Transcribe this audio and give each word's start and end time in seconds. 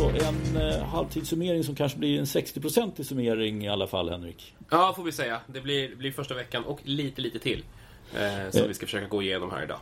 Då 0.00 0.06
så, 0.06 0.26
en 0.26 0.62
eh, 0.70 0.82
halvtidssummering 0.82 1.64
som 1.64 1.74
kanske 1.74 1.98
blir 1.98 2.18
en 2.18 2.24
60-procentig 2.24 3.02
summering 3.02 3.64
i 3.64 3.68
alla 3.68 3.86
fall, 3.86 4.10
Henrik. 4.10 4.54
Ja, 4.70 4.92
får 4.96 5.02
vi 5.02 5.12
säga. 5.12 5.40
Det 5.46 5.60
blir, 5.60 5.96
blir 5.96 6.12
första 6.12 6.34
veckan 6.34 6.64
och 6.64 6.80
lite, 6.84 7.20
lite 7.20 7.38
till. 7.38 7.64
Eh, 8.14 8.50
som 8.50 8.60
Eh. 8.60 8.68
vi 8.68 8.74
ska 8.74 8.86
försöka 8.86 9.06
gå 9.06 9.22
igenom 9.22 9.50
här 9.50 9.62
idag. 9.62 9.78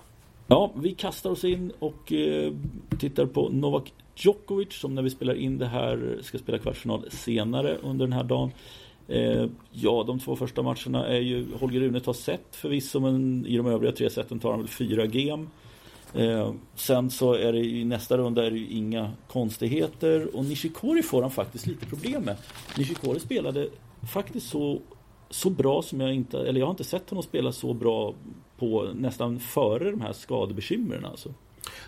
Ja, 0.46 0.72
vi 0.76 0.94
kastar 0.94 1.30
oss 1.30 1.44
in 1.44 1.72
och 1.78 2.12
eh, 2.12 2.52
tittar 2.98 3.26
på 3.26 3.48
Novak 3.48 3.92
Djokovic 4.16 4.72
som 4.72 4.94
när 4.94 5.02
vi 5.02 5.10
spelar 5.10 5.34
in 5.34 5.58
det 5.58 5.66
här 5.66 6.18
ska 6.22 6.38
spela 6.38 6.58
kvartsfinal 6.58 7.10
senare 7.10 7.76
under 7.82 8.06
den 8.06 8.12
här 8.12 8.24
dagen. 8.24 8.50
Eh, 9.08 9.46
ja, 9.72 10.04
de 10.06 10.20
två 10.20 10.36
första 10.36 10.62
matcherna 10.62 11.06
är 11.06 11.20
ju 11.20 11.46
Holger 11.60 11.80
Rune 11.80 12.00
tar 12.00 12.12
set 12.12 12.56
förvisso 12.56 13.00
men 13.00 13.46
i 13.46 13.56
de 13.56 13.66
övriga 13.66 13.92
tre 13.92 14.10
seten 14.10 14.38
tar 14.38 14.50
han 14.50 14.58
väl 14.60 14.68
fyra 14.68 15.06
game. 15.06 15.46
Eh, 16.14 16.52
sen 16.74 17.10
så 17.10 17.32
är 17.32 17.52
det 17.52 17.58
i 17.58 17.84
nästa 17.84 18.18
runda 18.18 18.46
är 18.46 18.50
det 18.50 18.58
ju 18.58 18.68
inga 18.68 19.10
konstigheter 19.28 20.36
och 20.36 20.44
Nishikori 20.44 21.02
får 21.02 21.22
han 21.22 21.30
faktiskt 21.30 21.66
lite 21.66 21.86
problem 21.86 22.22
med. 22.22 22.36
Nishikori 22.78 23.20
spelade 23.20 23.68
faktiskt 24.12 24.48
så, 24.48 24.80
så 25.30 25.50
bra 25.50 25.82
som 25.82 26.00
jag 26.00 26.14
inte, 26.14 26.38
eller 26.38 26.60
jag 26.60 26.66
har 26.66 26.70
inte 26.70 26.84
sett 26.84 27.10
honom 27.10 27.22
spela 27.22 27.52
så 27.52 27.74
bra 27.74 28.14
på 28.58 28.88
nästan 28.94 29.40
före 29.40 29.90
de 29.90 30.00
här 30.00 30.12
skadebekymren 30.12 31.04
alltså. 31.04 31.28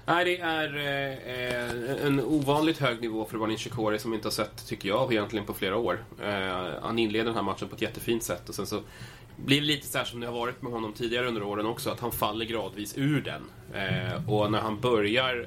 Nej, 0.07 0.25
det 0.25 0.39
är 0.39 0.77
eh, 0.77 2.07
en 2.07 2.21
ovanligt 2.21 2.79
hög 2.79 3.01
nivå 3.01 3.25
för 3.25 3.37
att 3.37 3.41
vara 3.41 3.51
Nishikori 3.51 3.99
som 3.99 4.11
vi 4.11 4.15
inte 4.15 4.27
har 4.27 4.33
sett, 4.33 4.67
tycker 4.67 4.89
jag, 4.89 5.13
egentligen 5.13 5.47
på 5.47 5.55
flera 5.55 5.77
år. 5.77 6.05
Eh, 6.23 6.83
han 6.83 6.99
inleder 6.99 7.25
den 7.25 7.35
här 7.35 7.43
matchen 7.43 7.69
på 7.69 7.75
ett 7.75 7.83
jättefint 7.83 8.23
sätt 8.23 8.49
och 8.49 8.55
sen 8.55 8.67
så 8.67 8.81
blir 9.45 9.61
lite 9.61 9.87
så 9.87 9.99
här 9.99 10.05
som 10.05 10.21
det 10.21 10.27
har 10.27 10.35
varit 10.35 10.63
med 10.63 10.73
honom 10.73 10.93
tidigare 10.93 11.27
under 11.29 11.43
åren 11.43 11.67
också, 11.67 11.91
att 11.91 12.01
han 12.01 12.13
faller 12.13 12.45
gradvis 12.45 12.99
ur 12.99 13.21
den. 13.21 13.43
Eh, 13.75 14.31
och 14.31 14.53
när 14.53 14.61
han 14.61 14.81
börjar 14.81 15.41
eh, 15.41 15.47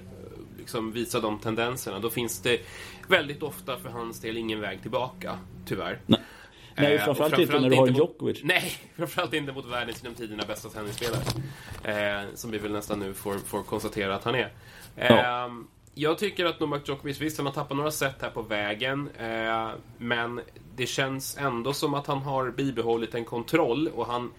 liksom 0.58 0.92
visa 0.92 1.20
de 1.20 1.40
tendenserna, 1.40 2.00
då 2.00 2.10
finns 2.10 2.42
det 2.42 2.62
väldigt 3.08 3.44
ofta 3.44 3.78
för 3.78 3.90
hans 3.90 4.22
del 4.22 4.38
ingen 4.38 4.60
väg 4.60 4.82
tillbaka, 4.82 5.38
tyvärr. 5.66 6.00
Nej. 6.06 6.20
Nej, 6.76 6.94
Eh, 6.96 7.06
framförallt 7.06 7.40
inte 7.40 7.60
när 7.60 7.70
du 7.70 7.76
har 7.76 7.88
Djokovic. 7.88 8.40
Nej, 8.44 8.74
framförallt 8.96 9.34
inte 9.34 9.52
mot 9.52 9.66
världens 9.66 10.04
genom 10.04 10.16
tiderna 10.16 10.44
bästa 10.48 10.70
tennisspelare. 10.70 11.22
Eh, 12.24 12.30
som 12.36 12.52
vi 12.52 12.58
väl 12.58 12.72
nästan 12.72 13.00
nu 13.00 13.14
får, 13.14 13.34
får 13.38 13.64
konstatera 13.64 14.16
att 14.16 14.24
han 14.24 14.36
är. 14.36 14.52
Eh, 14.96 15.16
Ja. 15.16 15.50
Jag 15.96 16.18
tycker 16.18 16.46
att 16.46 16.60
Novak 16.60 16.88
Djokovic, 16.88 17.22
visst 17.22 17.38
han 17.38 17.46
har 17.46 17.54
tappat 17.54 17.78
några 17.78 17.92
set 17.92 18.22
här 18.22 18.30
på 18.30 18.42
vägen. 18.42 19.10
Eh, 19.18 19.70
men 19.98 20.42
det 20.76 20.86
känns 20.86 21.38
ändå 21.38 21.74
som 21.74 21.94
att 21.94 22.08
han 22.08 22.22
har 22.22 22.52
bibehållit 22.52 23.16
en 23.16 23.26
kontroll 23.26 23.88
och 23.88 24.08
han 24.08 24.32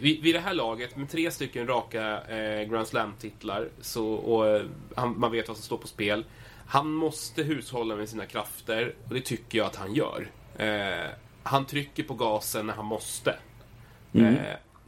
vid, 0.00 0.22
vid 0.22 0.34
det 0.34 0.40
här 0.40 0.54
laget 0.54 0.96
med 0.96 1.10
tre 1.10 1.30
stycken 1.30 1.66
raka 1.66 2.20
eh, 2.20 2.68
Grand 2.68 2.86
Slam-titlar 2.86 3.68
så, 3.80 4.12
och 4.12 4.46
eh, 4.46 4.62
han, 4.94 5.20
man 5.20 5.32
vet 5.32 5.48
vad 5.48 5.56
som 5.56 5.64
står 5.64 5.78
på 5.78 5.86
spel. 5.86 6.24
Han 6.66 6.92
måste 6.92 7.42
hushålla 7.42 7.96
med 7.96 8.08
sina 8.08 8.26
krafter 8.26 8.94
och 9.08 9.14
det 9.14 9.20
tycker 9.20 9.58
jag 9.58 9.66
att 9.66 9.76
han 9.76 9.94
gör. 9.94 10.30
Eh, 10.56 11.10
han 11.42 11.66
trycker 11.66 12.02
på 12.02 12.14
gasen 12.14 12.66
när 12.66 12.74
han 12.74 12.86
måste. 12.86 13.36
Mm. 14.12 14.36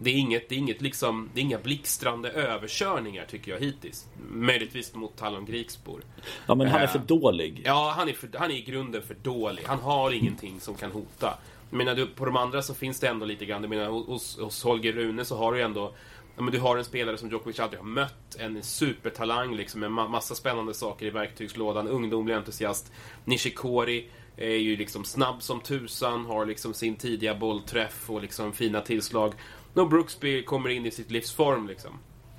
Det 0.02 0.10
är 0.10 0.14
inget, 0.14 0.48
det 0.48 0.54
är 0.54 0.58
inget 0.58 0.80
liksom, 0.82 1.30
det 1.34 1.40
är 1.40 1.42
inga 1.42 1.58
blixtrande 1.58 2.30
överkörningar 2.30 3.24
tycker 3.24 3.52
jag 3.52 3.60
hittills. 3.60 4.06
Möjligtvis 4.30 4.94
mot 4.94 5.16
Talon 5.16 5.44
Grikspor. 5.44 6.02
Ja, 6.46 6.54
men 6.54 6.66
han 6.66 6.80
är 6.80 6.84
Eh, 6.84 6.90
för 6.90 6.98
dålig. 6.98 7.62
Ja, 7.64 7.94
han 7.96 8.08
är, 8.08 8.12
för, 8.12 8.30
han 8.38 8.50
är 8.50 8.54
i 8.54 8.62
grunden 8.62 9.02
för 9.02 9.14
dålig. 9.14 9.62
Han 9.66 9.80
har 9.80 10.10
ingenting 10.10 10.60
som 10.60 10.74
kan 10.74 10.90
hota. 10.92 11.38
Jag 11.70 11.76
menar, 11.76 11.94
du, 11.94 12.06
på 12.06 12.24
de 12.24 12.36
andra 12.36 12.62
så 12.62 12.74
finns 12.74 13.00
det 13.00 13.08
ändå 13.08 13.26
lite 13.26 13.44
grann. 13.44 13.62
Jag 13.62 13.70
menar, 13.70 13.86
hos, 13.86 14.38
hos 14.38 14.62
Holger 14.64 14.92
Rune 14.92 15.24
så 15.24 15.36
har 15.36 15.52
du 15.52 15.62
ändå 15.62 15.94
Ja, 16.36 16.42
men 16.42 16.52
du 16.52 16.60
har 16.60 16.76
en 16.76 16.84
spelare 16.84 17.18
som 17.18 17.28
Djokovic 17.30 17.60
aldrig 17.60 17.80
har 17.80 17.86
mött, 17.86 18.36
en 18.38 18.62
supertalang 18.62 19.56
liksom, 19.56 19.80
med 19.80 19.90
ma- 19.90 20.08
massa 20.08 20.34
spännande 20.34 20.74
saker 20.74 21.06
i 21.06 21.10
verktygslådan, 21.10 21.88
ungdomlig 21.88 22.34
entusiast. 22.34 22.92
Nishikori 23.24 24.08
är 24.36 24.56
ju 24.56 24.76
liksom 24.76 25.04
snabb 25.04 25.42
som 25.42 25.60
tusan, 25.60 26.26
har 26.26 26.46
liksom 26.46 26.74
sin 26.74 26.96
tidiga 26.96 27.34
bollträff 27.34 28.10
och 28.10 28.22
liksom 28.22 28.52
fina 28.52 28.80
tillslag. 28.80 29.32
Och 29.74 29.88
Brooksby 29.88 30.44
kommer 30.44 30.68
in 30.68 30.86
i 30.86 30.90
sitt 30.90 31.10
livs 31.10 31.32
form 31.32 31.68
liksom. 31.68 31.98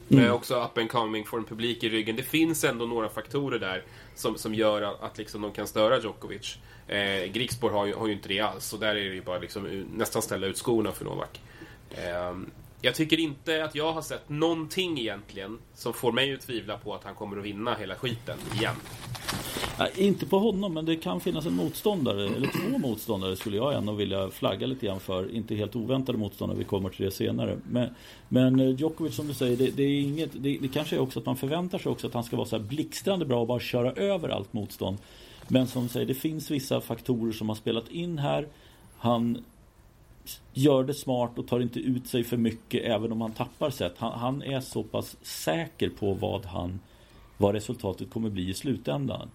Mm. 0.10 0.26
Eh, 0.26 0.34
också 0.34 0.64
up 0.64 0.78
and 0.78 0.90
coming, 0.90 1.26
får 1.26 1.38
en 1.38 1.44
publik 1.44 1.84
i 1.84 1.90
ryggen. 1.90 2.16
Det 2.16 2.24
finns 2.24 2.64
ändå 2.64 2.86
några 2.86 3.10
faktorer 3.10 3.60
där 3.60 3.84
som, 4.16 4.38
som 4.38 4.56
gör 4.56 4.82
att, 4.82 5.02
att 5.02 5.18
liksom 5.18 5.42
de 5.42 5.52
kan 5.52 5.68
störa 5.68 6.00
Djokovic. 6.00 6.58
Eh, 6.88 7.32
Grigspor 7.32 7.70
har 7.70 7.86
ju, 7.86 7.94
har 7.94 8.08
ju 8.08 8.14
inte 8.14 8.30
det 8.30 8.40
alls, 8.40 8.74
och 8.74 8.80
där 8.80 8.90
är 8.90 9.10
det 9.10 9.16
ju 9.16 9.22
bara 9.22 9.40
liksom, 9.40 9.86
nästan 9.94 10.22
ställa 10.22 10.48
ut 10.48 10.58
skorna 10.58 10.92
för 10.92 11.06
Novak. 11.06 11.42
Eh, 11.90 12.38
jag 12.82 12.96
tycker 12.96 13.20
inte 13.20 13.64
att 13.64 13.76
jag 13.76 13.94
har 13.94 14.02
sett 14.02 14.30
någonting 14.30 15.00
egentligen 15.00 15.60
som 15.74 15.94
får 15.94 16.12
mig 16.12 16.34
att 16.34 16.42
tvivla 16.42 16.78
på 16.78 16.96
att 16.96 17.04
han 17.04 17.16
kommer 17.16 17.38
att 17.38 17.44
vinna 17.44 17.76
hela 17.76 17.96
skiten 17.96 18.38
igen. 18.54 18.76
Nej, 19.84 20.08
inte 20.08 20.26
på 20.26 20.40
honom, 20.40 20.74
men 20.74 20.86
det 20.86 20.96
kan 20.96 21.20
finnas 21.20 21.46
en 21.46 21.54
motståndare, 21.54 22.26
eller 22.26 22.48
två 22.48 22.78
motståndare 22.78 23.36
skulle 23.36 23.58
jag 23.58 23.74
ändå 23.74 23.94
vilja 23.94 24.30
flagga 24.30 24.68
lite 24.68 24.86
grann 24.86 25.00
för. 25.00 25.36
Inte 25.36 25.56
helt 25.56 25.76
oväntade 25.76 26.18
motståndare, 26.18 26.58
vi 26.58 26.64
kommer 26.64 26.90
till 26.90 27.06
det 27.06 27.12
senare. 27.12 27.58
Men, 27.70 27.90
men 28.30 28.60
eh, 28.60 28.70
Djokovic 28.70 29.16
som 29.16 29.28
du 29.28 29.34
säger, 29.34 29.58
det, 29.58 29.70
det 29.70 29.84
är 29.84 30.02
inget, 30.02 30.30
det, 30.34 30.58
det 30.62 30.68
kanske 30.68 30.96
är 30.96 31.00
också 31.00 31.20
att 31.20 31.26
man 31.26 31.38
förväntar 31.38 31.78
sig 31.78 31.92
också 31.92 32.08
att 32.08 32.14
han 32.14 32.24
ska 32.24 32.36
vara 32.36 32.48
så 32.48 32.58
här 32.58 32.64
blixtrande 32.64 33.26
bra 33.26 33.42
och 33.42 33.48
bara 33.48 33.60
köra 33.60 33.92
över 33.92 34.30
allt 34.30 34.54
motstånd. 34.54 34.98
Men 35.48 35.68
som 35.68 35.84
du 35.84 35.90
säger, 35.90 36.06
det 36.06 36.14
finns 36.14 36.52
vissa 36.52 36.82
faktorer 36.82 37.32
som 37.32 37.50
har 37.50 37.56
spelat 37.56 37.92
in 37.92 38.18
här. 38.18 38.48
Han 38.98 39.44
gör 40.54 40.84
det 40.84 40.94
smart 40.94 41.40
och 41.40 41.48
tar 41.48 41.60
inte 41.60 41.80
ut 41.80 42.08
sig 42.08 42.24
för 42.24 42.38
mycket 42.38 42.84
även 42.84 43.12
om 43.12 43.22
han 43.22 43.32
tappar 43.32 43.70
set. 43.70 43.94
Han, 43.98 44.20
han 44.20 44.44
är 44.44 44.62
så 44.62 44.84
pass 44.84 45.16
säker 45.22 45.90
på 45.90 46.14
vad 46.14 46.46
han 46.46 46.80
vad 47.38 47.56
resultatet 47.56 48.10
kommer 48.10 48.30
bli 48.30 48.50
i 48.50 48.54
slutändan. 48.54 49.30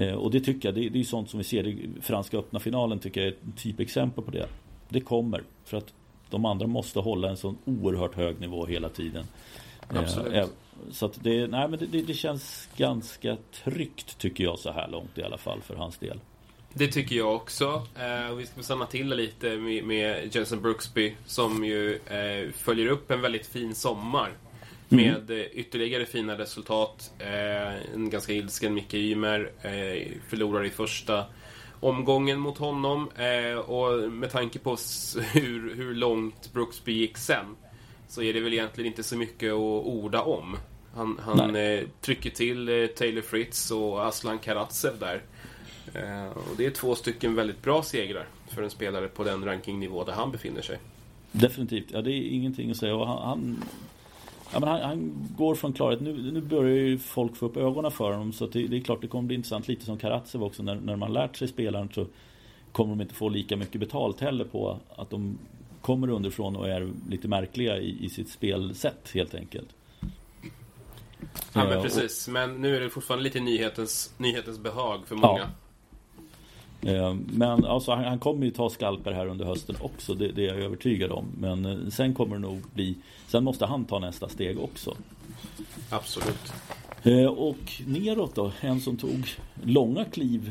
Eh, 0.00 0.14
och 0.14 0.30
det 0.30 0.40
tycker 0.40 0.68
jag, 0.68 0.74
det, 0.74 0.80
det 0.80 0.96
är 0.96 0.98
ju 0.98 1.04
sånt 1.04 1.30
som 1.30 1.38
vi 1.38 1.44
ser 1.44 1.66
i 1.66 1.88
franska 2.02 2.38
öppna 2.38 2.60
finalen 2.60 2.98
tycker 2.98 3.20
jag 3.20 3.28
är 3.28 3.32
ett 3.32 3.56
typexempel 3.56 4.24
på 4.24 4.30
det. 4.30 4.46
Det 4.88 5.00
kommer 5.00 5.42
för 5.64 5.76
att 5.76 5.92
de 6.30 6.44
andra 6.44 6.66
måste 6.66 7.00
hålla 7.00 7.28
en 7.28 7.36
sån 7.36 7.58
oerhört 7.64 8.14
hög 8.14 8.40
nivå 8.40 8.66
hela 8.66 8.88
tiden. 8.88 9.24
Eh, 9.90 9.98
Absolut. 9.98 10.34
eh, 10.34 10.46
så 10.90 11.06
att 11.06 11.24
det, 11.24 11.46
nej, 11.46 11.68
men 11.68 11.78
det, 11.78 12.02
det, 12.02 12.14
känns 12.14 12.68
ganska 12.76 13.36
tryggt 13.64 14.18
tycker 14.18 14.44
jag 14.44 14.58
så 14.58 14.72
här 14.72 14.88
långt 14.88 15.18
i 15.18 15.22
alla 15.22 15.38
fall 15.38 15.60
för 15.60 15.74
hans 15.74 15.98
del. 15.98 16.20
Det 16.74 16.86
tycker 16.86 17.16
jag 17.16 17.34
också. 17.34 17.86
Eh, 17.98 18.34
vi 18.34 18.46
ska 18.46 18.62
stanna 18.62 18.86
till 18.86 19.08
lite 19.08 19.56
med, 19.56 19.84
med 19.84 20.34
Jensen 20.34 20.62
Brooksby 20.62 21.14
som 21.26 21.64
ju 21.64 21.94
eh, 21.94 22.52
följer 22.52 22.86
upp 22.86 23.10
en 23.10 23.20
väldigt 23.20 23.46
fin 23.46 23.74
sommar. 23.74 24.30
Med 24.92 25.30
eh, 25.30 25.44
ytterligare 25.52 26.06
fina 26.06 26.38
resultat. 26.38 27.12
Eh, 27.18 27.94
en 27.94 28.10
ganska 28.10 28.32
ilsken 28.32 28.74
Micke 28.74 28.94
Ymer 28.94 29.50
eh, 29.62 30.08
förlorar 30.28 30.64
i 30.64 30.70
första 30.70 31.24
omgången 31.80 32.38
mot 32.40 32.58
honom. 32.58 33.10
Eh, 33.16 33.58
och 33.58 34.12
med 34.12 34.30
tanke 34.30 34.58
på 34.58 34.76
hur, 35.32 35.74
hur 35.74 35.94
långt 35.94 36.52
Brooksby 36.52 36.92
gick 36.92 37.16
sen 37.16 37.56
så 38.08 38.22
är 38.22 38.32
det 38.32 38.40
väl 38.40 38.52
egentligen 38.52 38.90
inte 38.90 39.02
så 39.02 39.16
mycket 39.16 39.52
att 39.52 39.58
orda 39.86 40.22
om. 40.22 40.56
Han, 40.94 41.20
han 41.22 41.56
eh, 41.56 41.80
trycker 42.00 42.30
till 42.30 42.68
eh, 42.68 42.86
Taylor 42.86 43.22
Fritz 43.22 43.70
och 43.70 44.06
Aslan 44.06 44.38
Karatsev 44.38 44.98
där. 44.98 45.22
Och 46.34 46.56
det 46.56 46.66
är 46.66 46.70
två 46.70 46.94
stycken 46.94 47.34
väldigt 47.34 47.62
bra 47.62 47.82
segrar 47.82 48.26
för 48.48 48.62
en 48.62 48.70
spelare 48.70 49.08
på 49.08 49.24
den 49.24 49.44
rankingnivå 49.44 50.04
där 50.04 50.12
han 50.12 50.32
befinner 50.32 50.62
sig. 50.62 50.78
Definitivt, 51.32 51.86
ja 51.88 52.02
det 52.02 52.10
är 52.10 52.34
ingenting 52.34 52.70
att 52.70 52.76
säga. 52.76 52.94
Och 52.94 53.06
han, 53.06 53.22
han, 53.22 53.64
ja, 54.52 54.60
men 54.60 54.68
han, 54.68 54.80
han 54.80 55.28
går 55.36 55.54
från 55.54 55.72
klarhet. 55.72 56.00
Nu, 56.00 56.32
nu 56.32 56.40
börjar 56.40 56.76
ju 56.76 56.98
folk 56.98 57.36
få 57.36 57.46
upp 57.46 57.56
ögonen 57.56 57.90
för 57.90 58.12
honom. 58.12 58.32
Så 58.32 58.46
det, 58.46 58.66
det 58.66 58.76
är 58.76 58.80
klart 58.80 59.00
det 59.00 59.08
kommer 59.08 59.26
bli 59.26 59.36
intressant. 59.36 59.68
Lite 59.68 59.84
som 59.84 59.98
Karatsev 59.98 60.42
också. 60.44 60.62
När, 60.62 60.74
när 60.74 60.96
man 60.96 61.12
lärt 61.12 61.36
sig 61.36 61.48
spelaren 61.48 61.88
så 61.94 62.06
kommer 62.72 62.90
de 62.90 63.00
inte 63.00 63.14
få 63.14 63.28
lika 63.28 63.56
mycket 63.56 63.80
betalt 63.80 64.20
heller 64.20 64.44
på 64.44 64.78
att 64.96 65.10
de 65.10 65.38
kommer 65.80 66.10
underifrån 66.10 66.56
och 66.56 66.68
är 66.68 66.92
lite 67.08 67.28
märkliga 67.28 67.78
i, 67.78 68.04
i 68.04 68.08
sitt 68.08 68.28
spelsätt 68.30 69.10
helt 69.14 69.34
enkelt. 69.34 69.68
Ja, 71.52 71.62
Eh, 71.62 71.68
men 71.68 71.76
och- 71.76 71.82
precis. 71.84 72.28
Men 72.28 72.60
nu 72.60 72.76
är 72.76 72.80
det 72.80 72.90
fortfarande 72.90 73.24
lite 73.24 73.40
nyhetens, 73.40 74.14
nyhetens 74.18 74.58
behag 74.58 75.06
för 75.06 75.16
många. 75.16 75.40
Eh, 75.40 75.46
Men 77.26 77.64
alltså, 77.64 77.92
han, 77.92 78.04
han 78.04 78.18
kommer 78.18 78.44
ju 78.44 78.50
ta 78.50 78.70
skalper 78.70 79.12
här 79.12 79.26
under 79.26 79.44
hösten 79.44 79.76
också, 79.80 80.14
det, 80.14 80.28
det 80.28 80.42
är 80.44 80.54
jag 80.54 80.64
övertygad 80.64 81.12
om. 81.12 81.24
Men 81.38 81.64
eh, 81.64 81.88
sen 81.90 82.14
kommer 82.14 82.36
det 82.36 82.42
nog 82.42 82.60
bli, 82.74 82.94
sen 83.26 83.44
måste 83.44 83.66
han 83.66 83.84
ta 83.84 83.98
nästa 83.98 84.28
steg 84.28 84.60
också. 84.60 84.94
Absolut. 85.90 86.52
Eh, 87.02 87.26
Och 87.26 87.72
neråt 87.86 88.34
då, 88.34 88.52
en 88.60 88.80
som 88.80 88.96
tog 88.96 89.28
långa 89.64 90.04
kliv 90.04 90.50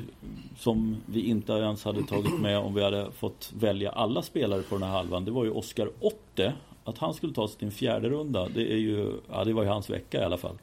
som 0.58 0.98
vi 1.06 1.22
inte 1.22 1.54
ens 1.54 1.84
hade 1.84 2.04
tagit 2.04 2.40
med 2.40 2.58
om 2.58 2.74
vi 2.74 2.84
hade 2.84 3.12
fått 3.12 3.52
välja 3.60 3.92
alla 3.92 4.22
spelare 4.22 4.62
på 4.62 4.76
den 4.76 4.84
här 4.84 4.92
halvan. 4.98 5.26
Det 5.26 5.32
var 5.32 5.44
ju 5.46 5.52
Oscar 5.52 5.90
Otte. 6.00 6.54
Att 6.84 6.98
han 6.98 7.14
skulle 7.14 7.34
ta 7.34 7.48
sig 7.48 7.58
till 7.58 7.66
en 7.66 7.72
fjärde 7.72 8.10
runda, 8.10 8.48
det 8.56 8.74
är 8.74 8.78
ju, 8.78 9.14
ja 9.32 9.44
det 9.44 9.54
var 9.54 9.64
ju 9.64 9.70
hans 9.70 9.90
vecka 9.90 10.22
i 10.22 10.24
alla 10.24 10.38
fall. 10.38 10.56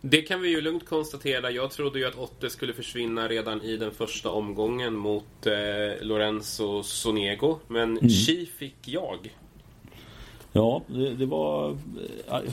Det 0.00 0.22
kan 0.22 0.40
vi 0.40 0.48
ju 0.48 0.60
lugnt 0.60 0.86
konstatera. 0.86 1.50
Jag 1.50 1.70
trodde 1.70 1.98
ju 1.98 2.06
att 2.06 2.18
Otte 2.18 2.50
skulle 2.50 2.72
försvinna 2.72 3.28
redan 3.28 3.62
i 3.62 3.76
den 3.76 3.90
första 3.90 4.30
omgången 4.30 4.94
mot 4.94 5.46
eh, 5.46 5.52
Lorenzo 6.06 6.82
Sonego. 6.82 7.58
Men 7.68 8.10
Chi 8.10 8.46
fick 8.46 8.76
jag. 8.88 9.34
Ja, 10.52 10.82
det, 10.86 11.14
det, 11.14 11.26
var 11.26 11.78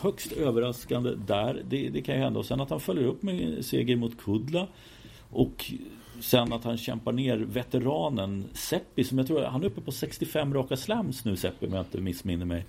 högst 0.01 0.31
överraskande 0.31 1.11
där. 1.27 1.63
Det, 1.69 1.89
det 1.89 2.01
kan 2.01 2.15
ju 2.15 2.21
hända. 2.21 2.39
Och 2.39 2.45
sen 2.45 2.61
att 2.61 2.69
han 2.69 2.79
följer 2.79 3.07
upp 3.07 3.23
med 3.23 3.65
seger 3.65 3.95
mot 3.95 4.21
Kudla. 4.21 4.67
Och 5.29 5.73
sen 6.19 6.53
att 6.53 6.63
han 6.63 6.77
kämpar 6.77 7.11
ner 7.11 7.37
veteranen 7.37 8.45
Seppi 8.53 9.03
som 9.03 9.17
jag 9.17 9.27
tror 9.27 9.41
han 9.43 9.61
är 9.61 9.65
uppe 9.65 9.81
på 9.81 9.91
65 9.91 10.53
raka 10.53 10.77
slams 10.77 11.25
nu 11.25 11.35
Seppi 11.35 11.67
om 11.67 11.73
jag 11.73 11.81
inte 11.81 12.01
missminner 12.01 12.45
mig. 12.45 12.65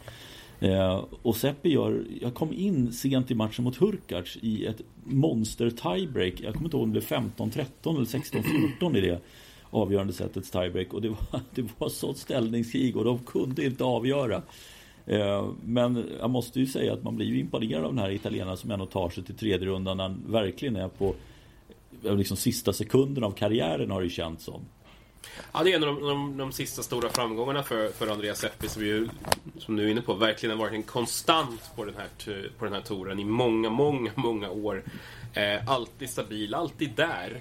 Eh, 0.60 1.04
och 1.22 1.36
Seppi 1.36 1.68
gör, 1.68 2.04
jag 2.20 2.34
kom 2.34 2.52
in 2.52 2.92
sent 2.92 3.30
i 3.30 3.34
matchen 3.34 3.64
mot 3.64 3.76
Hurkacz 3.76 4.36
i 4.40 4.66
ett 4.66 4.80
monster 5.04 5.70
tiebreak. 5.70 6.34
Jag 6.40 6.54
kommer 6.54 6.66
inte 6.66 6.76
ihåg 6.76 6.84
om 6.84 6.92
det 6.92 7.08
blev 7.08 7.20
15-13 7.38 7.64
eller 7.84 8.04
16-14 8.80 8.96
i 8.96 9.00
det 9.00 9.20
avgörande 9.70 10.12
sättets 10.12 10.50
tiebreak. 10.50 10.94
Och 10.94 11.02
det 11.02 11.08
var, 11.08 11.40
det 11.54 11.66
var 11.78 11.88
sånt 11.88 12.18
ställningskrig 12.18 12.96
och 12.96 13.04
de 13.04 13.18
kunde 13.18 13.64
inte 13.64 13.84
avgöra. 13.84 14.42
Eh, 15.06 15.48
men 15.64 16.04
jag 16.20 16.30
måste 16.30 16.60
ju 16.60 16.66
säga 16.66 16.92
att 16.92 17.02
man 17.02 17.16
blir 17.16 17.26
ju 17.26 17.38
imponerad 17.38 17.84
av 17.84 17.94
den 17.94 18.04
här 18.04 18.10
italienaren 18.10 18.56
som 18.56 18.70
ändå 18.70 18.86
tar 18.86 19.10
sig 19.10 19.24
till 19.24 19.34
tredje 19.34 19.68
rundan 19.68 19.96
när 19.96 20.04
han 20.04 20.22
verkligen 20.26 20.76
är 20.76 20.88
på 20.88 21.14
eh, 22.04 22.16
liksom 22.16 22.36
sista 22.36 22.72
sekunden 22.72 23.24
av 23.24 23.30
karriären 23.30 23.90
har 23.90 24.02
det 24.02 24.10
känts 24.10 24.44
som. 24.44 24.60
Ja, 25.52 25.62
det 25.64 25.72
är 25.72 25.76
en 25.76 25.84
av 25.84 25.94
de, 25.94 26.06
de, 26.08 26.36
de 26.36 26.52
sista 26.52 26.82
stora 26.82 27.08
framgångarna 27.08 27.62
för, 27.62 27.88
för 27.88 28.08
Andreas 28.08 28.44
Eppi 28.44 28.68
som, 28.68 28.82
ju, 28.82 29.08
som 29.58 29.76
du 29.76 29.84
är 29.84 29.88
inne 29.88 30.00
på 30.00 30.14
verkligen 30.14 30.58
har 30.58 30.64
varit 30.64 30.74
en 30.74 30.82
konstant 30.82 31.70
på 31.76 31.84
den 31.84 31.94
här, 31.96 32.48
på 32.58 32.64
den 32.64 32.74
här 32.74 32.80
touren 32.80 33.18
i 33.18 33.24
många, 33.24 33.70
många, 33.70 34.10
många 34.14 34.50
år. 34.50 34.82
Eh, 35.34 35.68
alltid 35.68 36.10
stabil, 36.10 36.54
alltid 36.54 36.90
där. 36.90 37.40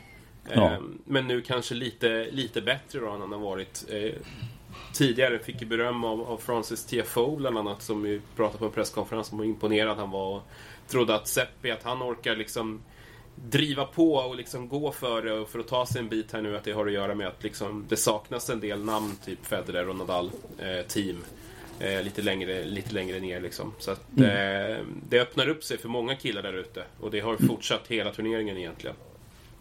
Eh, 0.49 0.53
ja. 0.53 0.77
Men 1.05 1.27
nu 1.27 1.41
kanske 1.41 1.75
lite, 1.75 2.27
lite 2.31 2.61
bättre 2.61 2.99
då 2.99 3.09
än 3.09 3.21
han 3.21 3.31
har 3.31 3.39
varit 3.39 3.85
eh, 3.89 4.13
tidigare. 4.93 5.39
Fick 5.39 5.61
ju 5.61 5.67
beröm 5.67 6.03
av, 6.03 6.21
av 6.21 6.37
Francis 6.37 6.85
TFO 6.85 7.35
bland 7.35 7.57
annat 7.57 7.81
som 7.81 8.05
ju 8.05 8.21
pratade 8.35 8.59
på 8.59 8.65
en 8.65 8.71
presskonferens 8.71 9.31
om 9.31 9.39
hur 9.39 9.45
imponerad 9.45 9.97
han 9.97 10.11
var. 10.11 10.35
Och 10.35 10.43
trodde 10.87 11.15
att 11.15 11.27
Seppi, 11.27 11.71
att 11.71 11.83
han 11.83 12.03
orkar 12.03 12.35
liksom 12.35 12.81
driva 13.35 13.85
på 13.85 14.13
och 14.13 14.35
liksom 14.35 14.67
gå 14.67 14.91
för 14.91 15.21
det 15.21 15.33
och 15.33 15.49
för 15.49 15.59
att 15.59 15.67
ta 15.67 15.85
sig 15.85 16.01
en 16.01 16.09
bit 16.09 16.31
här 16.31 16.41
nu 16.41 16.57
att 16.57 16.63
det 16.63 16.71
har 16.71 16.85
att 16.85 16.93
göra 16.93 17.15
med 17.15 17.27
att 17.27 17.43
liksom 17.43 17.85
det 17.89 17.97
saknas 17.97 18.49
en 18.49 18.59
del 18.59 18.83
namn, 18.83 19.15
typ 19.25 19.45
Federer 19.45 19.89
och 19.89 19.95
Nadal 19.95 20.31
eh, 20.57 20.87
team. 20.87 21.23
Eh, 21.79 22.03
lite, 22.03 22.21
längre, 22.21 22.65
lite 22.65 22.93
längre 22.93 23.19
ner 23.19 23.41
liksom. 23.41 23.73
Så 23.79 23.91
att 23.91 24.17
mm. 24.17 24.29
eh, 24.29 24.77
det 25.09 25.19
öppnar 25.19 25.49
upp 25.49 25.63
sig 25.63 25.77
för 25.77 25.89
många 25.89 26.15
killar 26.15 26.41
där 26.41 26.53
ute. 26.53 26.83
Och 26.99 27.11
det 27.11 27.19
har 27.19 27.37
fortsatt 27.37 27.87
hela 27.87 28.11
turneringen 28.11 28.57
egentligen. 28.57 28.95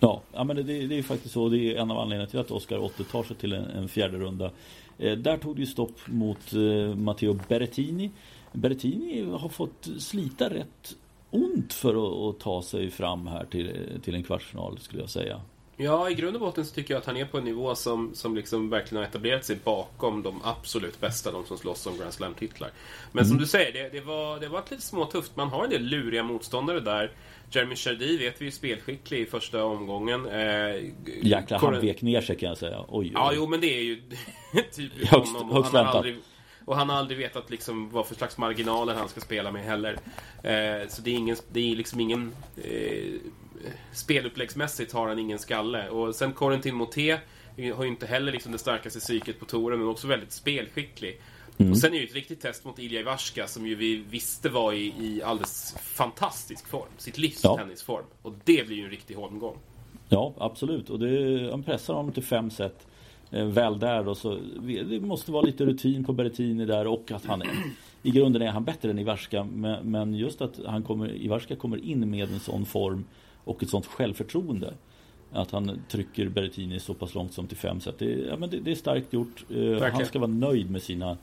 Ja, 0.01 0.23
ja 0.33 0.45
men 0.45 0.57
det, 0.57 0.63
det 0.63 0.99
är 0.99 1.03
faktiskt 1.03 1.35
så. 1.35 1.49
Det 1.49 1.59
är 1.59 1.77
en 1.77 1.91
av 1.91 1.99
anledningarna 1.99 2.31
till 2.31 2.41
att 2.41 2.51
Oscar 2.51 2.79
Otte 2.79 3.05
tar 3.05 3.23
sig 3.23 3.37
till 3.37 3.53
en, 3.53 3.65
en 3.65 3.89
fjärde 3.89 4.19
runda. 4.19 4.51
Eh, 4.99 5.19
där 5.19 5.37
tog 5.37 5.57
det 5.57 5.61
ju 5.61 5.67
stopp 5.67 5.99
mot 6.07 6.53
eh, 6.53 6.95
Matteo 6.97 7.39
Berrettini. 7.49 8.11
Berrettini 8.53 9.31
har 9.31 9.49
fått 9.49 9.89
slita 9.99 10.51
rätt 10.51 10.97
ont 11.33 11.73
för 11.73 12.31
att, 12.31 12.41
ta 12.41 12.63
sig 12.63 12.91
fram 12.91 13.27
här 13.27 13.45
till, 13.45 14.01
till 14.05 14.15
en 14.15 14.23
kvartsfinal 14.23 14.79
skulle 14.79 15.03
jag 15.03 15.11
säga. 15.11 15.41
Ja, 15.77 16.11
i 16.11 16.15
grund 16.15 16.37
och 16.37 16.41
botten 16.41 16.65
så 16.65 16.75
tycker 16.75 16.95
jag 16.95 17.01
att 17.01 17.07
han 17.07 17.17
är 17.17 17.25
på 17.25 17.39
en 17.39 17.45
nivå 17.45 17.75
som, 17.75 18.15
som 18.15 18.35
liksom 18.35 18.71
verkligen 18.71 19.03
har 19.03 19.09
etablerat 19.09 19.45
sig 19.45 19.57
bakom 19.65 20.23
de 20.23 20.41
absolut 20.45 21.01
bästa, 21.01 21.33
de 21.33 21.45
som 21.45 21.59
slåss 21.59 21.87
om 21.87 21.99
Grand 21.99 22.13
Slam-titlar. 22.13 22.71
Men 23.13 23.25
mm. 23.25 23.29
som 23.29 23.39
du 23.39 23.47
säger, 23.47 23.73
det, 23.73 23.89
det, 23.89 24.01
var, 24.01 24.41
det 24.41 24.49
var 24.49 24.63
lite 24.71 24.83
småtufft. 24.83 25.37
Man 25.37 25.49
har 25.49 25.65
en 25.65 25.71
del 25.71 25.83
luriga 25.83 26.23
motståndare 26.23 26.81
där. 26.81 27.13
Jeremy 27.51 27.77
Chardy 27.77 28.19
vet 28.19 28.43
vi 28.43 28.47
är 28.47 28.51
spelskicklig 28.51 29.21
i 29.21 29.27
första 29.27 29.65
omgången. 29.65 30.27
Eh, 30.27 30.91
Jäklar, 31.23 31.59
han 31.59 31.81
vek 31.81 32.03
ner 32.03 32.21
sig 32.21 32.37
kan 32.37 32.49
jag 32.49 32.59
säga. 32.59 32.81
Oj, 32.81 33.07
oj. 33.07 33.11
Ja, 33.15 33.33
jo 33.35 33.47
men 33.47 33.61
det 33.61 33.79
är 33.79 33.83
ju 33.83 34.03
typiskt 34.77 35.13
högst, 35.13 35.33
honom. 35.33 35.51
Högst 35.51 35.73
har 35.73 35.85
aldrig, 35.85 36.17
och 36.65 36.77
han 36.77 36.89
har 36.89 36.97
aldrig 36.97 37.19
vetat 37.19 37.51
liksom 37.51 37.91
vad 37.91 38.07
för 38.07 38.15
slags 38.15 38.39
marginaler 38.39 38.95
han 38.95 39.09
ska 39.09 39.21
spela 39.21 39.53
med 39.53 39.65
heller. 39.65 39.93
Eh, 40.43 40.89
så 40.89 41.03
det 41.03 41.11
är, 41.11 41.15
ingen, 41.15 41.37
det 41.53 41.73
är 41.73 41.77
liksom 41.77 42.01
ingen... 42.01 42.33
Eh, 42.65 43.13
speluppläggsmässigt 43.93 44.93
har 44.93 45.09
han 45.09 45.19
ingen 45.19 45.39
skalle. 45.39 45.89
Och 45.89 46.15
sen 46.15 46.33
Corentin 46.33 46.75
Moté 46.75 47.19
har 47.75 47.85
ju 47.85 47.89
inte 47.89 48.07
heller 48.07 48.33
liksom 48.33 48.53
det 48.53 48.59
starkaste 48.59 49.01
psyket 49.01 49.41
på 49.41 49.45
touren, 49.45 49.79
men 49.79 49.89
också 49.89 50.07
väldigt 50.07 50.33
spelskicklig. 50.33 51.21
Mm. 51.59 51.73
Och 51.73 51.79
sen 51.79 51.89
är 51.89 51.93
det 51.93 51.99
ju 51.99 52.07
ett 52.07 52.15
riktigt 52.15 52.41
test 52.41 52.65
mot 52.65 52.79
Ilja 52.79 53.01
Ivarska 53.01 53.47
som 53.47 53.67
ju 53.67 53.75
vi 53.75 53.97
visste 53.97 54.49
var 54.49 54.73
i, 54.73 54.95
i 54.99 55.23
alldeles 55.23 55.77
fantastisk 55.83 56.69
form. 56.69 56.89
Sitt 56.99 57.19
livs 57.19 57.41
ja. 57.45 57.57
tennisform. 57.57 58.05
Och 58.23 58.33
det 58.45 58.67
blir 58.67 58.77
ju 58.77 58.85
en 58.85 58.91
riktig 58.91 59.15
holmgång. 59.15 59.59
Ja, 60.09 60.35
absolut. 60.39 60.91
Och 60.91 60.99
det, 60.99 61.51
han 61.51 61.63
pressar 61.63 61.95
honom 61.95 62.13
till 62.13 62.23
fem 62.23 62.51
set 62.51 62.87
väl 63.33 63.79
där 63.79 64.05
då, 64.05 64.15
så 64.15 64.39
det 64.89 65.01
måste 65.01 65.33
vara 65.33 65.43
lite 65.43 65.65
rutin 65.65 66.05
på 66.05 66.13
Berrettini 66.13 66.65
där 66.65 66.87
och 66.87 67.13
att 67.13 67.25
han 67.25 67.43
är, 67.43 67.49
i 68.03 68.11
grunden 68.11 68.43
är 68.43 68.51
han 68.51 68.65
bättre 68.65 68.91
än 68.91 68.99
Ivarska 68.99 69.45
men, 69.45 69.91
men 69.91 70.15
just 70.15 70.41
att 70.41 70.61
han 70.67 70.83
kommer, 70.83 71.17
Ivarska 71.17 71.57
kommer 71.57 71.85
in 71.85 72.11
med 72.11 72.33
en 72.33 72.41
sån 72.41 72.67
form 72.67 73.05
och 73.45 73.63
ett 73.63 73.71
sånt 73.71 73.87
självförtroende 73.87 74.75
att 75.33 75.51
han 75.51 75.83
trycker 75.89 76.29
Berrettini 76.29 76.81
så 76.81 76.95
pass 76.95 77.15
långt 77.15 77.33
som 77.33 77.47
till 77.47 77.57
fem 77.57 77.81
set. 77.81 77.99
Det, 77.99 78.05
ja, 78.05 78.37
men 78.37 78.51
det, 78.51 78.61
det 78.61 78.71
är 78.71 78.75
starkt 78.75 79.13
gjort. 79.13 79.45
Uh, 79.51 79.83
han 79.83 80.07
ska 80.07 80.19
vara 80.19 80.31
nöjd 80.31 80.71
med 80.71 80.83
sina 80.83 81.17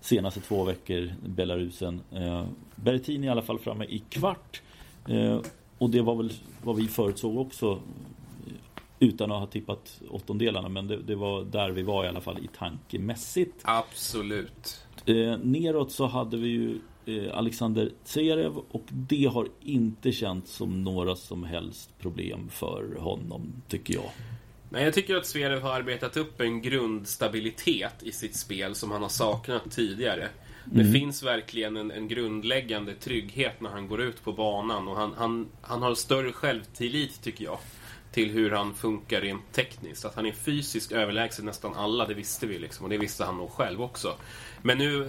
senaste 0.00 0.40
två 0.40 0.64
veckor, 0.64 1.12
Belarusen. 1.26 2.00
Uh, 2.16 2.44
Berrettini 2.74 3.26
i 3.26 3.30
alla 3.30 3.42
fall 3.42 3.58
framme 3.58 3.84
i 3.84 3.98
kvart. 3.98 4.62
Uh, 5.10 5.40
och 5.78 5.90
det 5.90 6.00
var 6.00 6.14
väl 6.14 6.32
vad 6.62 6.76
vi 6.76 6.88
förutsåg 6.88 7.38
också 7.38 7.80
utan 9.00 9.32
att 9.32 9.40
ha 9.40 9.46
tippat 9.46 10.00
åttondelarna. 10.10 10.68
Men 10.68 10.86
det, 10.86 10.96
det, 10.96 11.14
var 11.14 11.44
där 11.44 11.70
vi 11.70 11.82
var 11.82 12.04
i 12.04 12.08
alla 12.08 12.20
fall 12.20 12.38
i 12.38 12.48
tankemässigt. 12.58 13.60
Absolut. 13.62 14.84
Eh, 15.06 15.38
neråt 15.42 15.92
så 15.92 16.06
hade 16.06 16.36
vi 16.36 16.48
ju 16.48 16.78
eh, 17.06 17.38
Alexander 17.38 17.92
Tserev 18.04 18.56
och 18.56 18.84
det 18.88 19.24
har 19.24 19.48
inte 19.60 20.12
känts 20.12 20.52
som 20.52 20.84
några 20.84 21.16
som 21.16 21.44
helst 21.44 21.98
problem 21.98 22.48
för 22.50 22.96
honom, 22.98 23.52
tycker 23.68 23.94
jag. 23.94 24.10
Nej, 24.70 24.84
jag 24.84 24.94
tycker 24.94 25.16
att 25.16 25.26
Zverev 25.26 25.62
har 25.62 25.72
arbetat 25.72 26.16
upp 26.16 26.40
en 26.40 26.62
grundstabilitet 26.62 28.02
i 28.02 28.12
sitt 28.12 28.36
spel 28.36 28.74
som 28.74 28.90
han 28.90 29.02
har 29.02 29.08
saknat 29.08 29.70
tidigare. 29.70 30.28
Det 30.64 30.80
mm. 30.80 30.92
finns 30.92 31.22
verkligen 31.22 31.76
en, 31.76 31.90
en, 31.90 32.08
grundläggande 32.08 32.94
trygghet 32.94 33.60
när 33.60 33.70
han 33.70 33.88
går 33.88 34.00
ut 34.02 34.24
på 34.24 34.32
banan 34.32 34.88
och 34.88 34.96
han, 34.96 35.14
han, 35.16 35.48
han 35.60 35.82
har 35.82 35.94
större 35.94 36.32
självtillit, 36.32 37.22
tycker 37.22 37.44
jag 37.44 37.58
till 38.12 38.30
hur 38.30 38.50
han 38.50 38.74
funkar 38.74 39.20
rent 39.20 39.52
tekniskt. 39.52 40.04
Att 40.04 40.14
han 40.14 40.26
är 40.26 40.32
fysiskt 40.32 40.92
överlägsen 40.92 41.44
nästan 41.44 41.74
alla, 41.74 42.06
det 42.06 42.14
visste 42.14 42.46
vi 42.46 42.58
liksom. 42.58 42.84
Och 42.84 42.90
det 42.90 42.98
visste 42.98 43.24
han 43.24 43.36
nog 43.36 43.50
själv 43.50 43.82
också. 43.82 44.14
Men 44.62 44.78
nu 44.78 45.08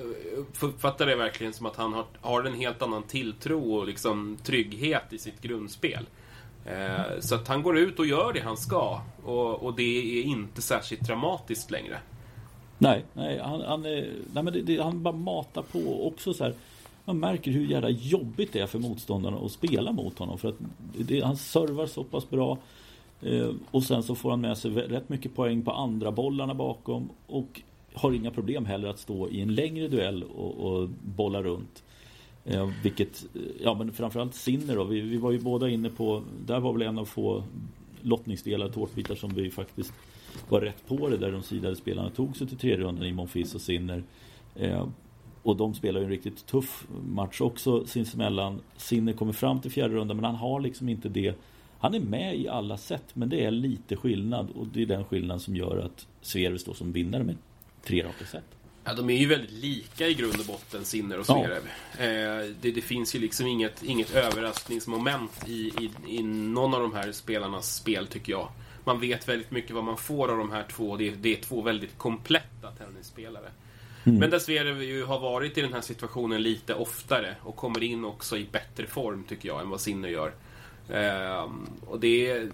uppfattar 0.60 1.08
jag 1.08 1.18
det 1.18 1.24
verkligen 1.24 1.54
som 1.54 1.66
att 1.66 1.76
han 1.76 1.94
har, 1.94 2.06
har 2.22 2.44
en 2.44 2.54
helt 2.54 2.82
annan 2.82 3.04
tilltro 3.04 3.74
och 3.74 3.88
liksom 3.88 4.38
trygghet 4.44 5.14
i 5.14 5.18
sitt 5.18 5.42
grundspel. 5.42 6.06
Eh, 6.66 7.20
så 7.20 7.36
att 7.36 7.48
han 7.48 7.64
går 7.64 7.78
ut 7.78 8.00
och 8.00 8.06
gör 8.06 8.34
det 8.34 8.40
han 8.40 8.58
ska. 8.58 9.02
Och, 9.24 9.64
och 9.64 9.76
det 9.76 10.20
är 10.20 10.24
inte 10.24 10.62
särskilt 10.62 11.02
dramatiskt 11.02 11.72
längre. 11.72 12.00
Nej, 12.78 13.06
nej, 13.14 13.40
han, 13.40 13.62
han, 13.62 13.82
nej 13.82 14.14
men 14.34 14.46
det, 14.46 14.62
det, 14.62 14.84
han 14.84 15.04
bara 15.04 15.16
matar 15.16 15.62
på 15.62 16.08
också 16.08 16.34
så 16.34 16.44
här. 16.44 16.54
Man 17.06 17.20
märker 17.20 17.52
hur 17.52 17.66
jävla 17.66 17.90
jobbigt 17.90 18.54
det 18.54 18.60
är 18.60 18.68
för 18.68 18.80
motståndarna 18.80 19.38
att 19.38 19.52
spela 19.52 19.92
mot 19.92 20.20
honom. 20.20 20.38
För 20.38 20.50
att 20.50 20.56
det, 20.98 21.22
han 21.22 21.38
servar 21.38 21.86
så 21.86 22.04
pass 22.04 22.30
bra. 22.30 22.58
Eh, 23.22 23.50
och 23.72 23.84
sen 23.84 24.04
så 24.04 24.16
får 24.16 24.30
han 24.30 24.42
med 24.42 24.58
sig 24.58 24.72
rätt 24.72 25.10
mycket 25.10 25.36
poäng 25.36 25.62
på 25.62 25.72
andra 25.72 26.12
bollarna 26.12 26.54
bakom. 26.54 27.10
Och 27.28 27.62
har 27.94 28.12
inga 28.12 28.32
problem 28.32 28.66
heller 28.66 28.88
att 28.88 29.00
stå 29.00 29.30
i 29.30 29.42
en 29.42 29.56
längre 29.56 29.88
duell 29.88 30.24
och, 30.24 30.58
och 30.58 30.90
bolla 30.90 31.44
runt. 31.44 31.84
Eh, 32.46 32.70
vilket, 32.84 33.26
eh, 33.36 33.42
ja 33.64 33.74
men 33.74 33.92
framförallt 33.92 34.36
Sinner 34.36 34.76
då. 34.76 34.84
Vi, 34.84 35.02
vi, 35.02 35.18
var 35.18 35.32
ju 35.32 35.40
båda 35.40 35.70
inne 35.70 35.90
på, 35.90 36.24
där 36.46 36.60
var 36.60 36.74
väl 36.74 36.82
en 36.82 36.98
av 36.98 37.06
få 37.06 37.44
lottningsdelar, 38.02 38.70
tårtbitar 38.70 39.16
som 39.16 39.30
vi 39.30 39.52
faktiskt 39.52 39.94
var 40.50 40.62
rätt 40.62 40.88
på 40.88 41.10
det 41.10 41.18
där 41.18 41.32
de 41.32 41.44
sidade 41.44 41.76
spelarna 41.76 42.10
tog 42.10 42.38
sig 42.38 42.48
till 42.48 42.58
tredje 42.58 42.86
rundan 42.86 43.06
i 43.06 43.14
Monfils 43.14 43.56
och 43.56 43.62
Sinner. 43.62 44.04
Eh, 44.56 44.88
och 45.44 45.56
de 45.56 45.74
spelar 45.74 46.00
ju 46.00 46.04
en 46.04 46.12
riktigt 46.12 46.46
tuff 46.46 46.88
match 47.08 47.42
också 47.42 47.86
sinsemellan. 47.86 48.60
Sinner 48.78 49.14
kommer 49.14 49.34
fram 49.34 49.60
till 49.60 49.72
fjärde 49.72 49.94
rundan 49.94 50.18
men 50.18 50.26
han 50.26 50.36
har 50.36 50.60
liksom 50.60 50.90
inte 50.90 51.10
det 51.10 51.36
han 51.80 51.94
är 51.94 52.00
med 52.00 52.36
i 52.36 52.48
alla 52.48 52.78
set 52.78 53.16
men 53.16 53.30
det 53.30 53.46
är 53.46 53.52
lite 53.52 53.96
skillnad 53.96 54.50
och 54.50 54.68
det 54.68 54.82
är 54.82 54.86
den 54.86 55.06
skillnaden 55.06 55.40
som 55.40 55.56
gör 55.56 55.78
att 55.78 56.08
Zverev 56.22 56.58
står 56.58 56.74
som 56.74 56.92
vinnare 56.92 57.24
med 57.24 57.38
tre 57.84 58.04
raka 58.04 58.26
set. 58.26 58.44
Ja, 58.84 58.94
de 58.94 59.10
är 59.10 59.18
ju 59.18 59.28
väldigt 59.28 59.52
lika 59.52 60.08
i 60.08 60.14
grund 60.14 60.36
och 60.40 60.46
botten, 60.46 60.86
Sinner 60.86 61.20
och 61.20 61.26
Zverev. 61.26 61.62
Ja. 61.98 62.04
Eh, 62.04 62.46
det, 62.62 62.72
det, 62.72 62.82
finns 62.82 63.16
ju 63.16 63.20
liksom 63.20 63.48
inget, 63.48 63.84
inget 63.84 64.16
överraskningsmoment 64.16 65.32
i, 65.48 65.52
i, 65.52 65.92
i 66.08 66.24
någon 66.24 66.74
av 66.74 66.82
de 66.82 66.94
här 66.94 67.12
spelarnas 67.12 67.76
spel, 67.76 68.08
tycker 68.08 68.32
jag. 68.32 68.50
Man 68.84 69.00
vet 69.00 69.30
väldigt 69.30 69.52
mycket 69.52 69.72
vad 69.72 69.84
man 69.84 69.98
får 69.98 70.32
av 70.32 70.38
de 70.38 70.52
här 70.52 70.66
två. 70.72 70.98
Det 70.98 71.10
det 71.10 71.38
är 71.38 71.42
två 71.42 71.62
väldigt 71.62 71.98
kompletta 71.98 72.72
tennisspelare. 72.72 73.50
Mm. 74.04 74.20
Men 74.20 74.30
där 74.30 74.40
Zverev 74.40 74.84
ju 74.84 75.04
har 75.04 75.20
varit 75.20 75.58
i 75.58 75.62
den 75.62 75.74
här 75.74 75.82
situationen 75.82 76.42
lite 76.42 76.74
oftare 76.74 77.36
och 77.42 77.56
kommer 77.56 77.84
in 77.84 78.06
också 78.06 78.38
i 78.38 78.48
bättre 78.52 78.88
form, 78.88 79.24
tycker 79.24 79.50
jag, 79.50 79.62
än 79.62 79.70
vad 79.70 79.82
Sinner 79.82 80.10
gör. 80.10 80.34
Eh, 80.90 81.52
och 81.88 82.00
det 82.00 82.32
är... 82.32 82.52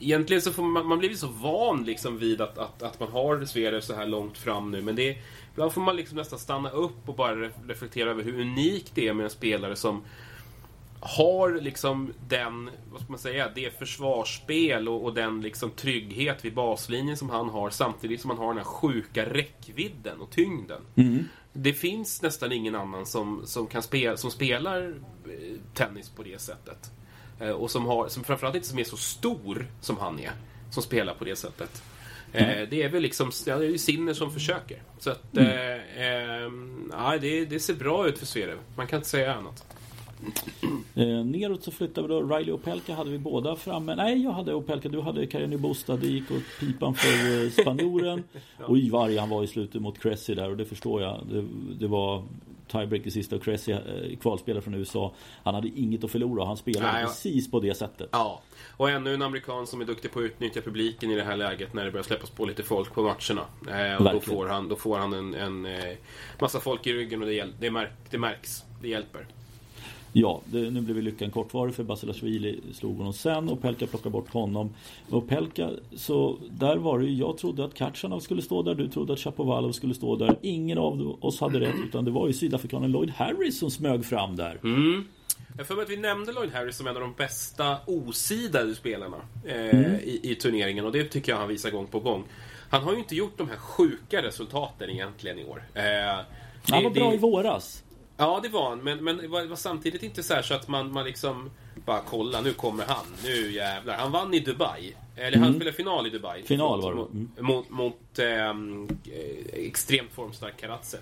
egentligen 0.00 0.42
så 0.42 0.52
får 0.52 0.62
man, 0.62 0.86
man 0.86 0.98
blir 0.98 1.14
så 1.14 1.26
van 1.26 1.84
liksom 1.84 2.18
vid 2.18 2.40
att, 2.40 2.58
att, 2.58 2.82
att 2.82 3.00
man 3.00 3.12
har 3.12 3.44
Zverev 3.44 3.80
så 3.80 3.94
här 3.94 4.06
långt 4.06 4.38
fram 4.38 4.70
nu. 4.70 4.82
Men 4.82 4.96
det, 4.96 5.16
ibland 5.52 5.72
får 5.72 5.80
man 5.80 5.96
liksom 5.96 6.16
nästan 6.16 6.38
stanna 6.38 6.70
upp 6.70 7.08
och 7.08 7.14
bara 7.14 7.34
reflektera 7.66 8.10
över 8.10 8.22
hur 8.22 8.40
unikt 8.40 8.92
det 8.94 9.08
är 9.08 9.14
med 9.14 9.24
en 9.24 9.30
spelare 9.30 9.76
som 9.76 10.02
har 11.00 11.60
liksom 11.60 12.12
den, 12.28 12.70
vad 12.92 13.00
ska 13.00 13.10
man 13.10 13.18
säga, 13.18 13.50
det 13.54 13.78
försvarsspel 13.78 14.88
och, 14.88 15.04
och, 15.04 15.14
den 15.14 15.40
liksom 15.40 15.70
trygghet 15.70 16.44
vid 16.44 16.54
baslinjen 16.54 17.16
som 17.16 17.30
han 17.30 17.48
har 17.48 17.70
samtidigt 17.70 18.20
som 18.20 18.30
han 18.30 18.38
har 18.38 18.48
den 18.48 18.56
här 18.56 18.64
sjuka 18.64 19.24
räckvidden 19.24 20.20
och 20.20 20.30
tyngden. 20.30 20.82
Mm. 20.94 21.24
Det 21.52 21.72
finns 21.72 22.22
nästan 22.22 22.52
ingen 22.52 22.74
annan 22.74 23.06
som, 23.06 23.42
som, 23.44 23.66
kan 23.66 23.82
spela, 23.82 24.16
som 24.16 24.30
spelar 24.30 24.94
eh, 25.24 25.58
tennis 25.74 26.10
på 26.10 26.22
det 26.22 26.40
sättet. 26.40 26.90
Eh, 27.40 27.50
och 27.50 27.70
som, 27.70 27.86
har, 27.86 28.08
som 28.08 28.24
framförallt 28.24 28.56
inte 28.56 28.68
som 28.68 28.78
är 28.78 28.84
så 28.84 28.96
stor 28.96 29.66
som 29.80 29.98
han 29.98 30.20
är, 30.20 30.32
som 30.70 30.82
spelar 30.82 31.14
på 31.14 31.24
det 31.24 31.36
sättet. 31.36 31.82
Mm. 32.32 32.68
Det 32.70 32.82
är 32.82 32.88
väl 32.88 33.02
liksom 33.02 33.30
ja, 33.46 33.58
det 33.58 33.66
är 33.66 33.78
Sinner 33.78 34.14
som 34.14 34.30
försöker. 34.30 34.82
Så 34.98 35.10
att, 35.10 35.36
mm. 35.36 35.46
eh, 35.46 36.06
eh, 36.06 36.50
ja, 36.92 37.18
det, 37.20 37.44
det, 37.44 37.60
ser 37.60 37.74
bra 37.74 38.08
ut 38.08 38.18
för 38.18 38.26
Sverige. 38.26 38.56
Man 38.76 38.86
kan 38.86 38.96
inte 38.96 39.08
säga 39.08 39.34
annat. 39.34 39.64
Eh, 40.94 41.24
neråt 41.24 41.62
så 41.64 41.70
flyttade 41.70 42.08
vi 42.08 42.14
då. 42.14 42.36
Riley 42.36 42.52
och 42.52 42.64
Pelka 42.64 42.94
hade 42.94 43.10
vi 43.10 43.18
båda 43.18 43.56
framme. 43.56 43.94
Nej, 43.94 44.22
jag 44.22 44.30
hade 44.30 44.54
Opelka. 44.54 44.88
Du 44.88 45.00
hade 45.00 45.26
Carino 45.26 45.58
Busta. 45.58 45.96
Det 45.96 46.06
gick 46.06 46.30
åt 46.30 46.60
pipan 46.60 46.94
för 46.94 47.44
eh, 47.44 47.50
spanjoren. 47.50 48.22
ja. 48.58 48.64
Och 48.66 48.78
Ivar 48.78 49.18
han 49.18 49.28
var 49.28 49.44
i 49.44 49.46
slutet 49.46 49.82
mot 49.82 49.98
Cressy 49.98 50.34
där 50.34 50.50
och 50.50 50.56
det 50.56 50.64
förstår 50.64 51.02
jag. 51.02 51.26
Det, 51.30 51.44
det 51.80 51.86
var 51.86 52.24
tiebreak 52.70 53.06
i 53.06 53.10
sista 53.10 53.36
och 53.36 53.42
Cressy, 53.42 53.72
eh, 53.72 53.78
kvalspelare 54.20 54.62
från 54.62 54.74
USA. 54.74 55.14
Han 55.44 55.54
hade 55.54 55.68
inget 55.68 56.04
att 56.04 56.10
förlora. 56.10 56.44
Han 56.44 56.56
spelade 56.56 56.92
Nej, 56.92 57.04
precis 57.04 57.50
på 57.50 57.60
det 57.60 57.74
sättet. 57.74 58.08
Ja. 58.12 58.42
Och 58.76 58.90
ännu 58.90 59.14
en 59.14 59.22
amerikan 59.22 59.66
som 59.66 59.80
är 59.80 59.84
duktig 59.84 60.12
på 60.12 60.18
att 60.18 60.24
utnyttja 60.24 60.60
publiken 60.60 61.10
i 61.10 61.14
det 61.14 61.24
här 61.24 61.36
läget 61.36 61.74
när 61.74 61.84
det 61.84 61.90
börjar 61.90 62.04
släppas 62.04 62.30
på 62.30 62.44
lite 62.44 62.62
folk 62.62 62.94
på 62.94 63.02
matcherna. 63.02 63.46
Eh, 63.90 63.96
och 63.96 64.12
då 64.12 64.20
får 64.20 64.46
han, 64.46 64.68
då 64.68 64.76
får 64.76 64.98
han 64.98 65.12
en, 65.12 65.34
en 65.34 65.66
eh, 65.66 65.96
massa 66.40 66.60
folk 66.60 66.86
i 66.86 66.92
ryggen 66.92 67.22
och 67.22 67.28
det, 67.28 67.46
det, 67.60 67.70
märk, 67.70 67.90
det 68.10 68.18
märks. 68.18 68.64
Det 68.82 68.88
hjälper. 68.88 69.26
Ja, 70.12 70.40
det, 70.44 70.70
nu 70.70 70.80
blev 70.80 71.02
lyckan 71.02 71.30
kortvarig 71.30 71.74
för 71.74 71.84
Basilashvili 71.84 72.60
slog 72.72 72.96
honom 72.96 73.12
sen 73.12 73.48
och 73.48 73.62
Pelka 73.62 73.86
plockade 73.86 74.10
bort 74.10 74.32
honom. 74.32 74.74
Och 75.10 75.28
Pelka, 75.28 75.70
så 75.96 76.38
där 76.50 76.76
var 76.76 76.98
det 76.98 77.06
ju, 77.06 77.14
jag 77.14 77.38
trodde 77.38 77.64
att 77.64 77.74
Katjanov 77.74 78.20
skulle 78.20 78.42
stå 78.42 78.62
där, 78.62 78.74
du 78.74 78.88
trodde 78.88 79.12
att 79.12 79.18
Chapovalov 79.18 79.72
skulle 79.72 79.94
stå 79.94 80.16
där. 80.16 80.36
Ingen 80.42 80.78
av 80.78 81.18
oss 81.20 81.40
hade 81.40 81.60
rätt 81.60 81.74
utan 81.88 82.04
det 82.04 82.10
var 82.10 82.26
ju 82.26 82.32
sydafrikanen 82.32 82.92
Lloyd 82.92 83.10
Harris 83.10 83.58
som 83.58 83.70
smög 83.70 84.04
fram 84.04 84.36
där. 84.36 84.58
Mm. 84.64 85.04
Jag 85.58 85.66
får 85.66 85.82
att 85.82 85.90
vi 85.90 85.96
nämnde 85.96 86.32
Lloyd 86.32 86.52
Harris 86.52 86.76
som 86.76 86.86
en 86.86 86.96
av 86.96 87.00
de 87.00 87.14
bästa 87.16 87.76
osidade 87.86 88.74
spelarna 88.74 89.16
eh, 89.46 89.78
mm. 89.78 89.94
i, 89.94 90.20
i, 90.22 90.34
turneringen 90.34 90.84
och 90.84 90.92
det 90.92 91.04
tycker 91.04 91.32
jag 91.32 91.38
han 91.38 91.48
visar 91.48 91.70
gång 91.70 91.86
på 91.86 92.00
gång. 92.00 92.24
Han 92.70 92.82
har 92.82 92.92
ju 92.92 92.98
inte 92.98 93.14
gjort 93.14 93.38
de 93.38 93.48
här 93.48 93.56
sjuka 93.56 94.22
resultaten 94.22 94.90
egentligen 94.90 95.38
i 95.38 95.44
år. 95.44 95.62
Eh, 95.74 95.82
han 96.70 96.84
var 96.84 96.90
bra 96.90 97.08
det, 97.08 97.14
i 97.14 97.18
våras. 97.18 97.84
Ja, 98.20 98.40
det 98.42 98.48
var 98.48 98.68
han. 98.68 98.78
Men, 98.78 99.04
men 99.04 99.16
det 99.16 99.28
var, 99.28 99.56
samtidigt 99.56 100.02
inte 100.02 100.22
så, 100.22 100.42
så 100.42 100.54
att 100.54 100.68
man, 100.68 100.92
man 100.92 101.04
liksom 101.04 101.50
bara 101.84 102.00
kolla, 102.00 102.40
nu 102.40 102.52
kommer 102.52 102.84
han. 102.84 103.06
Nu 103.24 103.52
jävlar. 103.52 103.96
Han 103.96 104.12
vann 104.12 104.34
i 104.34 104.40
Dubai. 104.40 104.94
Eller 105.16 105.36
mm. 105.36 105.42
han 105.42 105.54
spelade 105.54 105.76
final 105.76 106.06
i 106.06 106.10
Dubai. 106.10 106.42
Final 106.42 106.80
var 106.80 106.94
det. 106.94 107.00
Mm. 107.00 107.30
Mot, 107.38 107.70
mot 107.70 108.18
eh, 108.18 108.54
extremt 109.52 110.12
formstark 110.12 110.56
Karatse. 110.56 110.98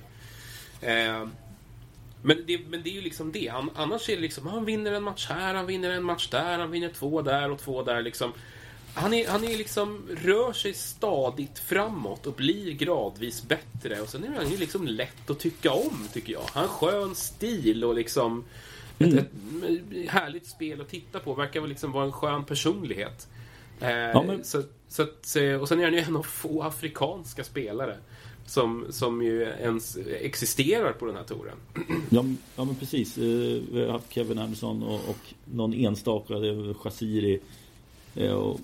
Eh, 0.80 1.26
men 2.22 2.44
det, 2.46 2.60
men 2.68 2.82
det 2.82 2.90
är 2.90 2.94
ju 2.94 3.00
liksom 3.00 3.32
det. 3.32 3.48
Han, 3.48 3.70
annars 3.75 4.08
är 4.08 4.16
det 4.16 4.22
liksom, 4.22 4.46
han 4.46 4.64
vinner 4.64 4.92
en 4.92 5.02
match 5.02 5.26
här, 5.28 5.54
han 5.54 5.66
vinner 5.66 5.90
en 5.90 6.04
match 6.04 6.28
där, 6.28 6.58
han 6.58 6.70
vinner 6.70 6.88
två 6.88 7.22
där 7.22 7.50
och 7.50 7.58
två 7.58 7.82
där. 7.82 8.02
Liksom. 8.02 8.32
Han, 8.98 9.14
är, 9.14 9.28
han 9.28 9.44
är 9.44 9.58
liksom, 9.58 10.02
rör 10.22 10.52
sig 10.52 10.74
stadigt 10.74 11.58
framåt 11.58 12.26
och 12.26 12.32
blir 12.32 12.72
gradvis 12.72 13.42
bättre. 13.48 14.00
Och 14.00 14.08
sen 14.08 14.24
är 14.24 14.36
han 14.36 14.50
ju 14.50 14.56
liksom 14.56 14.86
lätt 14.86 15.30
att 15.30 15.38
tycka 15.38 15.72
om, 15.72 16.08
tycker 16.12 16.32
jag. 16.32 16.42
Han 16.52 16.68
har 16.68 16.68
skön 16.68 17.14
stil 17.14 17.84
och 17.84 17.94
liksom 17.94 18.44
mm. 18.98 19.18
ett, 19.18 19.26
ett, 19.64 20.10
härligt 20.10 20.46
spel 20.46 20.80
att 20.80 20.88
titta 20.88 21.18
på. 21.18 21.34
Verkar 21.34 21.60
väl 21.60 21.70
liksom 21.70 21.92
vara 21.92 22.04
en 22.04 22.12
skön 22.12 22.44
personlighet. 22.44 23.28
Eh, 23.80 23.90
ja, 23.90 24.24
men... 24.26 24.44
så, 24.44 24.62
så 24.88 25.02
att, 25.02 25.36
och 25.60 25.68
sen 25.68 25.80
är 25.80 25.84
han 25.84 25.92
ju 25.92 25.98
en 25.98 26.16
av 26.16 26.22
få 26.22 26.62
afrikanska 26.62 27.44
spelare 27.44 27.96
som, 28.46 28.86
som 28.90 29.22
ju 29.22 29.42
ens 29.42 29.98
existerar 30.20 30.92
på 30.92 31.06
den 31.06 31.16
här 31.16 31.24
touren. 31.24 31.56
Ja, 32.10 32.24
ja 32.56 32.64
men 32.64 32.74
precis. 32.74 33.18
Eh, 33.18 33.24
vi 33.72 33.84
har 33.84 33.92
haft 33.92 34.12
Kevin 34.12 34.38
Anderson 34.38 34.82
och, 34.82 35.08
och 35.08 35.34
någon 35.44 35.74
enstaka, 35.74 36.34
Shaziri. 36.74 37.40
Eh, 38.14 38.32
och 38.32 38.60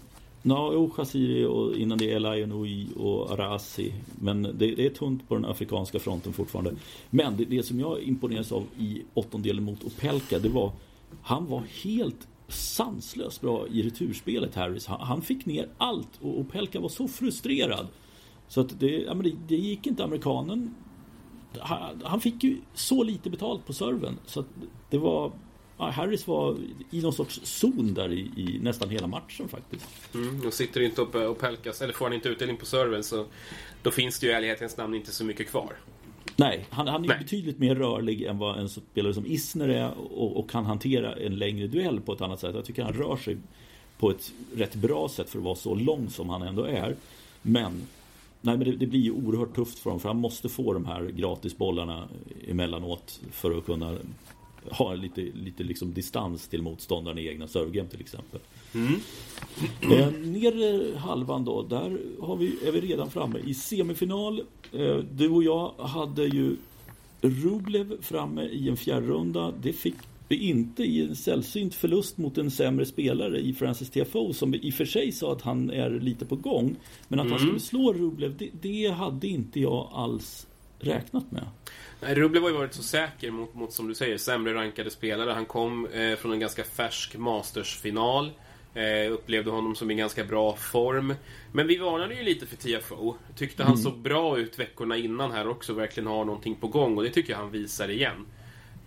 Ja, 0.46 0.70
no, 0.70 0.90
Shaziri 0.90 1.44
och 1.44 1.76
innan 1.76 1.98
det 1.98 2.12
är 2.12 2.16
Elayonoui 2.16 2.88
och 2.96 3.30
Arasi. 3.30 3.92
Men 4.20 4.42
det, 4.42 4.50
det, 4.52 4.86
är 4.86 4.90
tunt 4.90 5.28
på 5.28 5.34
den 5.34 5.44
afrikanska 5.44 5.98
fronten 5.98 6.32
fortfarande. 6.32 6.74
Men 7.10 7.36
det, 7.36 7.44
det 7.44 7.62
som 7.62 7.80
jag 7.80 8.02
imponerades 8.02 8.52
av 8.52 8.64
i 8.78 9.02
åttondelen 9.14 9.64
mot 9.64 9.84
Opelka, 9.84 10.38
det 10.38 10.48
var 10.48 10.72
Han 11.22 11.46
var 11.46 11.62
helt 11.82 12.28
sanslöst 12.48 13.40
bra 13.40 13.66
i 13.68 13.82
returspelet, 13.82 14.54
Harris. 14.54 14.86
Han, 14.86 15.00
han 15.00 15.22
fick 15.22 15.46
ner 15.46 15.68
allt 15.78 16.20
och 16.20 16.40
Opelka 16.40 16.80
var 16.80 16.88
så 16.88 17.08
frustrerad. 17.08 17.86
Så 18.48 18.60
att 18.60 18.80
det, 18.80 18.90
ja, 18.90 19.14
men 19.14 19.24
det, 19.24 19.32
det 19.48 19.56
gick 19.56 19.86
inte 19.86 20.04
amerikanen. 20.04 20.74
Han, 21.60 22.02
han, 22.04 22.20
fick 22.20 22.44
ju 22.44 22.56
så 22.74 23.02
lite 23.02 23.30
betalt 23.30 23.66
på 23.66 23.72
serven. 23.72 24.18
Så 24.26 24.40
att 24.40 24.46
det 24.90 24.98
var 24.98 25.32
Harris 25.90 26.26
var 26.26 26.56
i 26.90 27.02
någon 27.02 27.12
sorts 27.12 27.40
zon 27.44 27.94
där 27.94 28.12
i, 28.12 28.30
i 28.36 28.58
nästan 28.62 28.90
hela 28.90 29.06
matchen 29.06 29.48
faktiskt. 29.48 30.14
Mm, 30.14 30.46
och 30.46 30.52
sitter 30.52 30.80
inte 30.80 31.00
uppe 31.00 31.26
och 31.26 31.38
pelkas, 31.38 31.82
eller 31.82 31.92
får 31.92 32.04
han 32.04 32.12
inte 32.12 32.28
utdelning 32.28 32.56
på 32.56 32.66
serven 32.66 33.04
så 33.04 33.26
då 33.82 33.90
finns 33.90 34.18
det 34.18 34.26
ju 34.26 34.32
i 34.32 34.34
ärlighetens 34.34 34.76
namn 34.76 34.94
inte 34.94 35.12
så 35.12 35.24
mycket 35.24 35.48
kvar. 35.48 35.72
Nej, 36.36 36.66
han, 36.70 36.88
han 36.88 37.04
är 37.04 37.08
Nej. 37.08 37.18
betydligt 37.18 37.58
mer 37.58 37.74
rörlig 37.74 38.22
än 38.22 38.38
vad 38.38 38.58
en 38.58 38.68
spelare 38.68 39.14
som 39.14 39.26
Isner 39.26 39.68
är 39.68 39.90
och, 39.98 40.36
och, 40.36 40.50
kan 40.50 40.64
hantera 40.64 41.12
en 41.14 41.36
längre 41.36 41.66
duell 41.66 42.00
på 42.00 42.12
ett 42.12 42.20
annat 42.20 42.40
sätt. 42.40 42.54
Jag 42.54 42.64
tycker 42.64 42.82
han 42.82 42.92
rör 42.92 43.16
sig 43.16 43.36
på 43.98 44.10
ett 44.10 44.32
rätt 44.54 44.74
bra 44.74 45.08
sätt 45.08 45.30
för 45.30 45.38
att 45.38 45.44
vara 45.44 45.54
så 45.54 45.74
lång 45.74 46.10
som 46.10 46.28
han 46.28 46.42
ändå 46.42 46.64
är. 46.64 46.96
Men 47.42 47.86
Nej 48.44 48.56
men 48.56 48.70
det, 48.70 48.76
det, 48.76 48.86
blir 48.86 49.00
ju 49.00 49.10
oerhört 49.10 49.54
tufft 49.54 49.78
för 49.78 49.90
honom 49.90 50.00
för 50.00 50.08
han 50.08 50.16
måste 50.16 50.48
få 50.48 50.72
de 50.72 50.86
här 50.86 51.04
gratisbollarna 51.04 52.08
emellanåt 52.48 53.20
för 53.30 53.58
att 53.58 53.66
kunna 53.66 53.96
ha 54.70 54.94
lite, 54.94 55.20
lite 55.20 55.62
liksom 55.62 55.94
distans 55.94 56.48
till 56.48 56.62
motståndaren 56.62 57.18
i 57.18 57.26
egna 57.26 57.48
servegame 57.48 57.88
till 57.88 58.00
exempel. 58.00 58.40
Mm. 58.74 59.00
Eh, 59.82 60.12
nedre 60.12 60.98
halvan 60.98 61.44
då, 61.44 61.62
där 61.62 61.98
har 62.20 62.36
vi, 62.36 62.66
är 62.66 62.72
vi 62.72 62.80
redan 62.80 63.10
framme 63.10 63.38
i 63.38 63.54
semifinal. 63.54 64.42
Eh, 64.72 64.96
du 64.96 65.28
och 65.28 65.42
jag 65.42 65.72
hade 65.78 66.24
ju 66.24 66.56
Rublev 67.20 68.02
framme 68.02 68.42
i 68.42 68.68
en 68.68 68.76
fjärrunda. 68.76 69.52
Det 69.62 69.72
fick 69.72 69.94
vi 70.28 70.36
inte 70.36 70.82
i 70.82 71.02
en 71.02 71.16
sällsynt 71.16 71.74
förlust 71.74 72.18
mot 72.18 72.38
en 72.38 72.50
sämre 72.50 72.86
spelare 72.86 73.40
i 73.40 73.52
Francis 73.52 73.90
TFO 73.90 74.32
som 74.32 74.54
i 74.54 74.70
och 74.70 74.74
för 74.74 74.84
sig 74.84 75.12
sa 75.12 75.32
att 75.32 75.42
han 75.42 75.70
är 75.70 75.90
lite 75.90 76.26
på 76.26 76.36
gång. 76.36 76.76
Men 77.08 77.20
att 77.20 77.26
mm. 77.26 77.32
han 77.32 77.40
skulle 77.40 77.60
slå 77.60 77.92
Rublev, 77.92 78.36
det, 78.36 78.50
det 78.60 78.86
hade 78.86 79.26
inte 79.28 79.60
jag 79.60 79.90
alls 79.92 80.46
räknat 80.84 81.30
med. 81.30 81.44
Nej, 82.00 82.14
Rublev 82.14 82.42
har 82.42 82.50
ju 82.50 82.56
varit 82.56 82.74
så 82.74 82.82
säker 82.82 83.30
mot, 83.30 83.54
mot 83.54 83.72
som 83.72 83.88
du 83.88 83.94
säger, 83.94 84.18
sämre 84.18 84.54
rankade 84.54 84.90
spelare. 84.90 85.30
Han 85.30 85.46
kom 85.46 85.86
eh, 85.86 86.16
från 86.16 86.32
en 86.32 86.40
ganska 86.40 86.64
färsk 86.64 87.16
Masters-final. 87.16 88.30
Eh, 88.74 89.12
upplevde 89.12 89.50
honom 89.50 89.74
som 89.74 89.90
i 89.90 89.94
ganska 89.94 90.24
bra 90.24 90.56
form. 90.56 91.14
Men 91.52 91.66
vi 91.66 91.76
varnade 91.76 92.14
ju 92.14 92.22
lite 92.22 92.46
för 92.46 92.56
TFO. 92.56 93.14
Tyckte 93.36 93.62
han 93.62 93.72
mm. 93.72 93.82
såg 93.82 93.98
bra 93.98 94.38
ut 94.38 94.58
veckorna 94.58 94.96
innan 94.96 95.32
här 95.32 95.48
också. 95.48 95.72
Verkligen 95.72 96.06
har 96.06 96.24
någonting 96.24 96.54
på 96.54 96.68
gång 96.68 96.96
och 96.96 97.02
det 97.02 97.10
tycker 97.10 97.32
jag 97.32 97.38
han 97.38 97.50
visar 97.50 97.90
igen. 97.90 98.26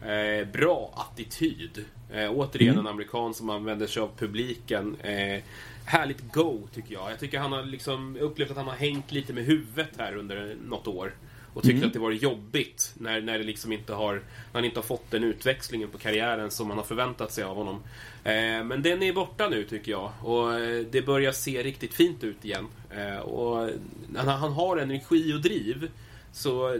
Eh, 0.01 0.47
bra 0.47 0.93
attityd. 0.95 1.85
Eh, 2.13 2.31
återigen 2.31 2.73
mm. 2.73 2.85
en 2.85 2.91
amerikan 2.93 3.33
som 3.33 3.49
använder 3.49 3.87
sig 3.87 4.01
av 4.01 4.11
publiken. 4.17 4.95
Eh, 5.01 5.43
härligt 5.85 6.33
go 6.33 6.67
tycker 6.73 6.93
jag. 6.93 7.11
Jag 7.11 7.19
tycker 7.19 7.39
han 7.39 7.51
har 7.51 7.63
liksom 7.63 8.17
upplevt 8.19 8.51
att 8.51 8.57
han 8.57 8.67
har 8.67 8.75
hängt 8.75 9.11
lite 9.11 9.33
med 9.33 9.45
huvudet 9.45 9.89
här 9.97 10.15
under 10.15 10.55
något 10.65 10.87
år. 10.87 11.13
Och 11.57 11.63
tyckte 11.63 11.77
mm. 11.77 11.87
att 11.87 11.93
det 11.93 11.99
var 11.99 12.11
jobbigt 12.11 12.93
när, 12.97 13.21
när 13.21 13.37
det 13.37 13.43
liksom 13.43 13.71
inte 13.71 13.93
har, 13.93 14.13
när 14.13 14.21
han 14.53 14.65
inte 14.65 14.79
har 14.79 14.83
fått 14.83 15.11
den 15.11 15.23
utväxlingen 15.23 15.89
på 15.89 15.97
karriären 15.97 16.51
som 16.51 16.67
man 16.67 16.77
har 16.77 16.83
förväntat 16.83 17.31
sig 17.31 17.43
av 17.43 17.55
honom. 17.55 17.75
Eh, 18.23 18.63
men 18.63 18.81
den 18.81 19.03
är 19.03 19.13
borta 19.13 19.49
nu 19.49 19.63
tycker 19.63 19.91
jag. 19.91 20.11
Och 20.23 20.59
eh, 20.59 20.85
det 20.91 21.01
börjar 21.01 21.31
se 21.31 21.63
riktigt 21.63 21.93
fint 21.93 22.23
ut 22.23 22.45
igen. 22.45 22.67
Eh, 22.91 23.19
och 23.19 23.69
han, 24.17 24.27
han 24.27 24.51
har 24.51 24.77
energi 24.77 25.33
och 25.33 25.41
driv. 25.41 25.91
Så 26.31 26.79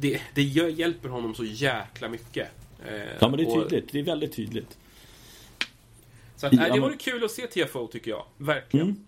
det, 0.00 0.20
det 0.34 0.42
hjälper 0.42 1.08
honom 1.08 1.34
så 1.34 1.44
jäkla 1.44 2.08
mycket. 2.08 2.48
Eh, 2.86 2.94
ja 3.20 3.28
men 3.28 3.36
det 3.36 3.42
är 3.42 3.60
tydligt. 3.60 3.84
Och, 3.84 3.90
det 3.92 3.98
är 3.98 4.04
väldigt 4.04 4.36
tydligt. 4.36 4.78
Så 6.36 6.46
att, 6.46 6.52
ja, 6.52 6.74
det 6.74 6.80
vore 6.80 6.96
kul 6.96 7.24
att 7.24 7.30
se 7.30 7.46
TFO 7.46 7.86
tycker 7.86 8.10
jag. 8.10 8.24
Verkligen. 8.36 8.86
Mm. 8.86 9.04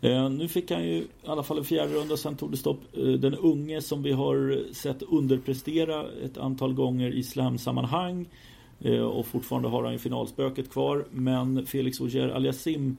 Eh, 0.00 0.30
nu 0.30 0.48
fick 0.48 0.70
han 0.70 0.84
ju 0.84 0.94
i 0.94 1.06
alla 1.26 1.42
fall 1.42 1.58
en 1.58 1.64
fjärde 1.64 1.94
runda, 1.94 2.16
sen 2.16 2.36
tog 2.36 2.50
det 2.50 2.56
stopp. 2.56 2.80
Eh, 2.96 3.02
den 3.02 3.34
unge 3.34 3.82
som 3.82 4.02
vi 4.02 4.12
har 4.12 4.64
sett 4.72 5.02
underprestera 5.02 6.06
ett 6.24 6.38
antal 6.38 6.74
gånger 6.74 7.14
i 7.14 7.22
slamsammanhang 7.22 8.26
eh, 8.80 9.00
och 9.00 9.26
fortfarande 9.26 9.68
har 9.68 9.84
han 9.84 9.92
ju 9.92 9.98
finalspöket 9.98 10.70
kvar. 10.70 11.04
Men 11.10 11.66
Felix 11.66 12.00
Ogier 12.00 12.28
Aliasim 12.28 12.96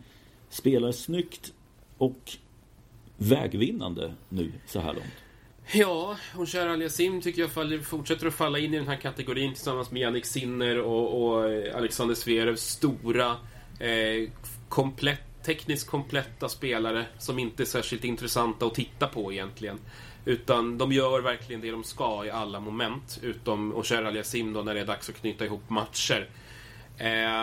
spelar 0.50 0.92
snyggt 0.92 1.54
och 1.98 2.32
vägvinnande 3.18 4.14
nu 4.30 4.52
så 4.68 4.80
här 4.80 4.94
långt. 4.94 5.14
Ja, 5.74 6.18
och 6.36 6.50
Cher 6.50 6.68
Aliasim 6.68 7.22
tycker 7.22 7.42
jag 7.42 7.52
faller, 7.52 7.80
fortsätter 7.80 8.28
att 8.28 8.34
falla 8.34 8.60
in 8.60 8.74
i 8.74 8.78
den 8.78 8.88
här 8.88 8.96
kategorin 8.96 9.54
tillsammans 9.54 9.92
med 9.92 10.02
Jannik 10.02 10.26
Sinner 10.26 10.80
och, 10.82 11.24
och 11.24 11.44
Alexander 11.76 12.16
Zverev. 12.16 12.56
Stora, 12.56 13.36
eh, 13.80 14.30
komplett, 14.70 15.29
tekniskt 15.44 15.90
kompletta 15.90 16.50
spelare 16.50 17.06
som 17.18 17.40
inte 17.40 17.64
är 17.64 17.66
särskilt 17.66 18.04
intressanta 18.04 18.66
att 18.66 18.74
titta 18.74 19.08
på 19.08 19.34
egentligen. 19.34 19.80
Utan 20.26 20.78
de 20.78 20.92
gör 20.92 21.22
verkligen 21.22 21.62
det 21.62 21.72
de 21.72 21.84
ska 21.84 22.26
i 22.26 22.30
alla 22.30 22.60
moment. 22.60 23.20
Utom 23.22 23.76
Osher 23.76 24.04
Aliasim 24.04 24.54
då 24.54 24.62
när 24.62 24.74
det 24.74 24.80
är 24.80 24.86
dags 24.86 25.10
att 25.10 25.16
knyta 25.16 25.46
ihop 25.46 25.70
matcher. 25.70 26.30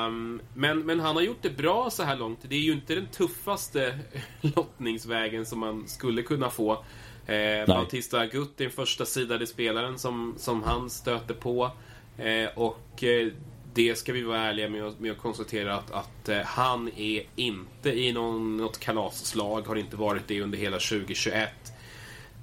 Um, 0.07 0.41
men, 0.55 0.79
men 0.79 1.01
han 1.01 1.17
har 1.17 1.23
gjort 1.23 1.43
det 1.43 1.51
bra 1.51 1.91
så 1.91 2.03
här 2.03 2.17
långt. 2.17 2.39
Det 2.43 2.55
är 2.55 2.61
ju 2.61 2.73
inte 2.73 2.95
den 2.95 3.07
tuffaste 3.07 3.99
lottningsvägen 4.41 5.47
som 5.47 5.59
man 5.59 5.89
skulle 5.89 6.23
kunna 6.23 6.51
få. 6.51 6.85
Eh, 7.27 7.67
Bautista 7.67 8.21
Agut 8.21 8.61
är 8.61 8.65
den 8.65 8.73
första 8.73 9.05
sidade 9.05 9.47
spelaren 9.47 9.99
som, 9.99 10.35
som 10.39 10.63
han 10.63 10.91
stöter 10.91 11.35
på. 11.35 11.71
Eh, 12.19 12.49
och 12.55 13.05
eh, 13.05 13.33
det 13.77 13.99
ska 13.99 14.13
vi 14.13 14.23
vara 14.23 14.39
ärliga 14.39 14.69
med, 14.69 14.93
med 14.99 15.13
att 15.13 15.19
konstatera 15.19 15.75
att, 15.75 15.91
att 15.91 16.29
eh, 16.29 16.39
han 16.39 16.91
är 16.97 17.23
inte 17.37 17.91
i 17.91 18.13
någon, 18.13 18.57
något 18.57 18.79
kalasslag, 18.79 19.67
har 19.67 19.77
inte 19.77 19.97
varit 19.97 20.23
det 20.27 20.41
under 20.41 20.59
hela 20.59 20.79
2021. 20.79 21.49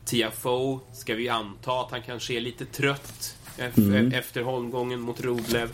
Tiafoe 0.06 0.80
ska 0.94 1.16
vi 1.16 1.30
anta 1.30 1.72
att 1.82 1.92
han 1.92 2.02
kanske 2.02 2.34
är 2.34 2.42
lite 2.42 2.66
trött 2.66 3.38
mm. 3.58 4.14
efter 4.14 4.42
holmgången 4.42 5.00
mot 5.00 5.22
Roblev. 5.22 5.70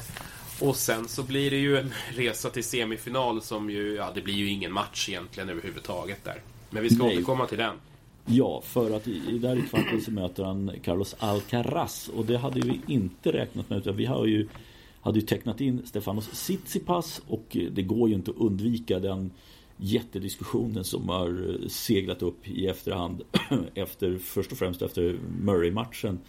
Och 0.59 0.75
sen 0.75 1.07
så 1.07 1.23
blir 1.23 1.51
det 1.51 1.57
ju 1.57 1.77
en 1.77 1.93
resa 2.09 2.49
till 2.49 2.63
semifinal 2.63 3.41
som 3.41 3.69
ju, 3.69 3.95
ja 3.95 4.11
det 4.15 4.21
blir 4.21 4.33
ju 4.33 4.49
ingen 4.49 4.71
match 4.71 5.09
egentligen 5.09 5.49
överhuvudtaget 5.49 6.23
där. 6.23 6.41
Men 6.69 6.83
vi 6.83 6.89
ska 6.89 7.03
Nej. 7.03 7.13
återkomma 7.15 7.45
till 7.45 7.57
den. 7.57 7.75
Ja, 8.25 8.61
för 8.65 8.97
att 8.97 9.07
i, 9.07 9.37
där 9.37 9.55
i 9.55 9.61
kvarten 9.61 10.01
så 10.01 10.11
möter 10.11 10.43
han 10.43 10.71
Carlos 10.83 11.15
Alcaraz 11.19 12.09
och 12.15 12.25
det 12.25 12.37
hade 12.37 12.59
vi 12.59 12.81
inte 12.87 13.31
räknat 13.31 13.69
med 13.69 13.77
utan 13.79 13.95
vi 13.95 14.05
har 14.05 14.25
ju 14.25 14.47
hade 15.01 15.19
ju 15.19 15.25
tecknat 15.25 15.61
in 15.61 15.81
Stefanos 15.85 16.27
Tsitsipas 16.27 17.21
och 17.27 17.57
eh, 17.57 17.71
det 17.71 17.81
går 17.81 18.09
ju 18.09 18.15
inte 18.15 18.31
att 18.31 18.37
undvika 18.37 18.99
den 18.99 19.31
jättediskussionen 19.77 20.83
som 20.83 21.09
har 21.09 21.49
eh, 21.49 21.67
seglat 21.67 22.21
upp 22.21 22.47
i 22.47 22.67
efterhand 22.67 23.21
efter, 23.75 24.17
först 24.17 24.51
och 24.51 24.57
främst 24.57 24.81
efter 24.81 25.19
Murray-matchen. 25.41 26.19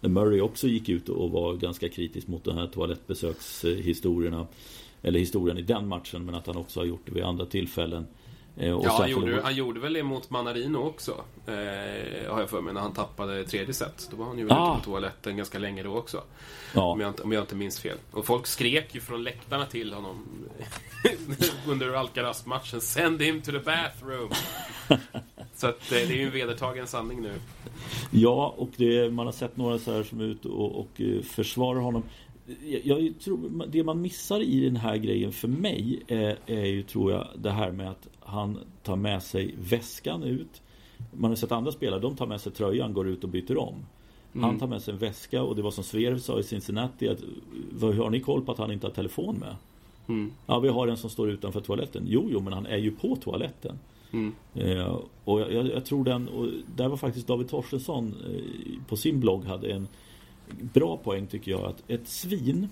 När 0.00 0.10
Murray 0.10 0.40
också 0.40 0.68
gick 0.68 0.88
ut 0.88 1.08
och 1.08 1.30
var 1.30 1.56
ganska 1.56 1.88
kritisk 1.88 2.28
mot 2.28 2.44
de 2.44 2.56
här 2.56 2.66
toalettbesökshistorierna. 2.66 4.46
Eller 5.02 5.18
historien 5.18 5.58
i 5.58 5.62
den 5.62 5.88
matchen 5.88 6.24
men 6.24 6.34
att 6.34 6.46
han 6.46 6.56
också 6.56 6.80
har 6.80 6.84
gjort 6.84 7.06
det 7.06 7.12
vid 7.12 7.22
andra 7.22 7.46
tillfällen. 7.46 8.06
Eh, 8.60 8.68
ja, 8.68 8.96
han 8.98 9.10
gjorde, 9.10 9.40
han 9.42 9.54
gjorde 9.54 9.80
väl 9.80 9.92
det 9.92 10.02
mot 10.02 10.30
Manarino 10.30 10.78
också. 10.78 11.24
Eh, 11.46 12.32
har 12.32 12.40
jag 12.40 12.50
för 12.50 12.60
mig, 12.60 12.74
när 12.74 12.80
han 12.80 12.92
tappade 12.92 13.44
tredje 13.44 13.74
set. 13.74 14.08
Då 14.10 14.16
var 14.16 14.26
han 14.26 14.38
ju 14.38 14.48
ah. 14.50 14.74
ute 14.74 14.80
på 14.80 14.90
toaletten 14.90 15.36
ganska 15.36 15.58
länge 15.58 15.82
då 15.82 15.96
också. 15.96 16.22
Ja. 16.74 16.82
Om, 16.82 17.00
jag 17.00 17.08
inte, 17.08 17.22
om 17.22 17.32
jag 17.32 17.42
inte 17.42 17.54
minns 17.54 17.80
fel. 17.80 17.96
Och 18.10 18.26
folk 18.26 18.46
skrek 18.46 18.94
ju 18.94 19.00
från 19.00 19.22
läktarna 19.22 19.66
till 19.66 19.92
honom 19.92 20.26
under 21.66 21.94
Alcaraz-matchen. 21.94 22.80
Send 22.80 23.22
him 23.22 23.42
to 23.42 23.50
the 23.50 23.58
bathroom! 23.58 24.30
så 25.54 25.66
att, 25.66 25.92
eh, 25.92 25.98
det 26.08 26.12
är 26.12 26.16
ju 26.16 26.26
en 26.26 26.32
vedertagen 26.32 26.86
sanning 26.86 27.22
nu. 27.22 27.32
Ja, 28.10 28.54
och 28.56 28.70
det, 28.76 29.10
man 29.10 29.26
har 29.26 29.32
sett 29.32 29.56
några 29.56 29.78
så 29.78 29.92
här 29.92 30.02
som 30.02 30.20
är 30.20 30.24
ute 30.24 30.48
och, 30.48 30.80
och 30.80 31.00
eh, 31.00 31.22
försvarar 31.22 31.80
honom. 31.80 32.02
Jag, 32.82 33.12
tror, 33.20 33.66
det 33.66 33.84
man 33.84 34.00
missar 34.00 34.40
i 34.40 34.60
den 34.60 34.76
här 34.76 34.96
grejen 34.96 35.32
för 35.32 35.48
mig 35.48 36.02
är, 36.06 36.36
är 36.46 36.66
ju, 36.66 36.82
tror 36.82 37.12
jag, 37.12 37.26
det 37.38 37.50
här 37.50 37.70
med 37.70 37.90
att 37.90 38.08
han 38.20 38.58
tar 38.82 38.96
med 38.96 39.22
sig 39.22 39.54
väskan 39.58 40.22
ut. 40.22 40.62
Man 41.12 41.30
har 41.30 41.36
sett 41.36 41.52
andra 41.52 41.72
spelare, 41.72 42.00
de 42.00 42.16
tar 42.16 42.26
med 42.26 42.40
sig 42.40 42.52
tröjan, 42.52 42.92
går 42.92 43.08
ut 43.08 43.24
och 43.24 43.30
byter 43.30 43.58
om. 43.58 43.74
Mm. 44.32 44.44
Han 44.44 44.58
tar 44.58 44.66
med 44.66 44.82
sig 44.82 44.94
en 44.94 44.98
väska 44.98 45.42
och 45.42 45.56
det 45.56 45.62
var 45.62 45.70
som 45.70 45.84
Sverv 45.84 46.18
sa 46.18 46.38
i 46.38 46.42
Cincinnati 46.42 47.08
att 47.08 47.20
Har 47.80 48.10
ni 48.10 48.20
koll 48.20 48.42
på 48.42 48.52
att 48.52 48.58
han 48.58 48.72
inte 48.72 48.86
har 48.86 48.94
telefon 48.94 49.36
med? 49.36 49.56
Mm. 50.06 50.32
Ja, 50.46 50.58
vi 50.58 50.68
har 50.68 50.88
en 50.88 50.96
som 50.96 51.10
står 51.10 51.30
utanför 51.30 51.60
toaletten. 51.60 52.04
Jo, 52.08 52.28
jo, 52.32 52.40
men 52.40 52.52
han 52.52 52.66
är 52.66 52.76
ju 52.76 52.90
på 52.90 53.16
toaletten. 53.16 53.78
Mm. 54.12 54.34
Eh, 54.54 54.98
och 55.24 55.40
jag, 55.40 55.66
jag, 55.66 55.84
tror 55.84 56.04
den, 56.04 56.28
och 56.28 56.46
där 56.76 56.88
var 56.88 56.96
faktiskt 56.96 57.26
David 57.26 57.48
Torstensson 57.48 58.14
eh, 58.26 58.86
på 58.88 58.96
sin 58.96 59.20
blogg 59.20 59.44
hade 59.44 59.68
en 59.72 59.88
bra 60.60 60.96
poäng 60.96 61.26
tycker 61.26 61.50
jag. 61.50 61.64
Att 61.64 61.82
ett 61.90 62.08
svin 62.08 62.68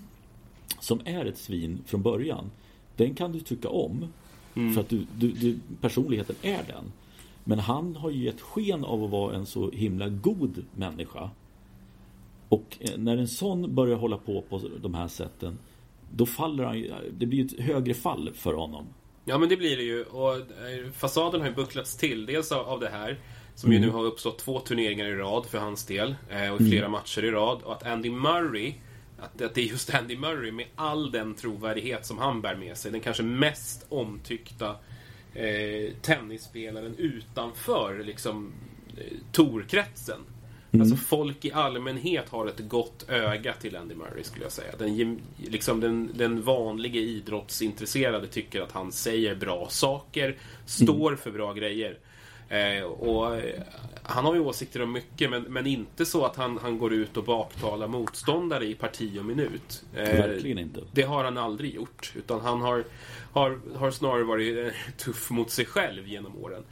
som 0.79 1.01
är 1.05 1.25
ett 1.25 1.37
svin 1.37 1.79
från 1.85 2.01
början, 2.01 2.51
den 2.95 3.15
kan 3.15 3.31
du 3.31 3.39
tycka 3.39 3.69
om. 3.69 4.07
Mm. 4.55 4.73
För 4.73 4.81
att 4.81 4.89
du, 4.89 5.05
du, 5.17 5.31
du, 5.31 5.59
personligheten 5.81 6.35
är 6.41 6.63
den. 6.67 6.91
Men 7.43 7.59
han 7.59 7.95
har 7.95 8.09
ju 8.09 8.23
gett 8.23 8.41
sken 8.41 8.85
av 8.85 9.03
att 9.03 9.09
vara 9.09 9.35
en 9.35 9.45
så 9.45 9.71
himla 9.71 10.09
god 10.09 10.65
människa. 10.75 11.29
Och 12.49 12.77
eh, 12.79 12.97
när 12.97 13.17
en 13.17 13.27
sån 13.27 13.75
börjar 13.75 13.95
hålla 13.97 14.17
på 14.17 14.41
på 14.41 14.61
de 14.81 14.93
här 14.93 15.07
sätten 15.07 15.57
Då 16.11 16.25
faller 16.25 16.63
han 16.63 16.77
ju, 16.77 16.93
Det 17.17 17.25
blir 17.25 17.45
ett 17.45 17.59
högre 17.59 17.93
fall 17.93 18.31
för 18.33 18.53
honom. 18.53 18.85
Ja 19.25 19.37
men 19.37 19.49
det 19.49 19.57
blir 19.57 19.77
det 19.77 19.83
ju. 19.83 20.03
Och 20.03 20.35
eh, 20.35 20.91
fasaden 20.93 21.41
har 21.41 21.47
ju 21.47 21.53
bucklats 21.53 21.97
till. 21.97 22.25
Dels 22.25 22.51
av 22.51 22.79
det 22.79 22.89
här. 22.89 23.19
Som 23.59 23.71
mm. 23.71 23.81
ju 23.81 23.87
nu 23.87 23.93
har 23.93 24.03
uppstått 24.03 24.39
två 24.39 24.59
turneringar 24.59 25.05
i 25.05 25.15
rad 25.15 25.45
för 25.45 25.57
hans 25.57 25.85
del. 25.85 26.15
Eh, 26.29 26.49
och 26.49 26.57
flera 26.57 26.85
mm. 26.85 26.91
matcher 26.91 27.23
i 27.23 27.31
rad. 27.31 27.61
Och 27.61 27.73
att 27.73 27.87
Andy 27.87 28.09
Murray 28.09 28.73
att, 29.19 29.41
att 29.41 29.55
det 29.55 29.61
är 29.61 29.65
just 29.65 29.93
Andy 29.93 30.17
Murray 30.17 30.51
med 30.51 30.65
all 30.75 31.11
den 31.11 31.35
trovärdighet 31.35 32.05
som 32.05 32.17
han 32.17 32.41
bär 32.41 32.55
med 32.55 32.77
sig. 32.77 32.91
Den 32.91 33.01
kanske 33.01 33.23
mest 33.23 33.85
omtyckta 33.89 34.75
eh, 35.33 35.93
tennisspelaren 36.01 36.95
utanför 36.97 38.03
liksom 38.03 38.51
eh, 38.97 39.03
torkretsen. 39.31 40.19
Mm. 40.71 40.81
Alltså 40.81 40.97
folk 40.97 41.45
i 41.45 41.51
allmänhet 41.51 42.29
har 42.29 42.47
ett 42.47 42.59
gott 42.59 43.09
öga 43.09 43.53
till 43.53 43.75
Andy 43.75 43.95
Murray 43.95 44.23
skulle 44.23 44.45
jag 44.45 44.51
säga. 44.51 44.71
Den, 44.77 45.21
liksom 45.37 45.79
den, 45.79 46.11
den 46.13 46.41
vanliga 46.41 47.01
idrottsintresserade 47.01 48.27
tycker 48.27 48.61
att 48.61 48.71
han 48.71 48.91
säger 48.91 49.35
bra 49.35 49.67
saker, 49.69 50.37
står 50.65 51.07
mm. 51.07 51.17
för 51.17 51.31
bra 51.31 51.53
grejer. 51.53 51.97
Eh, 52.49 52.83
och 52.83 53.35
eh, 53.35 53.61
han 54.03 54.25
har 54.25 54.33
ju 54.33 54.39
åsikter 54.39 54.81
om 54.81 54.91
mycket, 54.91 55.29
men, 55.29 55.41
men 55.41 55.67
inte 55.67 56.05
så 56.05 56.25
att 56.25 56.35
han, 56.35 56.57
han 56.57 56.77
går 56.77 56.93
ut 56.93 57.17
och 57.17 57.23
baktalar 57.23 57.87
motståndare 57.87 58.65
i 58.65 58.75
parti 58.75 59.19
och 59.19 59.25
minut. 59.25 59.83
Eh, 59.95 60.03
Verkligen 60.03 60.57
inte. 60.57 60.83
Det 60.91 61.01
har 61.01 61.23
han 61.23 61.37
aldrig 61.37 61.75
gjort. 61.75 62.13
Utan 62.15 62.41
han 62.41 62.61
har, 62.61 62.83
har, 63.31 63.59
har 63.75 63.91
snarare 63.91 64.23
varit 64.23 64.57
eh, 64.57 64.73
tuff 64.97 65.29
mot 65.29 65.51
sig 65.51 65.65
själv 65.65 66.07
genom 66.07 66.37
åren. 66.37 66.63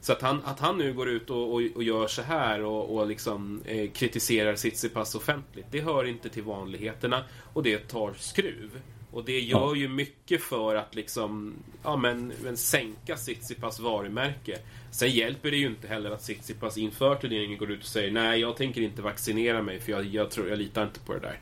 Så 0.00 0.12
att 0.12 0.22
han, 0.22 0.42
att 0.44 0.60
han 0.60 0.78
nu 0.78 0.92
går 0.92 1.08
ut 1.08 1.30
och, 1.30 1.54
och, 1.54 1.62
och 1.74 1.82
gör 1.82 2.06
så 2.06 2.22
här 2.22 2.62
och, 2.62 2.96
och 2.96 3.06
liksom, 3.06 3.62
eh, 3.64 3.90
kritiserar 3.90 4.54
Tsitsipas 4.54 5.14
offentligt, 5.14 5.66
det 5.70 5.80
hör 5.80 6.04
inte 6.04 6.28
till 6.28 6.42
vanligheterna 6.42 7.24
och 7.52 7.62
det 7.62 7.78
tar 7.78 8.14
skruv. 8.18 8.70
Och 9.14 9.24
det 9.24 9.40
gör 9.40 9.74
ju 9.74 9.88
mycket 9.88 10.42
för 10.42 10.74
att 10.74 10.94
liksom, 10.94 11.54
ja 11.82 11.96
men, 11.96 12.32
men 12.42 12.56
sänka 12.56 13.16
Tsitsipas 13.16 13.80
varumärke. 13.80 14.58
Sen 14.90 15.10
hjälper 15.10 15.50
det 15.50 15.56
ju 15.56 15.66
inte 15.66 15.88
heller 15.88 16.10
att 16.10 16.20
Tsitsipas 16.20 16.78
inför 16.78 17.14
turneringen 17.14 17.58
går 17.58 17.70
ut 17.70 17.80
och 17.80 17.86
säger 17.86 18.10
nej, 18.10 18.40
jag 18.40 18.56
tänker 18.56 18.80
inte 18.80 19.02
vaccinera 19.02 19.62
mig 19.62 19.80
för 19.80 19.92
jag, 19.92 20.04
jag, 20.04 20.30
tror, 20.30 20.48
jag 20.48 20.58
litar 20.58 20.82
inte 20.82 21.00
på 21.00 21.12
det 21.12 21.20
där. 21.20 21.40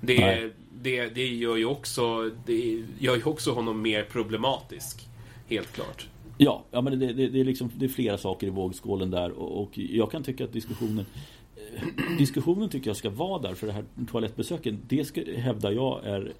Det, 0.00 0.50
det, 0.82 1.06
det, 1.06 1.26
gör 1.26 1.56
ju 1.56 1.64
också, 1.64 2.30
det 2.46 2.84
gör 2.98 3.16
ju 3.16 3.24
också 3.24 3.52
honom 3.52 3.82
mer 3.82 4.02
problematisk. 4.02 5.08
Helt 5.48 5.72
klart. 5.72 6.08
Ja, 6.38 6.64
ja 6.70 6.80
men 6.80 6.98
det, 6.98 7.12
det, 7.12 7.28
det, 7.28 7.40
är 7.40 7.44
liksom, 7.44 7.70
det 7.74 7.84
är 7.84 7.88
flera 7.88 8.18
saker 8.18 8.46
i 8.46 8.50
vågskålen 8.50 9.10
där 9.10 9.30
och, 9.30 9.62
och 9.62 9.78
jag 9.78 10.10
kan 10.10 10.22
tycka 10.22 10.44
att 10.44 10.52
diskussionen 10.52 11.06
eh, 11.56 12.16
Diskussionen 12.18 12.68
tycker 12.68 12.90
jag 12.90 12.96
ska 12.96 13.10
vara 13.10 13.42
där 13.42 13.54
för 13.54 13.66
det 13.66 13.72
här 13.72 13.84
toalettbesöken 14.10 14.80
Det 14.88 15.04
ska, 15.04 15.22
hävdar 15.36 15.72
jag 15.72 16.04
är 16.04 16.32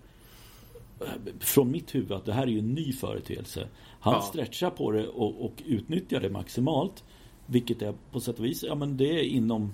från 1.40 1.70
mitt 1.70 1.94
huvud 1.94 2.12
att 2.12 2.24
det 2.24 2.32
här 2.32 2.42
är 2.42 2.50
ju 2.50 2.58
en 2.58 2.74
ny 2.74 2.92
företeelse. 2.92 3.68
Han 4.00 4.14
ja. 4.14 4.20
stretchar 4.20 4.70
på 4.70 4.90
det 4.90 5.08
och, 5.08 5.44
och 5.44 5.62
utnyttjar 5.66 6.20
det 6.20 6.30
maximalt. 6.30 7.04
Vilket 7.46 7.82
är 7.82 7.94
på 8.12 8.20
sätt 8.20 8.38
och 8.38 8.44
vis, 8.44 8.62
ja 8.62 8.74
men 8.74 8.96
det 8.96 9.20
är 9.20 9.22
inom 9.22 9.72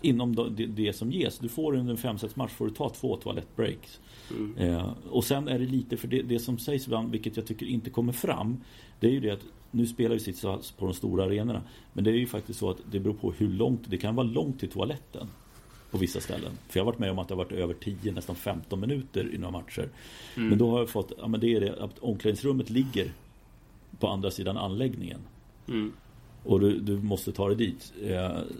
Inom 0.00 0.34
det, 0.56 0.66
det 0.66 0.92
som 0.92 1.12
ges. 1.12 1.38
Du 1.38 1.48
får 1.48 1.74
under 1.74 1.92
en 1.92 1.98
femsetsmatch 1.98 2.52
får 2.52 2.66
du 2.66 2.74
ta 2.74 2.90
två 2.90 3.16
toalettbreaks. 3.16 4.00
Mm. 4.30 4.56
Eh, 4.56 4.90
och 5.10 5.24
sen 5.24 5.48
är 5.48 5.58
det 5.58 5.64
lite, 5.64 5.96
för 5.96 6.08
det, 6.08 6.22
det 6.22 6.38
som 6.38 6.58
sägs 6.58 6.86
ibland, 6.86 7.10
vilket 7.10 7.36
jag 7.36 7.46
tycker 7.46 7.66
inte 7.66 7.90
kommer 7.90 8.12
fram. 8.12 8.56
Det 9.00 9.06
är 9.06 9.10
ju 9.10 9.20
det 9.20 9.30
att 9.30 9.44
nu 9.70 9.86
spelar 9.86 10.14
vi 10.14 10.20
sitt 10.20 10.42
på 10.78 10.86
de 10.86 10.94
stora 10.94 11.24
arenorna. 11.24 11.62
Men 11.92 12.04
det 12.04 12.10
är 12.10 12.14
ju 12.14 12.26
faktiskt 12.26 12.58
så 12.58 12.70
att 12.70 12.78
det 12.90 13.00
beror 13.00 13.14
på 13.14 13.32
hur 13.32 13.48
långt, 13.48 13.90
det 13.90 13.96
kan 13.96 14.14
vara 14.14 14.26
långt 14.26 14.60
till 14.60 14.70
toaletten 14.70 15.28
på 15.90 15.98
vissa 15.98 16.20
ställen. 16.20 16.52
För 16.68 16.80
jag 16.80 16.84
har 16.84 16.92
varit 16.92 16.98
med 16.98 17.10
om 17.10 17.18
att 17.18 17.28
det 17.28 17.34
har 17.34 17.44
varit 17.44 17.52
över 17.52 17.74
10, 17.74 18.12
nästan 18.12 18.36
15 18.36 18.80
minuter 18.80 19.34
i 19.34 19.38
några 19.38 19.52
matcher. 19.52 19.88
Mm. 20.36 20.48
Men 20.48 20.58
då 20.58 20.70
har 20.70 20.78
jag 20.78 20.88
fått, 20.88 21.12
ja 21.18 21.28
men 21.28 21.40
det 21.40 21.54
är 21.54 21.60
det 21.60 21.82
att 21.82 21.98
omklädningsrummet 21.98 22.70
ligger 22.70 23.12
på 23.98 24.08
andra 24.08 24.30
sidan 24.30 24.56
anläggningen. 24.56 25.20
Mm. 25.68 25.92
Och 26.44 26.60
du, 26.60 26.78
du, 26.78 26.98
måste 26.98 27.32
ta 27.32 27.48
dig 27.48 27.56
dit. 27.56 27.92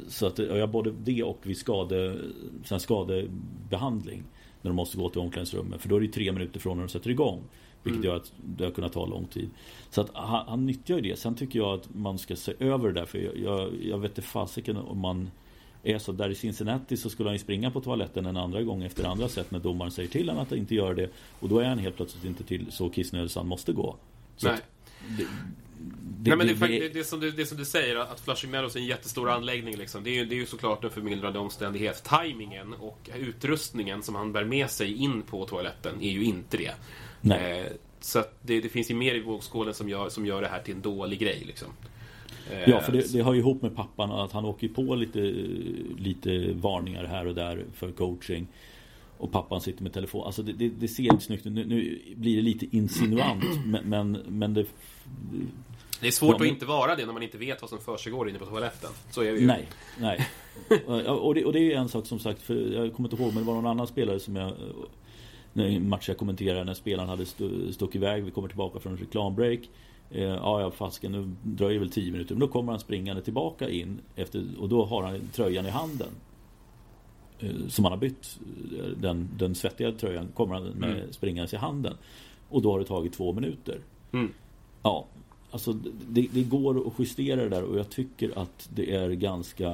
Så 0.09 0.27
att 0.27 0.39
jag 0.39 0.71
både 0.71 0.95
det 1.05 1.23
och 1.23 1.39
vid 1.43 1.57
skade, 1.57 2.19
sen 2.65 2.81
skadebehandling. 2.81 4.23
när 4.63 4.69
de 4.71 4.77
måste 4.77 4.97
gå 4.97 5.09
till 5.09 5.21
omklädningsrummet. 5.21 5.81
För 5.81 5.89
då 5.89 5.97
är 5.97 6.01
det 6.01 6.09
tre 6.09 6.33
minuter 6.33 6.61
från 6.61 6.77
när 6.77 6.85
de 6.85 6.91
sätter 6.91 7.11
igång. 7.11 7.43
Vilket 7.83 8.05
Mm. 8.05 8.11
gör 8.11 8.17
att 8.17 8.33
det 8.45 8.65
har 8.65 8.71
kunnat 8.71 8.93
ta 8.93 9.07
lång 9.07 9.27
tid. 9.27 9.51
Så 9.91 10.01
att 10.01 10.11
han, 10.15 10.47
han 10.49 10.67
nyttjar 10.67 10.97
ju 10.97 11.03
det. 11.03 11.19
Sen 11.19 11.35
tycker 11.35 11.59
jag 11.59 11.75
att 11.75 11.95
man 11.95 12.19
ska 12.19 12.37
se 12.37 12.53
över 12.59 12.89
det 12.89 12.95
där. 12.95 13.07
För 13.07 13.19
jag, 13.19 13.39
jag, 13.39 13.71
jag 13.83 13.99
vet 13.99 14.11
inte 14.11 14.23
fasiken 14.23 14.77
om 14.77 14.99
man 14.99 15.31
är 15.83 15.99
så. 15.99 16.13
Där 16.13 16.31
i 16.31 16.35
Cincinnati 16.35 16.97
så 16.97 17.11
skulle 17.11 17.29
han 17.29 17.35
ju 17.35 17.39
springa 17.39 17.71
på 17.71 17.81
toaletten 17.81 18.27
en 18.27 18.37
andra 18.37 18.63
gång 18.63 18.83
efter 18.83 19.05
andra 19.05 19.29
sätt 19.29 19.51
när 19.51 19.59
domaren 19.59 19.91
säger 19.91 20.09
till 20.09 20.29
honom 20.29 20.43
att 20.43 20.53
inte 20.53 20.75
göra 20.75 20.95
det. 20.95 21.11
Och 21.41 21.49
då 21.49 21.59
är 21.59 21.65
han 21.65 21.79
helt 21.79 21.97
plötsligt 21.97 22.25
inte 22.25 22.45
till 22.45 22.73
så 22.73 22.91
kissnödig 22.91 23.31
så 23.31 23.41
han 23.41 23.47
måste 23.47 23.73
gå. 23.73 23.97
Så 24.37 24.49
Nej. 24.49 24.59
det, 25.09 25.27
Nej, 26.23 26.37
men 26.37 26.47
det, 26.47 27.05
som 27.05 27.21
du, 27.21 27.31
det 27.31 27.43
är 27.43 27.47
som 27.47 27.59
du 27.59 27.65
säger, 27.65 27.97
att 27.97 28.21
Flushing 28.21 28.51
Meadows 28.51 28.77
är 28.77 28.81
en 28.81 28.87
jättestor 28.87 29.31
anläggning. 29.31 29.77
Liksom. 29.77 30.05
Det, 30.05 30.11
är 30.11 30.15
ju, 30.15 30.25
det 30.25 30.35
är 30.35 30.39
ju 30.39 30.47
såklart 30.47 30.85
en 30.85 30.91
förmildrande 30.91 31.39
omständighet. 31.39 32.05
Timingen 32.05 32.75
och 32.75 33.11
utrustningen 33.19 34.03
som 34.03 34.15
han 34.15 34.33
bär 34.33 34.45
med 34.45 34.71
sig 34.71 34.95
in 34.95 35.23
på 35.23 35.47
toaletten 35.47 36.03
är 36.03 36.11
ju 36.11 36.25
inte 36.25 36.57
det. 36.57 36.75
Nej. 37.21 37.61
Eh, 37.61 37.67
så 38.01 38.25
det, 38.43 38.61
det 38.61 38.69
finns 38.69 38.91
ju 38.91 38.95
mer 38.95 39.15
i 39.15 39.21
vågskålen 39.21 39.75
som 39.75 39.89
gör, 39.89 40.09
som 40.09 40.27
gör 40.27 40.43
det 40.43 40.49
här 40.49 40.63
till 40.63 40.75
en 40.75 40.83
dålig 40.83 41.19
grej. 41.19 41.45
Liksom. 41.47 41.69
Eh, 42.53 42.71
Ja, 42.71 42.81
för 42.81 42.93
det, 42.93 43.13
det 43.13 43.21
har 43.21 43.33
ju 43.35 43.39
ihop 43.41 43.63
med 43.63 43.77
pappan 43.77 44.13
att 44.13 44.33
han 44.33 44.45
åker 44.45 44.69
på 44.69 44.95
lite, 44.95 45.21
lite 45.99 46.53
varningar 46.53 47.05
här 47.05 47.27
och 47.27 47.35
där 47.35 47.65
för 47.75 47.93
coaching. 47.93 48.47
Och 49.19 49.33
pappan 49.33 49.61
sitter 49.61 49.83
med 49.83 49.93
telefon. 49.93 50.27
Alltså 50.27 50.43
det, 50.43 50.53
det, 50.53 50.69
det 50.69 50.89
ser 50.89 51.03
inte 51.03 51.25
snyggt 51.25 51.47
ut. 51.47 51.53
Nu, 51.53 51.65
nu 51.65 51.99
blir 52.17 52.37
det 52.37 52.43
lite 52.43 52.77
insinuant. 52.77 53.45
Men, 53.67 53.83
men, 53.89 54.13
men 54.29 54.55
det... 54.55 54.65
Det 56.01 56.07
är 56.07 56.11
svårt 56.11 56.31
Ja, 56.31 56.39
men- 56.39 56.49
att 56.49 56.53
inte 56.53 56.67
vara 56.67 56.97
det 56.97 57.07
när 57.07 57.13
man 57.13 57.23
inte 57.23 57.39
vet 57.39 57.61
vad 57.63 57.71
som 57.71 57.79
försiggår 57.79 58.29
inne 58.29 58.39
på 58.39 58.47
toaletten. 58.47 58.91
Så 59.11 59.23
är 59.23 59.33
det 59.33 59.39
ju. 59.39 59.47
Nej, 59.47 59.69
nej. 60.01 60.27
Och, 60.87 61.35
det, 61.35 61.45
och 61.45 61.53
det 61.53 61.59
är 61.59 61.63
ju 61.63 61.73
en 61.73 61.89
sak 61.89 62.07
som 62.07 62.19
sagt. 62.19 62.43
För 62.43 62.55
jag 62.55 62.93
kommer 62.95 63.09
inte 63.13 63.23
ihåg 63.23 63.35
men 63.35 63.43
det 63.43 63.47
var 63.47 63.55
någon 63.55 63.67
annan 63.67 63.87
spelare 63.87 64.21
som 64.21 64.37
jag... 64.37 64.53
Match 65.81 66.09
jag 66.09 66.19
kommenterade 66.19 66.65
när 66.65 66.75
spelaren 66.75 67.09
hade 67.09 67.25
stu- 67.25 67.73
stuckit 67.73 67.95
iväg. 67.95 68.25
Vi 68.25 68.31
kommer 68.31 68.49
tillbaka 68.49 68.81
från 68.81 68.93
en 68.93 68.99
reklambreak. 68.99 69.61
Eh, 70.11 70.23
ja, 70.23 70.61
ja, 70.61 70.71
fasken, 70.71 71.13
nu 71.13 71.31
dröjer 71.43 71.79
väl 71.81 71.91
10 71.91 72.13
minuter. 72.13 72.35
Men 72.35 72.41
då 72.41 72.49
kommer 72.49 72.73
han 72.73 72.81
springande 72.81 73.23
tillbaka 73.23 73.69
in. 73.69 74.01
Efter, 74.17 74.45
och 74.59 74.69
då 74.69 74.85
har 74.85 75.03
han 75.03 75.21
tröjan 75.33 75.67
i 75.67 75.71
handen. 75.71 76.09
Eh, 77.41 77.51
som 77.69 77.85
han 77.85 77.93
har 77.93 77.99
bytt. 77.99 78.39
eh, 78.79 78.85
Den, 78.87 79.29
den 79.39 79.55
svettiga 79.55 79.93
tröjan 79.93 80.29
kommer 80.35 80.55
han 80.55 80.65
med 80.65 80.91
Mm. 80.99 81.13
springandes 81.13 81.53
i 81.55 81.57
handen. 81.57 81.95
Och 82.49 82.63
då 82.63 82.73
har 82.73 82.79
det 82.79 82.85
tagit 82.85 83.13
två 83.13 83.33
minuter. 83.33 83.81
Mm. 84.13 84.33
Ja, 84.83 85.07
alltså 85.51 85.73
det, 86.09 86.27
det 86.33 86.43
går 86.43 86.87
att 86.87 86.93
justera 86.99 87.43
det 87.43 87.49
där 87.49 87.63
och 87.65 87.79
jag 87.79 87.91
tycker 87.91 88.39
att 88.39 88.69
det 88.75 88.95
är 88.95 89.11
ganska 89.11 89.69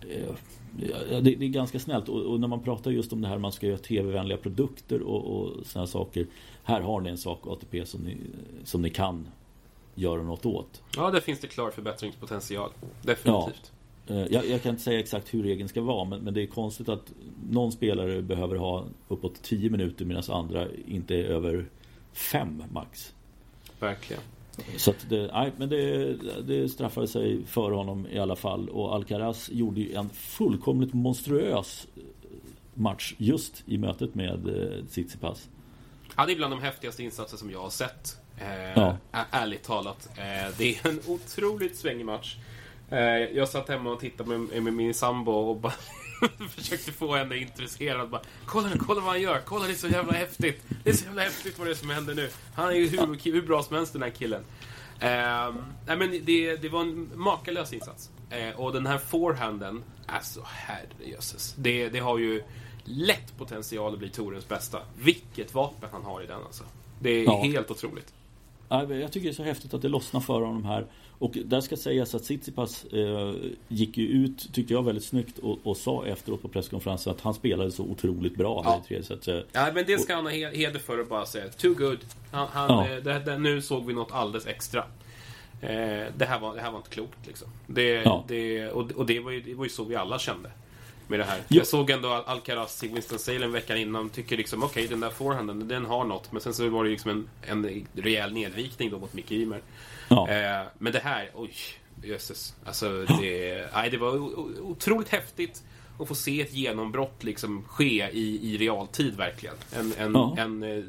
eh, 0.00 0.34
det, 0.76 1.20
det 1.20 1.44
är 1.44 1.48
ganska 1.48 1.78
snällt 1.78 2.08
och, 2.08 2.20
och 2.20 2.40
när 2.40 2.48
man 2.48 2.60
pratar 2.62 2.90
just 2.90 3.12
om 3.12 3.20
det 3.20 3.28
här 3.28 3.38
man 3.38 3.52
ska 3.52 3.66
göra 3.66 3.78
tv-vänliga 3.78 4.38
produkter 4.38 5.02
och, 5.02 5.24
och 5.24 5.66
sådana 5.66 5.86
saker. 5.86 6.26
Här 6.64 6.80
har 6.80 7.00
ni 7.00 7.10
en 7.10 7.18
sak 7.18 7.46
ATP 7.46 7.86
som 7.86 8.00
ni, 8.00 8.16
som 8.64 8.82
ni 8.82 8.90
kan 8.90 9.28
göra 9.94 10.22
något 10.22 10.46
åt. 10.46 10.82
Ja, 10.96 11.10
där 11.10 11.20
finns 11.20 11.40
det 11.40 11.46
klar 11.46 11.70
förbättringspotential. 11.70 12.70
Definitivt. 13.02 13.72
Eh, 14.06 14.16
Jag, 14.26 14.46
jag 14.46 14.62
kan 14.62 14.70
inte 14.70 14.82
säga 14.82 15.00
exakt 15.00 15.34
hur 15.34 15.42
regeln 15.42 15.68
ska 15.68 15.80
vara 15.80 16.04
men, 16.04 16.20
men 16.20 16.34
det 16.34 16.42
är 16.42 16.46
konstigt 16.46 16.88
att 16.88 17.12
någon 17.50 17.72
spelare 17.72 18.22
behöver 18.22 18.56
ha 18.56 18.84
uppåt 19.08 19.42
10 19.42 19.70
minuter 19.70 20.04
medan 20.04 20.22
andra 20.28 20.66
inte 20.86 21.14
är 21.14 21.24
över 21.24 21.66
5 22.12 22.62
max. 22.72 23.14
Verkligen. 23.80 24.22
Så 24.76 24.94
det, 25.08 25.30
nej, 25.32 25.52
men 25.56 25.68
det, 25.68 26.14
det 26.42 26.68
straffade 26.68 27.08
sig 27.08 27.44
för 27.46 27.70
honom 27.70 28.06
i 28.10 28.18
alla 28.18 28.36
fall. 28.36 28.68
Och 28.68 28.94
Alcaraz 28.94 29.48
gjorde 29.52 29.80
ju 29.80 29.94
en 29.94 30.08
fullkomligt 30.10 30.94
monstruös 30.94 31.86
match 32.74 33.14
just 33.18 33.62
i 33.66 33.78
mötet 33.78 34.14
med 34.14 34.48
eh, 34.48 34.84
Tsitsipas. 34.84 35.48
Ja, 36.16 36.26
det 36.26 36.32
är 36.32 36.36
bland 36.36 36.52
de 36.52 36.60
häftigaste 36.62 37.02
insatser 37.02 37.36
som 37.36 37.50
jag 37.50 37.60
har 37.62 37.70
sett. 37.70 38.16
Eh, 38.38 38.72
Ja. 38.74 38.96
Ärligt 39.30 39.62
talat. 39.62 40.08
Eh, 40.16 40.54
det 40.58 40.76
är 40.78 40.88
en 40.88 41.00
otroligt 41.06 41.76
svängig 41.76 42.06
match. 42.06 42.36
Eh, 42.90 42.98
jag 43.18 43.48
satt 43.48 43.68
hemma 43.68 43.90
och 43.90 44.00
tittade 44.00 44.38
med, 44.38 44.62
med 44.62 44.72
min 44.72 44.94
sambo 44.94 45.32
och 45.32 45.56
bara 45.56 45.72
försökte 46.50 46.92
få 46.92 47.16
henne 47.16 47.36
intresserad. 47.36 48.08
Bara, 48.10 48.20
kolla 48.46 48.68
nu, 48.68 48.76
kolla 48.78 49.00
vad 49.00 49.10
han 49.10 49.20
gör. 49.22 49.40
Kolla, 49.44 49.64
det 49.66 49.72
är 49.72 49.74
så 49.74 49.88
jävla 49.88 50.12
häftigt. 50.12 50.62
Det 50.84 50.90
är 50.90 50.94
så 50.94 51.04
jävla 51.04 51.22
häftigt 51.22 51.58
vad 51.58 51.66
det 51.66 51.70
är 51.70 51.74
som 51.74 51.90
händer 51.90 52.14
nu. 52.14 52.30
Han 52.54 52.68
är 52.68 52.72
ju 52.72 52.88
hur, 52.88 53.32
hur 53.32 53.42
bra 53.42 53.62
som 53.62 53.76
helst 53.76 53.92
den 53.92 54.02
här 54.02 54.10
killen. 54.10 54.42
Eh, 55.00 55.54
nej, 55.86 55.96
men 55.96 56.20
det, 56.24 56.56
det 56.56 56.68
var 56.68 56.80
en 56.80 57.10
makalös 57.14 57.72
insats. 57.72 58.10
Eh, 58.30 58.60
och 58.60 58.72
den 58.72 58.86
här 58.86 58.98
forehanden, 58.98 59.82
alltså 60.06 60.40
herrejösses. 60.44 61.54
Det, 61.58 61.88
det 61.88 61.98
har 61.98 62.18
ju 62.18 62.42
lätt 62.84 63.38
potential 63.38 63.92
att 63.92 63.98
bli 63.98 64.08
Torens 64.10 64.48
bästa. 64.48 64.78
Vilket 64.98 65.54
vapen 65.54 65.88
han 65.92 66.02
har 66.04 66.22
i 66.22 66.26
den 66.26 66.42
alltså. 66.46 66.64
Det 67.00 67.10
är 67.10 67.24
Ja. 67.24 67.42
helt 67.42 67.70
otroligt. 67.70 68.12
Jag 68.68 68.88
tycker 69.12 69.20
det 69.20 69.28
är 69.28 69.32
så 69.32 69.42
häftigt 69.42 69.74
att 69.74 69.82
det 69.82 69.88
lossnar 69.88 70.20
för 70.20 70.40
honom 70.40 70.64
här. 70.64 70.86
Och 71.18 71.38
där 71.44 71.60
ska 71.60 71.76
sägas 71.76 72.14
att 72.14 72.22
Tsitsipas 72.22 72.84
eh, 72.84 73.32
gick 73.68 73.96
ju 73.98 74.06
ut, 74.08 74.52
tyckte 74.54 74.72
jag, 74.74 74.82
väldigt 74.82 75.04
snyggt 75.04 75.38
och, 75.38 75.58
och 75.62 75.76
sa 75.76 76.06
efteråt 76.06 76.42
på 76.42 76.48
presskonferensen 76.48 77.12
att 77.12 77.20
han 77.20 77.34
spelade 77.34 77.70
så 77.70 77.82
otroligt 77.82 78.36
bra 78.36 78.62
här 78.62 78.70
Ja. 78.70 78.80
i 78.84 78.88
tredje 78.88 79.04
set. 79.04 79.28
Eh, 79.28 79.38
Ja, 79.52 79.70
men 79.74 79.84
det 79.86 79.98
ska 80.00 80.14
han 80.14 80.24
ha 80.24 80.32
he- 80.32 80.54
heder 80.56 80.78
för 80.78 80.98
att 80.98 81.08
bara 81.08 81.26
säga. 81.26 81.48
Too 81.48 81.74
good. 81.74 81.98
Han, 82.30 82.48
han, 82.52 82.68
Ja. 82.70 82.88
eh, 82.96 83.02
det, 83.02 83.18
det, 83.18 83.38
nu 83.38 83.62
såg 83.62 83.86
vi 83.86 83.94
något 83.94 84.12
alldeles 84.12 84.46
extra. 84.46 84.84
Eh, 85.60 85.68
det, 86.16 86.24
här 86.28 86.40
var, 86.40 86.54
det 86.54 86.60
här 86.60 86.70
var 86.70 86.78
inte 86.78 86.90
klokt 86.90 87.26
liksom. 87.26 87.48
Det, 87.66 87.82
Ja. 87.90 88.24
det, 88.28 88.68
och, 88.70 88.90
och 88.92 89.06
det, 89.06 89.20
var 89.20 89.30
ju, 89.30 89.40
det 89.40 89.54
var 89.54 89.64
ju 89.64 89.70
så 89.70 89.84
vi 89.84 89.96
alla 89.96 90.18
kände. 90.18 90.50
Med 91.08 91.18
det 91.18 91.24
här. 91.24 91.36
Ja. 91.38 91.44
Jag 91.48 91.66
såg 91.66 91.90
ändå 91.90 92.08
Al- 92.08 92.24
Alcaraz 92.26 92.84
i 92.84 92.88
Winston 92.88 93.18
Salem 93.18 93.52
veckan 93.52 93.76
innan. 93.76 94.08
Tycker 94.10 94.36
liksom, 94.36 94.62
okej 94.62 94.86
den 94.86 95.00
där 95.00 95.10
forehanden, 95.10 95.68
den 95.68 95.84
har 95.86 96.04
något. 96.04 96.32
Men 96.32 96.40
sen 96.40 96.54
så 96.54 96.68
var 96.68 96.84
det 96.84 96.90
liksom 96.90 97.10
en, 97.10 97.28
en 97.42 97.86
rejäl 97.94 98.32
nedvikning 98.32 98.90
då 98.90 98.98
mot 98.98 99.12
Mick 99.14 99.32
Ymer. 99.32 99.60
Ja. 100.08 100.28
Eh, 100.30 100.66
men 100.78 100.92
det 100.92 100.98
här, 100.98 101.30
oj, 101.34 101.54
jösses. 102.02 102.54
Alltså, 102.64 103.04
det, 103.20 103.66
nej, 103.74 103.90
det 103.90 103.98
var 103.98 104.14
otroligt 104.60 105.08
häftigt 105.08 105.62
att 106.00 106.08
få 106.08 106.14
se 106.14 106.40
ett 106.40 106.52
genombrott 106.54 107.24
liksom 107.24 107.64
ske 107.68 108.08
i, 108.12 108.52
i 108.54 108.58
realtid 108.58 109.16
verkligen. 109.16 109.54
En, 109.72 109.92
en, 109.98 110.12
Ja. 110.14 110.34
en 110.38 110.62
eh, 110.62 110.84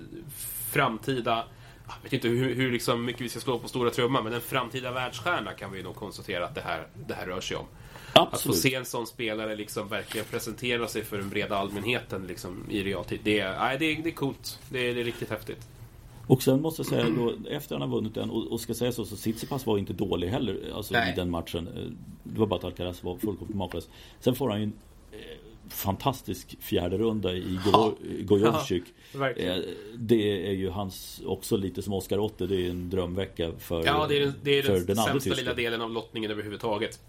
framtida, 0.72 1.46
jag 1.88 1.94
vet 2.04 2.14
inte 2.14 2.28
hur, 2.28 2.56
hur 2.56 2.72
liksom 2.72 3.06
mycket 3.06 3.22
vi 3.22 3.30
ska 3.30 3.40
slå 3.40 3.60
på 3.60 3.68
stora 3.68 3.90
trumman, 3.90 4.24
men 4.24 4.34
en 4.34 4.42
framtida 4.42 4.92
världsstjärna 4.92 5.54
kan 5.54 5.72
vi 5.72 5.84
nog 5.84 5.96
konstatera 5.96 6.46
att 6.46 6.56
det 6.56 6.62
här, 6.62 6.88
det 7.08 7.14
här 7.14 7.26
rör 7.26 7.42
sig 7.42 7.58
om. 7.58 7.66
Att 8.13 8.30
få 8.30 8.36
Absolut. 8.36 8.58
se 8.58 8.76
en 8.76 8.86
sån 8.86 9.08
spelare 9.08 9.56
liksom 9.56 9.88
verkligen 9.88 10.26
presentera 10.26 10.88
sig 10.88 11.04
för 11.04 11.17
den 11.17 11.30
breda 11.30 11.58
allmänheten 11.58 12.28
liksom, 12.28 12.65
i 12.70 12.84
realtid. 12.84 13.20
Det 13.24 13.39
är, 13.39 13.60
nej, 13.60 13.78
det, 13.80 13.86
är, 13.86 14.04
det 14.04 14.10
är 14.10 14.13
coolt. 14.13 14.60
Det 14.70 14.89
är, 14.89 14.96
det 14.96 15.02
är 15.02 15.06
riktigt 15.06 15.30
häftigt. 15.30 15.67
Och 16.28 16.43
sen 16.43 16.62
måste 16.62 16.80
jag 16.80 16.88
säga 16.88 17.06
då, 17.10 17.34
efter 17.50 17.76
han 17.76 17.82
har 17.89 17.98
vunnit 17.98 18.15
den, 18.15 18.30
och, 18.30 18.52
och 18.52 18.60
ska 18.62 18.74
säga 18.74 18.91
så, 18.91 19.06
så 19.06 19.15
Tsitsipas 19.15 19.65
var 19.65 19.78
inte 19.78 19.93
dålig 19.93 20.28
heller 20.28 20.72
alltså, 20.76 20.93
Nej. 20.93 21.13
i 21.13 21.15
den 21.15 21.30
matchen. 21.30 21.70
Det 22.24 22.39
var 22.39 22.48
bara 22.48 22.56
att 22.56 22.63
Alcaraz 22.63 23.04
var 23.04 23.17
fullkomligt 23.17 23.58
makalös. 23.58 23.89
Sen 24.20 24.36
får 24.36 24.50
han 24.50 24.60
ju 24.60 24.63
en 24.63 24.74
eh, 25.12 25.17
fantastisk 25.70 26.58
fjärde 26.60 26.98
runda 26.98 27.34
i. 27.34 27.60
Gojovcik. 28.20 28.84
Eh, 29.38 29.56
Det 29.96 30.48
är 30.48 30.54
ju 30.54 30.70
hans, 30.70 31.22
också 31.26 31.58
lite 31.58 31.82
som 31.82 31.93
Oscar 31.93 32.17
Otte, 32.20 32.48
det 32.48 32.65
är 32.65 32.70
en 32.70 32.89
drömvecka 32.89 33.52
för, 33.60 33.86
Ja, 33.86 34.06
det 34.10 34.17
är 34.17 34.20
den, 34.20 34.34
det 34.43 34.58
är 34.60 34.63
för 34.63 34.74
den, 34.74 34.86
den 34.86 34.96
sämsta 34.96 35.34
lilla 35.34 35.54
delen 35.54 35.82
av 35.82 35.91
lottningen 35.91 36.32
överhuvudtaget. 36.32 37.00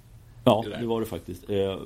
Ja, 0.49 0.65
det 0.81 0.87
var 0.87 1.01
det 1.01 1.07
faktiskt. 1.07 1.51
Eh, 1.51 1.79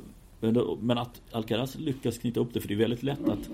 men 0.80 0.98
att 0.98 1.20
Alcaraz 1.32 1.74
lyckas 1.78 2.18
knyta 2.18 2.40
upp 2.40 2.54
det, 2.54 2.60
för 2.60 2.68
det 2.68 2.74
är 2.74 2.78
väldigt 2.78 3.02
lätt 3.02 3.28
att 3.28 3.48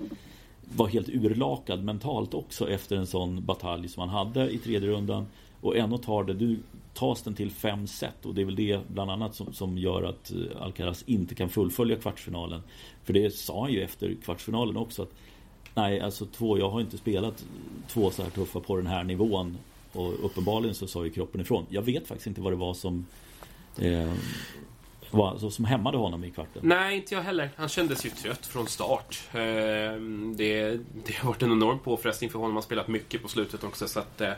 vara 0.75 0.89
helt 0.89 1.09
urlakad 1.09 1.83
mentalt 1.83 2.33
också 2.33 2.69
efter 2.69 2.95
en 2.95 3.07
sån 3.07 3.45
batalj 3.45 3.87
som 3.87 4.01
han 4.01 4.09
hade 4.09 4.49
i 4.49 4.57
tredje 4.57 4.89
rundan. 4.89 5.25
Och 5.61 5.77
ändå 5.77 5.97
tar 5.97 6.23
det, 6.23 6.33
du 6.33 6.59
tas 6.93 7.21
den 7.21 7.33
till 7.33 7.51
fem 7.51 7.87
set 7.87 8.25
och 8.25 8.35
det 8.35 8.41
är 8.41 8.45
väl 8.45 8.55
det 8.55 8.79
bland 8.87 9.11
annat 9.11 9.35
som, 9.35 9.53
som 9.53 9.77
gör 9.77 10.03
att 10.03 10.31
eh, 10.31 10.61
Alcaraz 10.61 11.03
inte 11.07 11.35
kan 11.35 11.49
fullfölja 11.49 11.95
kvartsfinalen. 11.95 12.61
För 13.03 13.13
det 13.13 13.35
sa 13.35 13.61
han 13.61 13.73
ju 13.73 13.81
efter 13.81 14.15
kvartsfinalen 14.23 14.77
också 14.77 15.01
att 15.01 15.13
Nej, 15.75 15.99
alltså 15.99 16.25
två, 16.25 16.57
jag 16.57 16.69
har 16.69 16.81
inte 16.81 16.97
spelat 16.97 17.45
två 17.87 18.11
så 18.11 18.23
här 18.23 18.29
tuffa 18.29 18.59
på 18.59 18.77
den 18.77 18.87
här 18.87 19.03
nivån. 19.03 19.57
Och 19.93 20.25
uppenbarligen 20.25 20.75
så 20.75 20.87
sa 20.87 21.03
ju 21.03 21.09
kroppen 21.09 21.41
ifrån. 21.41 21.65
Jag 21.69 21.81
vet 21.81 22.07
faktiskt 22.07 22.27
inte 22.27 22.41
vad 22.41 22.53
det 22.53 22.57
var 22.57 22.73
som 22.73 23.05
eh, 23.77 24.13
var, 25.11 25.37
så, 25.37 25.51
som 25.51 25.65
hämmade 25.65 25.97
honom 25.97 26.23
i 26.23 26.31
kvarten. 26.31 26.61
Nej, 26.65 26.97
inte 26.97 27.15
jag 27.15 27.21
heller. 27.21 27.49
Han 27.55 27.69
kändes 27.69 28.05
ju 28.05 28.09
trött 28.09 28.45
från 28.45 28.67
start. 28.67 29.23
Ehm, 29.33 30.35
det, 30.37 30.79
det 31.05 31.15
har 31.17 31.29
varit 31.29 31.41
en 31.41 31.51
enorm 31.51 31.79
påfrestning 31.79 32.29
för 32.29 32.39
honom. 32.39 32.51
Han 32.51 32.57
har 32.57 32.61
spelat 32.61 32.87
mycket 32.87 33.21
på 33.21 33.27
slutet 33.27 33.63
också. 33.63 33.87
Så 33.87 33.99
att, 33.99 34.21
eh, 34.21 34.31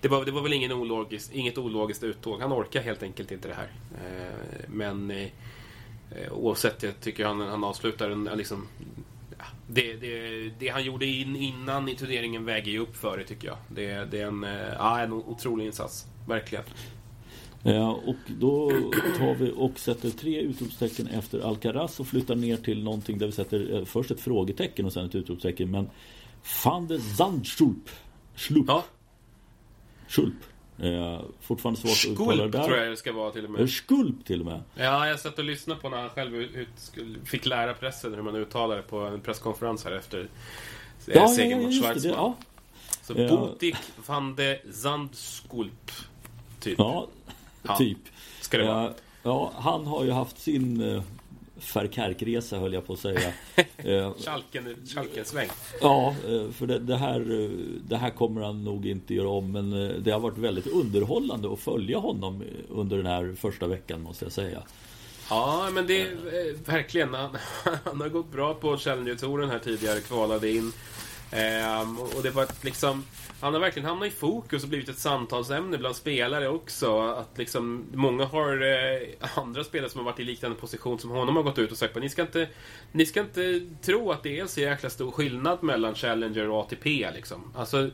det, 0.00 0.08
var, 0.08 0.24
det 0.24 0.30
var 0.30 0.42
väl 0.42 0.52
ingen 0.52 0.72
ologisk, 0.72 1.32
inget 1.32 1.58
ologiskt 1.58 2.02
uttåg. 2.02 2.40
Han 2.40 2.52
orkar 2.52 2.82
helt 2.82 3.02
enkelt 3.02 3.30
inte 3.30 3.48
det 3.48 3.54
här. 3.54 3.68
Ehm, 4.06 4.76
men 4.76 5.10
eh, 5.10 6.32
oavsett, 6.32 6.82
jag 6.82 7.00
tycker 7.00 7.24
han, 7.24 7.40
han 7.40 7.64
avslutar 7.64 8.10
en, 8.10 8.24
liksom, 8.24 8.68
det, 9.66 9.96
det, 9.96 10.50
det 10.58 10.68
han 10.68 10.84
gjorde 10.84 11.06
in, 11.06 11.36
innan 11.36 11.88
i 11.88 11.94
turneringen 11.94 12.44
väger 12.44 12.72
ju 12.72 12.78
upp 12.78 12.96
för 12.96 13.18
det 13.18 13.24
tycker 13.24 13.48
jag. 13.48 13.56
Det, 13.68 14.04
det 14.04 14.20
är 14.20 14.26
en, 14.26 14.44
eh, 14.44 14.72
ja, 14.78 15.00
en 15.00 15.12
otrolig 15.12 15.66
insats. 15.66 16.06
Verkligen. 16.28 16.64
Eh, 17.64 17.88
och 17.88 18.16
då 18.26 18.70
tar 19.18 19.34
vi 19.34 19.52
och 19.56 19.78
sätter 19.78 20.10
tre 20.10 20.40
utropstecken 20.40 21.06
efter 21.06 21.40
Alcaraz 21.40 22.00
och 22.00 22.06
flyttar 22.06 22.34
ner 22.34 22.56
till 22.56 22.84
någonting 22.84 23.18
där 23.18 23.26
vi 23.26 23.32
sätter 23.32 23.74
eh, 23.74 23.84
först 23.84 24.10
ett 24.10 24.20
frågetecken 24.20 24.86
och 24.86 24.92
sen 24.92 25.06
ett 25.06 25.14
utropstecken. 25.14 25.70
Men 25.70 25.90
van 26.64 26.86
de 26.86 26.98
Zandschulp. 26.98 27.90
Schlup. 28.34 28.64
Ja. 28.68 28.84
Schulp. 30.08 30.34
Eh, 30.78 31.20
fortfarande 31.40 31.80
svårt 31.80 31.90
att 31.90 32.20
uttala 32.22 32.42
det 32.42 32.48
där. 32.48 32.64
tror 32.64 32.78
jag 32.78 32.90
det 32.90 32.96
ska 32.96 33.12
vara 33.12 33.30
till 33.30 33.44
och 33.44 33.50
Eh, 33.50 33.60
med. 33.60 33.70
Skulp 33.70 34.24
till 34.24 34.40
och 34.40 34.46
med. 34.46 34.62
Ja, 34.74 35.06
jag 35.08 35.20
satt 35.20 35.38
och 35.38 35.44
lyssnade 35.44 35.80
på 35.80 35.88
när 35.88 35.96
han 35.96 36.10
själv 36.10 36.34
ut, 36.36 36.68
fick 37.24 37.46
lära 37.46 37.74
pressen 37.74 38.14
hur 38.14 38.22
man 38.22 38.36
uttalar 38.36 38.76
det 38.76 38.82
på 38.82 39.00
en 39.00 39.20
presskonferens 39.20 39.84
här 39.84 39.92
efter 39.92 40.20
eh, 40.20 40.26
Ja, 41.06 41.12
ja, 41.14 41.28
segern 41.28 41.60
ja, 41.60 41.66
mot. 41.66 41.82
Schweizman. 41.82 42.02
det 42.02 42.08
ja. 42.18 42.36
Så 43.02 43.14
Ja. 43.16 43.28
Botik 43.28 43.76
van 44.06 44.34
de 44.34 44.58
Zandskulp. 44.72 45.90
Typ. 46.60 46.78
ja, 46.78 47.08
Ja. 47.62 47.76
typ. 47.76 47.98
Ska 48.40 48.58
det 48.58 48.64
vara. 48.64 48.82
Ja, 48.82 48.92
ja, 49.22 49.52
han 49.56 49.86
har 49.86 50.04
ju 50.04 50.10
haft 50.10 50.38
sin 50.38 50.80
eh, 50.80 51.02
Ferkerkresa 51.62 52.58
höll 52.58 52.72
jag 52.72 52.86
på 52.86 52.92
att 52.92 52.98
säga. 52.98 53.32
Eh, 53.84 54.12
Schalken, 54.14 54.76
Schalkensväng. 54.86 55.48
Ja, 55.80 56.14
eh, 56.28 56.50
för 56.50 56.66
det, 56.66 56.78
det, 56.78 56.96
här, 56.96 57.42
eh, 57.44 57.50
det 57.88 57.96
här 57.96 58.10
kommer 58.10 58.40
han 58.42 58.64
nog 58.64 58.86
inte 58.86 59.14
göra 59.14 59.28
om 59.28 59.52
men 59.52 59.72
eh, 59.72 59.96
det 59.96 60.10
har 60.10 60.20
varit 60.20 60.38
väldigt 60.38 60.66
underhållande 60.66 61.52
att 61.52 61.60
följa 61.60 61.98
honom 61.98 62.42
eh, 62.42 62.48
under 62.68 62.96
den 62.96 63.06
här 63.06 63.34
första 63.40 63.66
veckan 63.66 64.02
måste 64.02 64.24
jag 64.24 64.32
säga. 64.32 64.62
Ja, 65.30 65.68
men 65.72 65.86
det 65.86 66.00
är 66.00 66.12
eh, 66.12 66.56
verkligen. 66.64 67.14
Han, 67.14 67.36
han 67.84 68.00
har 68.00 68.08
gått 68.08 68.32
bra 68.32 68.54
på 68.54 68.76
Challenger-touren 68.76 69.50
här 69.50 69.58
tidigare, 69.58 70.00
kvalade 70.00 70.50
in. 70.50 70.72
Ehm, 71.32 71.98
och 71.98 72.22
det 72.22 72.30
var 72.30 72.46
liksom... 72.60 73.04
Han 73.40 73.54
har 73.54 73.60
verkligen 73.60 73.88
hamnat 73.88 74.08
i 74.08 74.10
fokus 74.10 74.62
och 74.62 74.68
blivit 74.68 74.88
ett 74.88 74.98
samtalsämne 74.98 75.78
bland 75.78 75.96
spelare 75.96 76.48
också. 76.48 77.00
Att 77.00 77.38
liksom, 77.38 77.84
många 77.94 78.24
har 78.24 78.62
eh, 78.62 79.08
andra 79.34 79.64
spelare 79.64 79.90
som 79.90 79.98
har 79.98 80.04
varit 80.04 80.20
i 80.20 80.24
liknande 80.24 80.56
position 80.56 80.98
som 80.98 81.10
honom 81.10 81.36
har 81.36 81.42
gått 81.42 81.58
ut 81.58 81.72
och 81.72 81.78
sagt 81.78 81.96
att 81.96 82.02
ni 82.02 82.08
ska 82.08 82.22
inte, 82.22 82.48
ni 82.92 83.06
ska 83.06 83.20
inte 83.20 83.60
tro 83.82 84.10
att 84.10 84.22
det 84.22 84.38
är 84.38 84.46
så 84.46 84.60
jäkla 84.60 84.90
stor 84.90 85.10
skillnad 85.10 85.62
mellan 85.62 85.94
Challenger 85.94 86.48
och 86.48 86.60
ATP. 86.60 87.10
Liksom. 87.14 87.52
Alltså, 87.54 87.90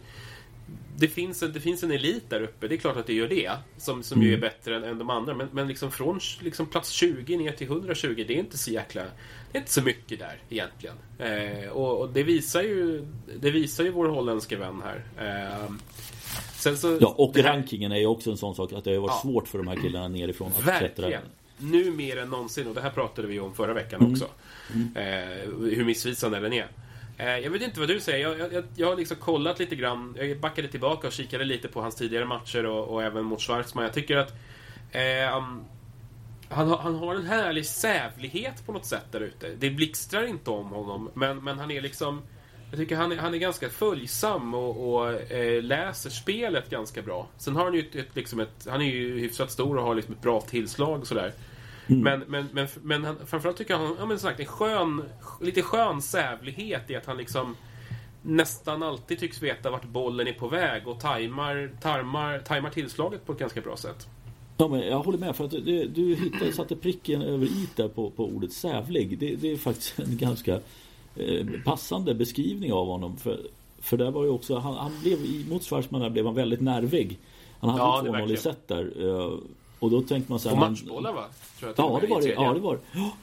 det 0.96 1.08
finns, 1.08 1.42
en, 1.42 1.52
det 1.52 1.60
finns 1.60 1.82
en 1.82 1.90
elit 1.90 2.30
där 2.30 2.42
uppe, 2.42 2.68
det 2.68 2.74
är 2.74 2.76
klart 2.78 2.96
att 2.96 3.06
det 3.06 3.14
gör 3.14 3.28
det. 3.28 3.50
Som, 3.76 4.02
som 4.02 4.22
ju 4.22 4.34
är 4.34 4.38
bättre 4.38 4.76
än, 4.76 4.84
än 4.84 4.98
de 4.98 5.10
andra. 5.10 5.34
Men, 5.34 5.48
men 5.52 5.68
liksom 5.68 5.90
från 5.90 6.20
liksom 6.40 6.66
plats 6.66 6.90
20 6.90 7.36
ner 7.36 7.52
till 7.52 7.66
120, 7.66 8.24
det 8.28 8.34
är 8.34 8.38
inte 8.38 8.58
så 8.58 8.70
jäkla... 8.70 9.02
Det 9.52 9.58
är 9.58 9.60
inte 9.60 9.72
så 9.72 9.82
mycket 9.82 10.18
där 10.18 10.38
egentligen. 10.50 10.96
Eh, 11.18 11.68
och, 11.70 12.00
och 12.00 12.10
det 12.12 12.22
visar 12.22 12.62
ju 12.62 13.06
Det 13.40 13.50
visar 13.50 13.84
ju 13.84 13.90
vår 13.90 14.08
holländske 14.08 14.56
vän 14.56 14.82
här. 14.84 15.04
Eh, 15.64 15.72
sen 16.54 16.76
så, 16.76 16.98
Ja, 17.00 17.14
och 17.18 17.36
här- 17.36 17.42
rankingen 17.42 17.92
är 17.92 17.96
ju 17.96 18.06
också 18.06 18.30
en 18.30 18.36
sån 18.36 18.54
sak 18.54 18.72
att 18.72 18.84
det 18.84 18.90
har 18.94 18.98
varit 19.00 19.10
Ja. 19.24 19.30
svårt 19.30 19.48
för 19.48 19.58
de 19.58 19.68
här 19.68 19.76
killarna 19.76 20.08
nerifrån 20.08 20.48
att 20.58 20.62
klättra. 20.78 21.02
Verkligen. 21.02 21.22
Nu 21.58 21.90
mer 21.90 22.16
än 22.18 22.30
någonsin, 22.30 22.66
och 22.66 22.74
det 22.74 22.80
här 22.80 22.90
pratade 22.90 23.28
vi 23.28 23.40
om 23.40 23.54
förra 23.54 23.74
veckan 23.74 24.00
Mm. 24.00 24.12
också. 24.12 24.24
Eh, 25.00 25.50
hur 25.76 25.84
missvisande 25.84 26.40
den 26.40 26.52
är. 26.52 26.66
Eh, 27.18 27.26
jag 27.38 27.50
vet 27.50 27.62
inte 27.62 27.80
vad 27.80 27.88
du 27.88 28.00
säger. 28.00 28.28
Jag, 28.38 28.52
jag, 28.52 28.64
jag 28.76 28.86
har 28.88 28.96
liksom 28.96 29.16
kollat 29.16 29.58
lite 29.58 29.76
grann. 29.76 30.16
Jag 30.18 30.40
backade 30.40 30.68
tillbaka 30.68 31.06
och 31.06 31.12
kikade 31.12 31.44
lite 31.44 31.68
på 31.68 31.80
hans 31.80 31.94
tidigare 31.94 32.24
matcher 32.24 32.66
och, 32.66 32.88
och 32.88 33.02
även 33.02 33.24
mot 33.24 33.40
Schwarzman. 33.42 33.84
Jag 33.84 33.92
tycker 33.94 34.16
att 34.16 34.30
eh, 34.90 35.34
han, 36.50 36.68
har- 36.68 36.76
han 36.78 36.94
har 36.94 37.14
en 37.14 37.26
härlig 37.26 37.66
sävlighet 37.66 38.66
på 38.66 38.72
något 38.72 38.86
sätt 38.86 39.04
där 39.12 39.20
ute. 39.20 39.48
Det 39.58 39.70
blixtrar 39.70 40.24
inte 40.24 40.50
om 40.50 40.66
honom, 40.68 41.10
men, 41.14 41.44
men 41.44 41.58
han 41.58 41.70
är 41.70 41.80
liksom... 41.80 42.22
Jag 42.70 42.78
tycker 42.78 42.96
han 42.96 43.12
är, 43.12 43.16
han 43.16 43.34
är 43.34 43.38
ganska 43.38 43.68
följsam 43.70 44.54
och, 44.54 44.94
och 44.94 45.32
eh, 45.32 45.62
läser 45.62 46.10
spelet 46.10 46.70
ganska 46.70 47.02
bra. 47.02 47.28
Sen 47.38 47.56
har 47.56 47.64
han 47.64 47.74
ju 47.74 47.80
ett, 47.80 47.94
ett, 47.94 48.16
liksom 48.16 48.40
ett... 48.40 48.66
Han 48.70 48.80
är 48.82 48.86
ju 48.86 49.18
hyfsat 49.18 49.50
stor 49.50 49.76
och 49.76 49.82
har 49.84 49.94
liksom 49.94 50.14
ett 50.14 50.22
bra 50.22 50.40
tillslag 50.40 51.00
och 51.00 51.06
sådär. 51.06 51.32
Men, 52.02 52.20
men, 52.20 52.48
men, 52.52 52.68
men 52.82 53.04
han, 53.04 53.16
framförallt 53.26 53.56
tycker 53.58 53.74
jag 53.74 53.80
han 53.80 53.96
ja, 53.98 54.06
men 54.06 54.18
som 54.18 54.28
sagt, 54.28 54.40
en 54.40 54.46
skön, 54.46 55.04
lite 55.40 55.62
skön 55.62 56.02
sävlighet 56.02 56.90
i 56.90 56.96
att 56.96 57.06
han 57.06 57.16
liksom 57.16 57.56
nästan 58.22 58.82
alltid 58.82 59.18
tycks 59.18 59.42
veta 59.42 59.70
vart 59.70 59.84
bollen 59.84 60.26
är 60.28 60.32
på 60.32 60.48
väg 60.48 60.88
och 60.88 61.00
tajmar, 61.00 61.70
tarmar, 61.80 62.38
tajmar 62.38 62.70
tillslaget 62.70 63.26
på 63.26 63.32
ett 63.32 63.38
ganska 63.38 63.60
bra 63.60 63.76
sätt. 63.76 64.08
Ja, 64.60 64.68
men 64.68 64.80
jag 64.80 64.98
håller 65.02 65.18
med 65.18 65.36
för 65.36 65.44
att 65.44 65.50
det, 65.50 65.84
du 65.84 66.14
hittade, 66.14 66.52
satte 66.52 66.76
pricken 66.76 67.22
över 67.22 67.46
i 67.46 67.68
där 67.76 67.88
på, 67.88 68.10
på 68.10 68.24
ordet 68.24 68.52
sävlig. 68.52 69.18
Det, 69.18 69.36
det 69.36 69.52
är 69.52 69.56
faktiskt 69.56 69.98
en 69.98 70.16
ganska 70.16 70.54
eh, 71.16 71.46
passande 71.64 72.14
beskrivning 72.14 72.72
av 72.72 72.86
honom. 72.86 73.16
För, 73.16 73.40
för 73.78 73.96
där 73.96 74.10
var 74.10 74.24
ju 74.24 74.30
också, 74.30 74.58
han, 74.58 74.74
han 74.74 74.92
blev 75.02 75.18
mot 75.48 75.64
Schwarzman 75.64 76.12
blev 76.12 76.26
han 76.26 76.34
väldigt 76.34 76.60
nervig. 76.60 77.18
Han 77.60 77.70
hade 77.70 77.82
Ja, 77.82 78.02
ju 78.04 78.12
det 78.12 78.18
2-0 78.18 78.32
i 78.32 78.36
set 78.36 78.68
där. 78.68 78.92
Eh, 79.00 79.32
och 79.78 79.90
då 79.90 80.00
tänkte 80.02 80.32
man 80.32 80.40
så 80.40 80.48
här, 80.48 80.56
Och 80.56 80.70
matchbollar 80.70 81.12
va? 81.12 81.24
Tror 81.58 81.74
jag 81.76 81.84
Ja, 81.86 81.98
det 82.00 82.06
var 82.06 82.22
det. 82.22 82.28
Ja, 82.28 82.54
det 82.54 82.60
var 82.60 82.78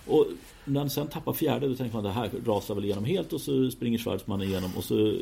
Och 0.07 0.25
när 0.65 0.79
han 0.79 0.89
sen 0.89 1.07
tappar 1.07 1.33
fjärde 1.33 1.67
då 1.67 1.75
tänkte 1.75 1.97
man 1.97 2.03
det 2.03 2.11
här 2.11 2.29
rasar 2.45 2.75
väl 2.75 2.85
igenom 2.85 3.05
helt 3.05 3.33
och 3.33 3.41
så 3.41 3.71
springer 3.71 3.97
Schwarzman 3.97 4.41
igenom 4.41 4.71
och 4.77 4.83
så 4.83 5.13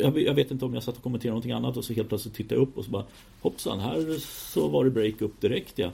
jag, 0.00 0.18
jag 0.22 0.34
vet 0.34 0.50
inte 0.50 0.64
om 0.64 0.74
jag 0.74 0.82
satt 0.82 0.96
och 0.96 1.02
kommenterade 1.02 1.32
någonting 1.32 1.52
annat 1.52 1.76
och 1.76 1.84
så 1.84 1.92
helt 1.92 2.08
plötsligt 2.08 2.34
tittar 2.34 2.56
jag 2.56 2.62
upp 2.62 2.78
och 2.78 2.84
så 2.84 2.90
bara 2.90 3.04
hoppsan, 3.40 3.80
här 3.80 4.18
så 4.52 4.68
var 4.68 4.84
det 4.84 4.90
break 4.90 5.22
upp 5.22 5.40
direkt 5.40 5.78
ja. 5.78 5.90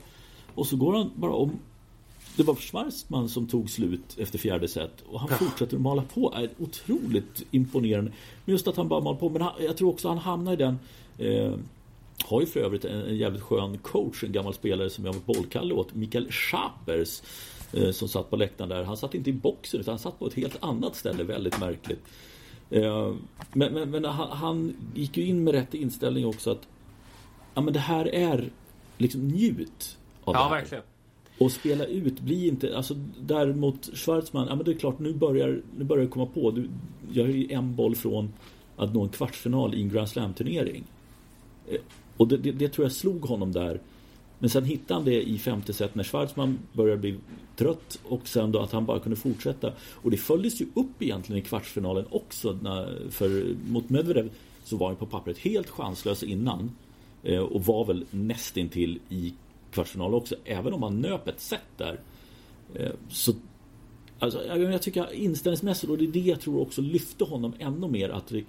Och 0.55 0.67
så 0.67 0.75
går 0.75 0.93
han 0.93 1.11
bara 1.15 1.33
om 1.33 1.59
det 2.37 2.43
var 2.43 2.55
Schwarzman 2.55 3.29
som 3.29 3.47
tog 3.47 3.69
slut 3.69 4.17
efter 4.17 4.37
fjärde 4.37 4.67
set 4.67 5.03
och 5.07 5.19
han 5.19 5.29
fortsätter 5.29 5.75
att 5.75 5.81
mala 5.81 6.03
på. 6.13 6.33
Är 6.35 6.49
otroligt 6.59 7.43
imponerande. 7.51 8.11
Men 8.45 8.51
just 8.51 8.67
att 8.67 8.75
han 8.75 8.87
bara 8.87 9.01
mal 9.01 9.15
på. 9.15 9.29
Men 9.29 9.41
han, 9.41 9.53
jag 9.59 9.77
tror 9.77 9.89
också 9.89 10.07
han 10.07 10.17
hamnar 10.17 10.53
i 10.53 10.55
den 10.55 10.79
eh, 11.17 11.53
har 12.23 12.41
ju 12.41 12.47
för 12.47 12.59
övrigt 12.59 12.85
en, 12.85 13.01
en 13.01 13.17
jävligt 13.17 13.41
skön 13.41 13.77
coach, 13.77 14.23
en 14.23 14.31
gammal 14.31 14.53
spelare 14.53 14.89
som 14.89 15.05
jag 15.05 15.13
var 15.13 15.21
bollkalle 15.21 15.73
åt, 15.73 15.93
Mikael 15.93 16.31
Schapers. 16.31 17.21
Eh, 17.73 17.91
som 17.91 18.07
satt 18.07 18.29
på 18.29 18.35
läktaren 18.35 18.69
där. 18.69 18.83
Han 18.83 18.97
satt 18.97 19.15
inte 19.15 19.29
i 19.29 19.33
boxen 19.33 19.79
utan 19.79 19.91
han 19.91 19.99
satt 19.99 20.19
på 20.19 20.27
ett 20.27 20.33
helt 20.33 20.63
annat 20.63 20.95
ställe, 20.95 21.23
väldigt 21.23 21.59
märkligt. 21.59 22.01
Eh, 22.69 23.13
men 23.53 23.73
men, 23.73 23.89
men 23.91 24.05
han, 24.05 24.29
han 24.37 24.75
gick 24.95 25.17
ju 25.17 25.25
in 25.25 25.43
med 25.43 25.53
rätt 25.53 25.73
inställning 25.73 26.25
också 26.25 26.51
att 26.51 26.67
ja, 27.53 27.61
men 27.61 27.73
det 27.73 27.79
här 27.79 28.15
är 28.15 28.49
liksom 28.97 29.27
njut 29.27 29.97
av 30.23 30.33
det 30.33 30.39
Ja, 30.39 30.43
här. 30.43 30.49
verkligen. 30.55 30.83
Och 31.39 31.51
spela 31.51 31.85
ut, 31.85 32.19
bli 32.19 32.47
inte, 32.47 32.77
alltså 32.77 32.93
däremot 33.21 33.89
Schwarzman, 33.97 34.47
ja 34.49 34.55
men 34.55 34.65
det 34.65 34.71
är 34.71 34.75
klart 34.77 34.99
nu 34.99 35.13
börjar, 35.13 35.61
nu 35.77 35.83
börjar 35.83 36.03
det 36.05 36.09
komma 36.11 36.25
på. 36.25 36.51
Du, 36.51 36.69
jag 37.11 37.29
är 37.29 37.33
ju 37.33 37.51
en 37.51 37.75
boll 37.75 37.95
från 37.95 38.33
att 38.77 38.93
nå 38.93 39.03
en 39.03 39.09
kvartsfinal 39.09 39.75
i 39.75 39.81
en 39.81 39.89
Grand 39.89 40.09
Slam-turnering. 40.09 40.83
Eh, 41.67 41.77
Och 42.17 42.27
det, 42.27 42.37
det, 42.37 42.51
det 42.51 42.69
tror 42.69 42.85
jag 42.85 42.91
slog 42.91 43.21
honom 43.25 43.51
där. 43.51 43.79
Men 44.39 44.49
sen 44.49 44.65
hittade 44.65 44.93
han 44.93 45.05
det 45.05 45.29
i 45.29 45.37
femte 45.37 45.73
set 45.73 45.95
när 45.95 46.03
Schwarzman 46.03 46.59
började 46.73 47.01
bli 47.01 47.15
trött 47.55 47.99
och 48.03 48.27
sen 48.27 48.51
då 48.51 48.59
att 48.59 48.71
han 48.71 48.85
bara 48.85 48.99
kunde 48.99 49.15
fortsätta. 49.15 49.73
Och 49.79 50.11
det 50.11 50.17
följdes 50.17 50.61
ju 50.61 50.65
upp 50.73 51.01
egentligen 51.01 51.41
i 51.41 51.45
kvartsfinalen 51.45 52.05
också. 52.09 52.59
När, 52.61 53.09
för 53.09 53.55
mot 53.69 53.89
Medvedev 53.89 54.29
så 54.63 54.77
var 54.77 54.87
han 54.87 54.95
på 54.95 55.05
pappret 55.05 55.37
helt 55.37 55.69
chanslös 55.69 56.23
innan. 56.23 56.71
Eh, 57.23 57.39
och 57.39 57.65
var 57.65 57.85
väl 57.85 58.05
nästintill 58.11 58.99
i 59.09 59.33
kvartsfinal 59.71 60.13
också. 60.13 60.35
Även 60.45 60.73
om 60.73 60.83
han 60.83 61.01
nöp 61.01 61.27
ett 61.27 61.41
set 61.41 61.77
där. 61.77 61.99
Eh, 62.73 62.91
så 63.09 63.33
Alltså, 64.19 64.45
jag, 64.47 64.59
jag 64.59 64.81
tycker 64.81 65.13
inställningsmässigt, 65.13 65.91
och 65.91 65.97
det 65.97 66.05
är 66.05 66.11
det 66.11 66.19
jag 66.19 66.41
tror 66.41 66.61
också 66.61 66.81
lyfte 66.81 67.23
honom 67.23 67.53
ännu 67.59 67.87
mer. 67.87 68.09
Att 68.09 68.27
det, 68.27 68.43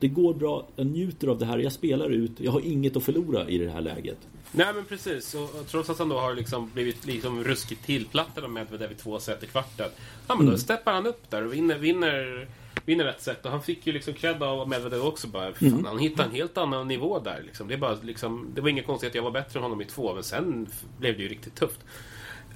det 0.00 0.08
går 0.08 0.34
bra, 0.34 0.66
jag 0.76 0.86
njuter 0.86 1.28
av 1.28 1.38
det 1.38 1.46
här, 1.46 1.58
jag 1.58 1.72
spelar 1.72 2.10
ut, 2.10 2.32
jag 2.36 2.52
har 2.52 2.60
inget 2.60 2.96
att 2.96 3.02
förlora 3.02 3.48
i 3.48 3.58
det 3.58 3.70
här 3.70 3.80
läget. 3.80 4.18
Nej 4.56 4.74
men 4.74 4.84
precis, 4.84 5.34
och, 5.34 5.42
och 5.42 5.66
trots 5.66 5.90
att 5.90 5.98
han 5.98 6.08
då 6.08 6.18
har 6.18 6.34
liksom 6.34 6.70
blivit 6.74 7.06
liksom 7.06 7.44
ruskigt 7.44 7.84
tillplattad 7.84 8.44
av 8.44 8.50
Medvedev 8.50 8.92
i 8.92 8.94
två 8.94 9.18
set 9.20 9.42
i 9.42 9.46
kvarten. 9.46 9.90
Ja 10.26 10.34
men 10.34 10.46
då 10.46 10.58
steppar 10.58 10.92
han 10.92 11.06
upp 11.06 11.30
där 11.30 11.46
och 11.46 11.52
vinner, 11.54 11.78
vinner, 11.78 12.48
vinner 12.84 13.04
ett 13.06 13.22
set. 13.22 13.44
Och 13.44 13.50
han 13.50 13.62
fick 13.62 13.86
ju 13.86 13.92
liksom 13.92 14.14
cred 14.14 14.42
av 14.42 14.68
Medvedev 14.68 15.06
också 15.06 15.26
bara. 15.26 15.54
Fan, 15.54 15.84
Han 15.86 15.98
hittade 15.98 16.28
en 16.28 16.34
helt 16.34 16.58
annan 16.58 16.88
nivå 16.88 17.18
där. 17.18 17.42
Liksom. 17.46 17.68
Det, 17.68 17.74
är 17.74 17.78
bara, 17.78 17.96
liksom, 18.02 18.50
det 18.54 18.60
var 18.60 18.68
inget 18.68 18.86
konstigt 18.86 19.08
att 19.08 19.14
jag 19.14 19.22
var 19.22 19.30
bättre 19.30 19.58
än 19.58 19.62
honom 19.62 19.80
i 19.82 19.84
två, 19.84 20.14
men 20.14 20.24
sen 20.24 20.66
blev 20.98 21.16
det 21.16 21.22
ju 21.22 21.28
riktigt 21.28 21.54
tufft. 21.54 21.80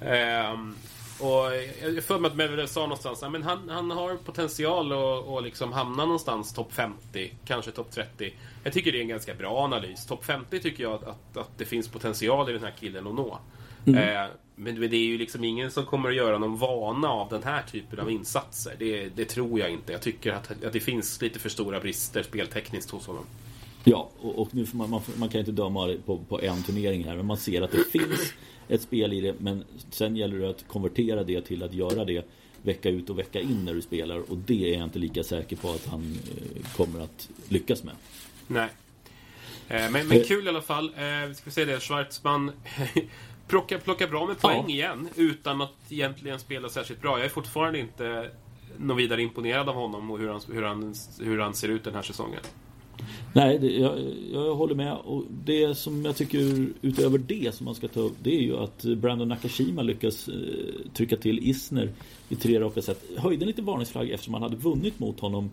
Ehm, 0.01 0.75
och 1.19 1.51
jag 1.95 2.03
för 2.03 2.19
mig 2.19 2.31
att 2.31 2.37
Medvedev 2.37 2.67
sa 2.67 2.81
någonstans 2.81 3.23
att 3.23 3.43
han, 3.43 3.69
han 3.69 3.91
har 3.91 4.15
potential 4.15 4.91
att, 4.91 5.27
att 5.27 5.43
liksom 5.43 5.73
hamna 5.73 6.05
någonstans 6.05 6.53
topp 6.53 6.73
50, 6.73 7.33
kanske 7.45 7.71
topp 7.71 7.91
30. 7.91 8.33
Jag 8.63 8.73
tycker 8.73 8.91
det 8.91 8.97
är 8.97 9.01
en 9.01 9.07
ganska 9.07 9.33
bra 9.33 9.63
analys. 9.63 10.05
Topp 10.05 10.25
50 10.25 10.59
tycker 10.59 10.83
jag 10.83 10.93
att, 10.93 11.03
att, 11.03 11.37
att 11.37 11.57
det 11.57 11.65
finns 11.65 11.87
potential 11.87 12.49
i 12.49 12.53
den 12.53 12.63
här 12.63 12.73
killen 12.79 13.07
att 13.07 13.15
nå. 13.15 13.39
Eh, 13.85 14.27
men 14.55 14.75
det 14.79 14.95
är 14.95 15.05
ju 15.05 15.17
liksom 15.17 15.43
ingen 15.43 15.71
som 15.71 15.85
kommer 15.85 16.09
att 16.09 16.15
göra 16.15 16.37
någon 16.37 16.57
vana 16.57 17.07
av 17.09 17.29
den 17.29 17.43
här 17.43 17.63
typen 17.63 17.99
av 17.99 18.11
insatser. 18.11 18.75
Det, 18.79 19.09
det 19.09 19.25
tror 19.25 19.59
jag 19.59 19.69
inte. 19.69 19.91
Jag 19.91 20.01
tycker 20.01 20.31
att, 20.31 20.63
att 20.63 20.73
det 20.73 20.79
finns 20.79 21.21
lite 21.21 21.39
för 21.39 21.49
stora 21.49 21.79
brister 21.79 22.23
speltekniskt 22.23 22.91
hos 22.91 23.07
honom. 23.07 23.25
Ja, 23.83 24.09
och, 24.21 24.39
och 24.39 24.55
nu 24.55 24.65
får 24.65 24.77
man, 24.77 24.89
man, 24.89 25.01
man 25.15 25.29
kan 25.29 25.39
inte 25.39 25.51
döma 25.51 25.95
på, 26.05 26.17
på 26.17 26.41
en 26.41 26.63
turnering 26.63 27.03
här, 27.03 27.15
men 27.15 27.25
man 27.25 27.37
ser 27.37 27.61
att 27.61 27.71
det 27.71 27.91
finns 27.91 28.33
ett 28.67 28.81
spel 28.81 29.13
i 29.13 29.21
det, 29.21 29.35
men 29.39 29.63
sen 29.89 30.15
gäller 30.15 30.39
det 30.39 30.49
att 30.49 30.67
konvertera 30.67 31.23
det 31.23 31.41
till 31.41 31.63
att 31.63 31.73
göra 31.73 32.05
det 32.05 32.25
vecka 32.61 32.89
ut 32.89 33.09
och 33.09 33.19
vecka 33.19 33.39
in 33.39 33.65
när 33.65 33.73
du 33.73 33.81
spelar 33.81 34.31
och 34.31 34.37
det 34.37 34.73
är 34.73 34.77
jag 34.77 34.83
inte 34.83 34.99
lika 34.99 35.23
säker 35.23 35.55
på 35.55 35.69
att 35.69 35.85
han 35.85 36.19
eh, 36.37 36.75
kommer 36.75 36.99
att 36.99 37.29
lyckas 37.49 37.83
med. 37.83 37.93
Nej. 38.47 38.69
Eh, 39.67 39.91
men, 39.91 40.07
men 40.07 40.23
kul 40.23 40.45
i 40.45 40.49
alla 40.49 40.61
fall. 40.61 40.91
Eh, 40.97 41.27
vi 41.27 41.35
ska 41.35 41.51
se 41.51 41.65
det. 41.65 41.79
Schwartzman 41.79 42.51
plockar, 43.47 43.77
plockar 43.77 44.07
bra 44.07 44.27
med 44.27 44.39
poäng 44.39 44.63
ja. 44.67 44.69
igen 44.69 45.09
utan 45.15 45.61
att 45.61 45.73
egentligen 45.89 46.39
spela 46.39 46.69
särskilt 46.69 47.01
bra. 47.01 47.17
Jag 47.17 47.25
är 47.25 47.29
fortfarande 47.29 47.79
inte 47.79 48.31
något 48.77 48.97
vidare 48.97 49.21
imponerad 49.21 49.69
av 49.69 49.75
honom 49.75 50.11
och 50.11 50.19
hur 50.19 50.29
han, 50.29 50.41
hur 50.51 50.63
han, 50.63 50.95
hur 51.19 51.39
han 51.39 51.53
ser 51.53 51.67
ut 51.67 51.83
den 51.83 51.95
här 51.95 52.01
säsongen. 52.01 52.41
Nej, 53.33 53.59
det, 53.59 53.71
jag, 53.71 53.99
jag 54.33 54.55
håller 54.55 54.75
med. 54.75 54.93
Och 54.93 55.23
det 55.45 55.77
som 55.77 56.05
jag 56.05 56.15
tycker 56.15 56.67
utöver 56.81 57.17
det 57.17 57.55
som 57.55 57.65
man 57.65 57.75
ska 57.75 57.87
ta 57.87 57.99
upp 57.99 58.15
det 58.23 58.35
är 58.35 58.41
ju 58.41 58.57
att 58.57 58.83
Brandon 58.83 59.27
Nakashima 59.27 59.81
lyckas 59.81 60.27
eh, 60.27 60.35
trycka 60.93 61.17
till 61.17 61.49
Isner 61.49 61.91
i 62.29 62.35
tre 62.35 62.59
raka 62.59 62.81
set. 62.81 63.03
Höjde 63.17 63.43
en 63.43 63.47
liten 63.47 63.65
varningsflagg 63.65 64.09
eftersom 64.09 64.33
han 64.33 64.43
hade 64.43 64.55
vunnit 64.55 64.99
mot 64.99 65.19
honom 65.19 65.49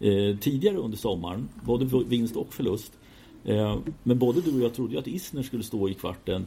eh, 0.00 0.36
tidigare 0.40 0.76
under 0.76 0.98
sommaren. 0.98 1.48
Både 1.64 2.04
vinst 2.08 2.36
och 2.36 2.54
förlust. 2.54 2.92
Eh, 3.44 3.78
men 4.02 4.18
både 4.18 4.40
du 4.40 4.54
och 4.54 4.60
jag 4.60 4.74
trodde 4.74 4.92
ju 4.92 4.98
att 4.98 5.06
Isner 5.06 5.42
skulle 5.42 5.62
stå 5.62 5.88
i 5.88 5.94
kvarten. 5.94 6.46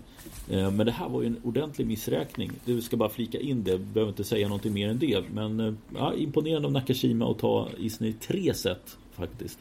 Eh, 0.50 0.72
men 0.72 0.86
det 0.86 0.92
här 0.92 1.10
var 1.10 1.22
ju 1.22 1.28
en 1.28 1.42
ordentlig 1.44 1.88
missräkning. 1.88 2.52
Du 2.66 2.82
ska 2.82 2.98
bara 2.98 3.10
flika 3.10 3.40
in 3.40 3.64
det, 3.64 3.78
behöver 3.78 4.12
inte 4.12 4.24
säga 4.24 4.48
någonting 4.48 4.74
mer 4.74 4.90
än 4.90 5.00
det. 5.00 5.24
Men 5.34 5.60
eh, 5.60 5.74
ja, 5.96 6.14
imponerande 6.14 6.68
av 6.68 6.72
Nakashima 6.72 7.32
att 7.32 7.40
ta 7.40 7.70
Isner 7.78 8.08
i 8.08 8.14
tre 8.14 8.54
set 8.54 8.98
faktiskt. 9.12 9.60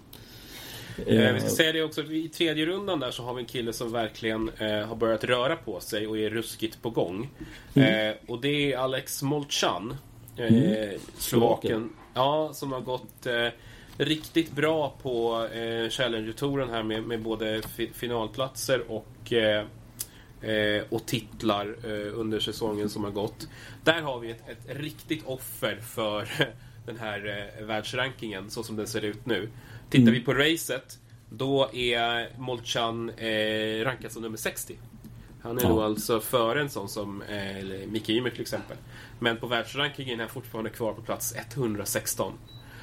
Eh, 0.98 1.32
vi 1.32 1.40
ska 1.40 1.48
säga 1.48 1.72
det 1.72 1.82
också, 1.82 2.02
i 2.02 2.28
tredje 2.28 2.66
rundan 2.66 3.00
där 3.00 3.10
så 3.10 3.22
har 3.22 3.34
vi 3.34 3.40
en 3.40 3.46
kille 3.46 3.72
som 3.72 3.92
verkligen 3.92 4.50
eh, 4.58 4.86
har 4.86 4.96
börjat 4.96 5.24
röra 5.24 5.56
på 5.56 5.80
sig 5.80 6.06
och 6.06 6.18
är 6.18 6.30
ruskigt 6.30 6.82
på 6.82 6.90
gång. 6.90 7.30
Mm. 7.74 8.08
Eh, 8.08 8.16
och 8.26 8.40
det 8.40 8.72
är 8.72 8.78
Alex 8.78 9.22
Molchan, 9.22 9.96
eh, 10.36 10.46
mm. 10.46 10.98
Slovaken. 11.18 11.90
Ja, 12.14 12.50
som 12.54 12.72
har 12.72 12.80
gått 12.80 13.26
eh, 13.26 13.48
riktigt 13.98 14.52
bra 14.52 14.94
på 15.02 15.46
eh, 15.54 15.88
Challenger-touren 15.88 16.70
här 16.70 16.82
med, 16.82 17.02
med 17.02 17.22
både 17.22 17.62
fi 17.62 17.90
finalplatser 17.94 18.82
och 18.88 19.32
eh, 19.32 19.64
och 20.90 21.06
titlar 21.06 21.86
under 22.14 22.40
säsongen 22.40 22.88
som 22.90 23.04
har 23.04 23.10
gått. 23.10 23.48
Där 23.84 24.02
har 24.02 24.18
vi 24.18 24.30
ett, 24.30 24.48
ett 24.48 24.76
riktigt 24.76 25.26
offer 25.26 25.76
för 25.76 26.28
den 26.86 26.98
här 26.98 27.50
världsrankingen 27.62 28.50
så 28.50 28.62
som 28.62 28.76
den 28.76 28.86
ser 28.86 29.02
ut 29.02 29.26
nu. 29.26 29.48
Tittar 29.90 30.02
mm. 30.02 30.14
vi 30.14 30.20
på 30.20 30.34
racet, 30.34 30.98
då 31.30 31.70
är 31.72 32.38
Molchan 32.38 33.10
eh, 33.10 33.84
rankad 33.84 34.12
som 34.12 34.22
nummer 34.22 34.36
60. 34.36 34.76
Han 35.42 35.58
är 35.58 35.62
ja. 35.62 35.68
då 35.68 35.82
alltså 35.82 36.20
före 36.20 36.60
en 36.60 36.70
sån 36.70 36.88
som 36.88 37.22
eh, 37.22 37.86
Micke 37.88 38.08
Ymer 38.08 38.30
till 38.30 38.40
exempel. 38.40 38.76
Men 39.18 39.36
på 39.36 39.46
världsrankingen 39.46 40.20
är 40.20 40.24
han 40.24 40.32
fortfarande 40.32 40.70
kvar 40.70 40.92
på 40.92 41.02
plats 41.02 41.34
116. 41.36 42.32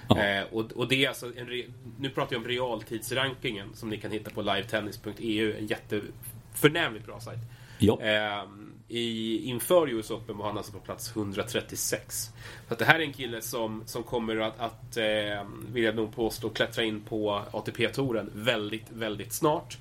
Ja. 0.10 0.24
Eh, 0.24 0.44
och, 0.52 0.72
och, 0.72 0.88
det 0.88 1.06
är 1.06 1.08
alltså 1.08 1.26
en 1.26 1.64
nu 2.00 2.10
pratar 2.10 2.36
jag 2.36 2.42
om 2.42 2.48
realtidsrankingen 2.48 3.70
som 3.74 3.90
ni 3.90 3.98
kan 3.98 4.12
hitta 4.12 4.30
på 4.30 4.42
livetennis.eu. 4.42 5.54
En 5.58 5.68
jätteförnämligt 5.68 7.06
bra 7.06 7.20
sajt. 7.20 7.40
Ja. 7.80 8.02
Eh, 8.02 8.44
i, 8.92 9.42
inför 9.46 9.90
US 9.90 10.12
Open 10.12 10.38
var 10.38 10.46
han 10.46 10.58
alltså 10.58 10.72
på 10.72 10.80
plats 10.80 11.12
136. 11.16 12.30
Så 12.68 12.74
att 12.74 12.80
det 12.80 12.86
här 12.86 13.00
är 13.00 13.04
en 13.04 13.14
kille 13.14 13.42
som, 13.42 13.84
som 13.86 14.04
kommer 14.04 14.38
att, 14.38 14.60
att 14.60 14.98
eh, 14.98 15.48
vill 15.74 15.84
jag 15.84 15.96
nog 15.96 16.16
påstå, 16.16 16.50
klättra 16.50 16.84
in 16.84 17.02
på 17.02 17.42
ATP-touren 17.52 18.30
väldigt, 18.34 18.86
väldigt 18.90 19.34
snart. 19.34 19.78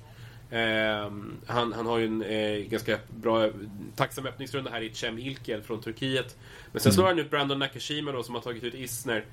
Eh, 0.49 1.11
han, 1.45 1.73
han 1.73 1.85
har 1.85 1.97
ju 1.97 2.05
en 2.05 2.23
eh, 2.23 2.57
ganska 2.57 2.97
bra, 3.09 3.49
tacksam 3.95 4.25
öppningsrunda 4.25 4.71
här 4.71 4.81
i 4.81 4.93
Cem 4.93 5.17
Ilkel 5.17 5.61
från 5.61 5.81
Turkiet. 5.81 6.37
Men 6.71 6.81
sen 6.81 6.89
mm. 6.89 6.95
slår 6.95 7.05
han 7.05 7.19
ut 7.19 7.29
Brandon 7.29 7.59
Nakashima 7.59 8.11
då 8.11 8.23
som 8.23 8.35
har 8.35 8.41
tagit 8.41 8.63
ut 8.63 8.73
Isner. 8.73 9.25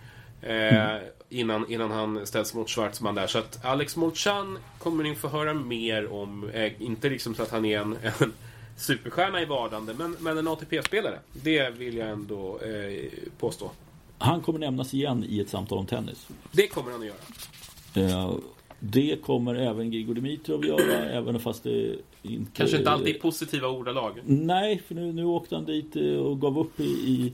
Eh, 0.42 0.96
innan, 1.28 1.70
innan 1.70 1.90
han 1.90 2.26
ställs 2.26 2.54
mot 2.54 2.70
Schwartzman 2.70 3.14
där. 3.14 3.26
Så 3.26 3.38
att 3.38 3.64
Alex 3.64 3.96
Molchan 3.96 4.58
kommer 4.78 5.04
ni 5.04 5.14
få 5.14 5.28
höra 5.28 5.54
mer 5.54 6.12
om. 6.12 6.50
Eh, 6.50 6.82
inte 6.82 7.08
liksom 7.08 7.34
så 7.34 7.42
att 7.42 7.50
han 7.50 7.64
är 7.64 7.78
en, 7.80 7.96
en 8.02 8.32
superstjärna 8.78 9.42
i 9.42 9.44
vardande, 9.44 9.94
men, 9.94 10.16
men 10.20 10.38
en 10.38 10.48
ATP-spelare. 10.48 11.18
Det 11.32 11.70
vill 11.70 11.96
jag 11.96 12.08
ändå 12.08 12.58
eh, 12.58 13.10
påstå. 13.38 13.70
Han 14.18 14.40
kommer 14.40 14.58
nämnas 14.58 14.94
igen 14.94 15.24
i 15.28 15.40
ett 15.40 15.48
samtal 15.48 15.78
om 15.78 15.86
tennis. 15.86 16.28
Det 16.52 16.66
kommer 16.66 16.90
han 16.92 17.00
att 17.00 17.06
göra. 17.06 18.10
Eh, 18.10 18.34
det 18.80 19.22
kommer 19.22 19.54
även 19.54 19.90
Grigor 19.90 20.14
Dimitrov 20.14 20.66
göra, 20.66 21.10
även 21.10 21.40
fast 21.40 21.62
det 21.62 21.96
inte... 22.22 22.50
Kanske 22.54 22.76
inte 22.76 22.90
alltid 22.90 23.16
i 23.16 23.18
positiva 23.18 23.68
ordalag. 23.68 24.20
Nej, 24.24 24.82
för 24.86 24.94
nu, 24.94 25.12
nu 25.12 25.24
åkte 25.24 25.54
han 25.54 25.64
dit 25.64 25.96
eh, 25.96 26.02
och 26.02 26.40
gav 26.40 26.58
upp 26.58 26.80
i, 26.80 26.84
i 26.84 27.32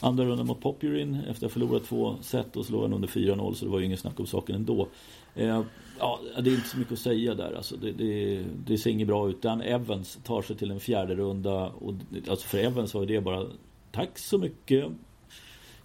andra 0.00 0.24
rundan 0.24 0.46
mot 0.46 0.60
Popurin 0.60 1.14
efter 1.14 1.32
att 1.32 1.42
ha 1.42 1.48
förlorat 1.48 1.84
två 1.84 2.16
set 2.20 2.56
och 2.56 2.66
slå 2.66 2.84
en 2.84 2.92
under 2.92 3.08
4-0 3.08 3.54
så 3.54 3.64
det 3.64 3.70
var 3.70 3.78
ju 3.78 3.84
ingen 3.84 3.98
snack 3.98 4.20
om 4.20 4.26
saken 4.26 4.54
ändå. 4.54 4.88
Eh, 5.34 5.62
ja, 5.98 6.20
det 6.40 6.50
är 6.50 6.54
inte 6.54 6.68
så 6.68 6.78
mycket 6.78 6.92
att 6.92 6.98
säga 6.98 7.34
där. 7.34 7.52
Alltså, 7.52 7.76
det, 7.76 7.92
det, 7.92 8.44
det 8.66 8.78
ser 8.78 8.90
inget 8.90 9.06
bra 9.06 9.28
ut. 9.28 9.42
Dan 9.42 9.60
Evans 9.60 10.18
tar 10.24 10.42
sig 10.42 10.56
till 10.56 10.70
en 10.70 10.80
fjärde 10.80 11.14
runda. 11.14 11.68
Och, 11.68 11.94
alltså 12.28 12.48
för 12.48 12.58
Evans 12.58 12.94
var 12.94 13.06
det 13.06 13.20
bara 13.20 13.46
tack 13.92 14.18
så 14.18 14.38
mycket. 14.38 14.86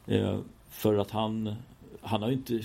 Eh, 0.07 0.39
för 0.69 0.97
att 0.97 1.11
han, 1.11 1.55
han 2.01 2.21
har 2.21 2.29
ju 2.29 2.35
inte... 2.35 2.61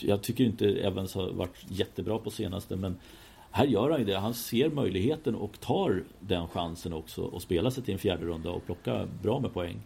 Jag 0.00 0.22
tycker 0.22 0.44
inte 0.44 0.68
Evans 0.68 1.14
har 1.14 1.30
varit 1.30 1.64
jättebra 1.68 2.18
på 2.18 2.30
senaste 2.30 2.76
men 2.76 2.96
här 3.50 3.66
gör 3.66 3.90
han 3.90 4.00
ju 4.00 4.06
det. 4.06 4.18
Han 4.18 4.34
ser 4.34 4.70
möjligheten 4.70 5.34
och 5.34 5.60
tar 5.60 6.04
den 6.20 6.48
chansen 6.48 6.92
också 6.92 7.22
och 7.22 7.42
spelar 7.42 7.70
sig 7.70 7.84
till 7.84 7.94
en 7.94 7.98
fjärde 7.98 8.24
runda 8.24 8.50
och 8.50 8.66
plocka 8.66 9.06
bra 9.22 9.40
med 9.40 9.54
poäng. 9.54 9.80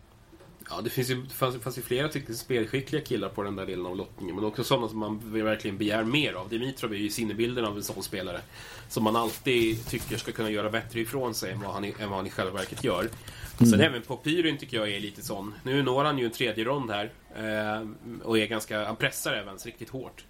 Ja, 0.70 0.80
det, 0.80 0.90
finns 0.90 1.10
ju, 1.10 1.22
det 1.22 1.34
fanns, 1.34 1.62
fanns 1.62 1.78
ju 1.78 1.82
flera 1.82 2.08
tyckte, 2.08 2.34
spelskickliga 2.34 3.02
killar 3.02 3.28
på 3.28 3.42
den 3.42 3.56
där 3.56 3.66
delen 3.66 3.86
av 3.86 3.96
lottningen. 3.96 4.36
Men 4.36 4.44
också 4.44 4.64
sådana 4.64 4.88
som 4.88 4.98
man 4.98 5.20
verkligen 5.44 5.78
begär 5.78 6.04
mer 6.04 6.32
av. 6.32 6.48
Dimitrov 6.48 6.92
är 6.92 6.96
ju 6.96 7.10
sinnebilden 7.10 7.64
av 7.64 7.76
en 7.76 7.82
sån 7.82 8.02
spelare. 8.02 8.40
Som 8.88 9.04
man 9.04 9.16
alltid 9.16 9.86
tycker 9.86 10.16
ska 10.16 10.32
kunna 10.32 10.50
göra 10.50 10.70
bättre 10.70 11.00
ifrån 11.00 11.34
sig 11.34 11.52
än 11.52 11.60
vad 11.60 11.72
han, 11.72 11.84
än 11.84 11.92
vad 11.98 12.10
han 12.10 12.26
i 12.26 12.30
själva 12.30 12.52
verket 12.52 12.84
gör. 12.84 13.00
Mm. 13.00 13.70
Sen 13.70 13.80
även 13.80 14.02
Popyrin 14.02 14.58
tycker 14.58 14.76
jag 14.76 14.90
är 14.90 15.00
lite 15.00 15.22
sån. 15.22 15.54
Nu 15.62 15.82
når 15.82 16.04
han 16.04 16.18
ju 16.18 16.24
en 16.24 16.30
tredje 16.30 16.64
rond 16.64 16.90
här. 16.90 17.10
Eh, 17.36 17.88
och 18.22 18.38
är 18.38 18.46
ganska, 18.46 18.84
han 18.84 18.96
pressar 18.96 19.32
även 19.32 19.56
riktigt 19.56 19.90
hårt. 19.90 20.24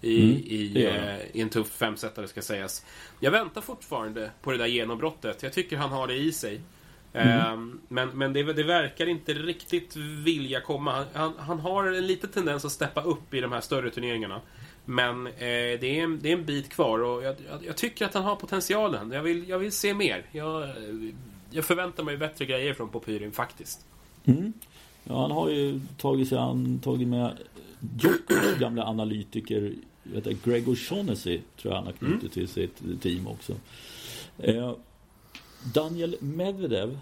I, 0.00 0.24
mm, 0.24 0.36
i, 0.36 0.84
eh, 0.84 1.20
I, 1.32 1.40
en 1.40 1.48
tuff 1.48 1.70
femsetare 1.70 2.28
ska 2.28 2.42
sägas. 2.42 2.84
Jag 3.20 3.30
väntar 3.30 3.60
fortfarande 3.60 4.30
på 4.42 4.52
det 4.52 4.58
där 4.58 4.66
genombrottet. 4.66 5.42
Jag 5.42 5.52
tycker 5.52 5.76
han 5.76 5.90
har 5.90 6.06
det 6.06 6.14
i 6.14 6.32
sig. 6.32 6.60
Mm. 7.16 7.52
Ehm, 7.52 7.80
men 7.88 8.08
men 8.08 8.32
det, 8.32 8.42
det, 8.42 8.62
verkar 8.62 9.06
inte 9.06 9.34
riktigt 9.34 9.96
vilja 9.96 10.60
komma. 10.60 11.04
Han, 11.14 11.32
han, 11.38 11.60
har 11.60 11.84
en 11.84 12.06
liten 12.06 12.30
tendens 12.30 12.64
att 12.64 12.72
steppa 12.72 13.02
upp 13.02 13.34
i 13.34 13.40
de 13.40 13.52
här 13.52 13.60
större 13.60 13.90
turneringarna. 13.90 14.40
Men 14.84 15.26
eh, 15.26 15.32
det, 15.38 15.98
är 15.98 16.02
en, 16.02 16.18
det 16.22 16.28
är 16.28 16.32
en 16.32 16.44
bit 16.44 16.68
kvar 16.68 16.98
och 16.98 17.22
jag, 17.22 17.36
jag, 17.50 17.64
jag, 17.66 17.76
tycker 17.76 18.04
att 18.04 18.14
han 18.14 18.24
har 18.24 18.36
potentialen. 18.36 19.12
Jag 19.12 19.22
vill, 19.22 19.48
jag 19.48 19.58
vill 19.58 19.72
se 19.72 19.94
mer. 19.94 20.22
Jag, 20.32 20.68
jag 21.50 21.64
förväntar 21.64 22.04
mig 22.04 22.16
bättre 22.16 22.44
grejer 22.44 22.74
från 22.74 22.88
Popyrin 22.88 23.32
faktiskt. 23.32 23.86
Mm. 24.24 24.52
Ja, 25.04 25.20
han 25.20 25.30
har 25.30 25.50
ju 25.50 25.80
tagit 25.96 26.28
sig 26.28 26.38
an, 26.38 26.80
tagit 26.84 27.08
med 27.08 27.36
Djokovic 27.98 28.58
gamla 28.58 28.84
analytiker 28.84 29.72
vet 30.02 30.44
Gregor 30.44 30.74
Shaughnessy 30.74 31.40
tror 31.56 31.74
jag 31.74 31.78
han 31.78 31.86
har 31.86 31.92
knutit 31.92 32.20
mm. 32.20 32.30
till 32.30 32.48
sitt 32.48 33.02
team 33.02 33.26
också. 33.26 33.54
Eh, 34.38 34.72
Daniel 35.74 36.16
Medvedev, 36.20 36.98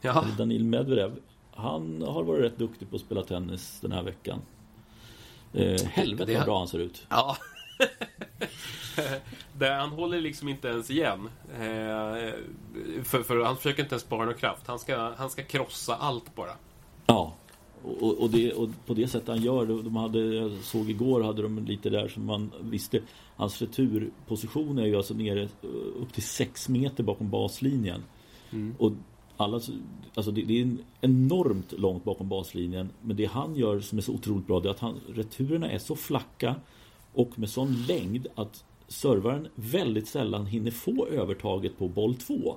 ja. 0.00 0.24
Daniel 0.38 0.64
Medvedev, 0.64 1.16
han 1.50 2.02
har 2.02 2.22
varit 2.22 2.42
rätt 2.42 2.58
duktig 2.58 2.90
på 2.90 2.96
att 2.96 3.02
spela 3.02 3.22
tennis 3.22 3.78
den 3.80 3.92
här 3.92 4.02
veckan. 4.02 4.38
Eh, 5.52 5.82
helvete 5.82 6.34
vad 6.34 6.44
bra 6.44 6.58
han 6.58 6.68
ser 6.68 6.78
ut. 6.78 7.06
Ja. 7.08 7.36
det, 9.58 9.68
han 9.68 9.90
håller 9.90 10.20
liksom 10.20 10.48
inte 10.48 10.68
ens 10.68 10.90
igen. 10.90 11.28
Eh, 11.54 12.32
för, 13.04 13.22
för, 13.22 13.44
han 13.44 13.56
försöker 13.56 13.82
inte 13.82 13.94
ens 13.94 14.02
spara 14.02 14.24
någon 14.24 14.34
kraft. 14.34 14.66
Han 14.66 14.78
ska, 14.78 15.12
han 15.16 15.30
ska 15.30 15.42
krossa 15.42 15.96
allt 15.96 16.34
bara. 16.34 16.52
Och, 17.84 18.18
och, 18.18 18.30
det, 18.30 18.52
och 18.52 18.68
på 18.86 18.94
det 18.94 19.08
sättet 19.08 19.28
han 19.28 19.42
gör, 19.42 19.66
de 19.66 19.96
hade, 19.96 20.18
jag 20.18 20.52
såg 20.62 20.90
igår 20.90 21.22
hade 21.22 21.42
de 21.42 21.64
lite 21.64 21.90
där 21.90 22.08
som 22.08 22.26
man 22.26 22.50
visste 22.60 23.00
Hans 23.36 23.62
returposition 23.62 24.78
är 24.78 24.86
ju 24.86 24.96
alltså 24.96 25.14
nere 25.14 25.48
upp 26.00 26.12
till 26.12 26.22
6 26.22 26.68
meter 26.68 27.04
bakom 27.04 27.30
baslinjen. 27.30 28.04
Mm. 28.50 28.74
Och 28.78 28.92
alla, 29.36 29.60
alltså 30.14 30.30
det, 30.30 30.42
det, 30.42 30.60
är 30.60 30.76
enormt 31.00 31.72
långt 31.72 32.04
bakom 32.04 32.28
baslinjen. 32.28 32.90
Men 33.00 33.16
det 33.16 33.24
han 33.24 33.56
gör 33.56 33.80
som 33.80 33.98
är 33.98 34.02
så 34.02 34.12
otroligt 34.12 34.46
bra 34.46 34.60
det 34.60 34.68
är 34.68 34.70
att 34.70 34.78
han, 34.78 35.00
returerna 35.14 35.70
är 35.70 35.78
så 35.78 35.96
flacka 35.96 36.56
och 37.12 37.38
med 37.38 37.48
sån 37.48 37.84
längd 37.88 38.26
att 38.34 38.64
servaren 38.88 39.48
väldigt 39.54 40.08
sällan 40.08 40.46
hinner 40.46 40.70
få 40.70 41.06
övertaget 41.06 41.78
på 41.78 41.88
boll 41.88 42.14
2. 42.14 42.56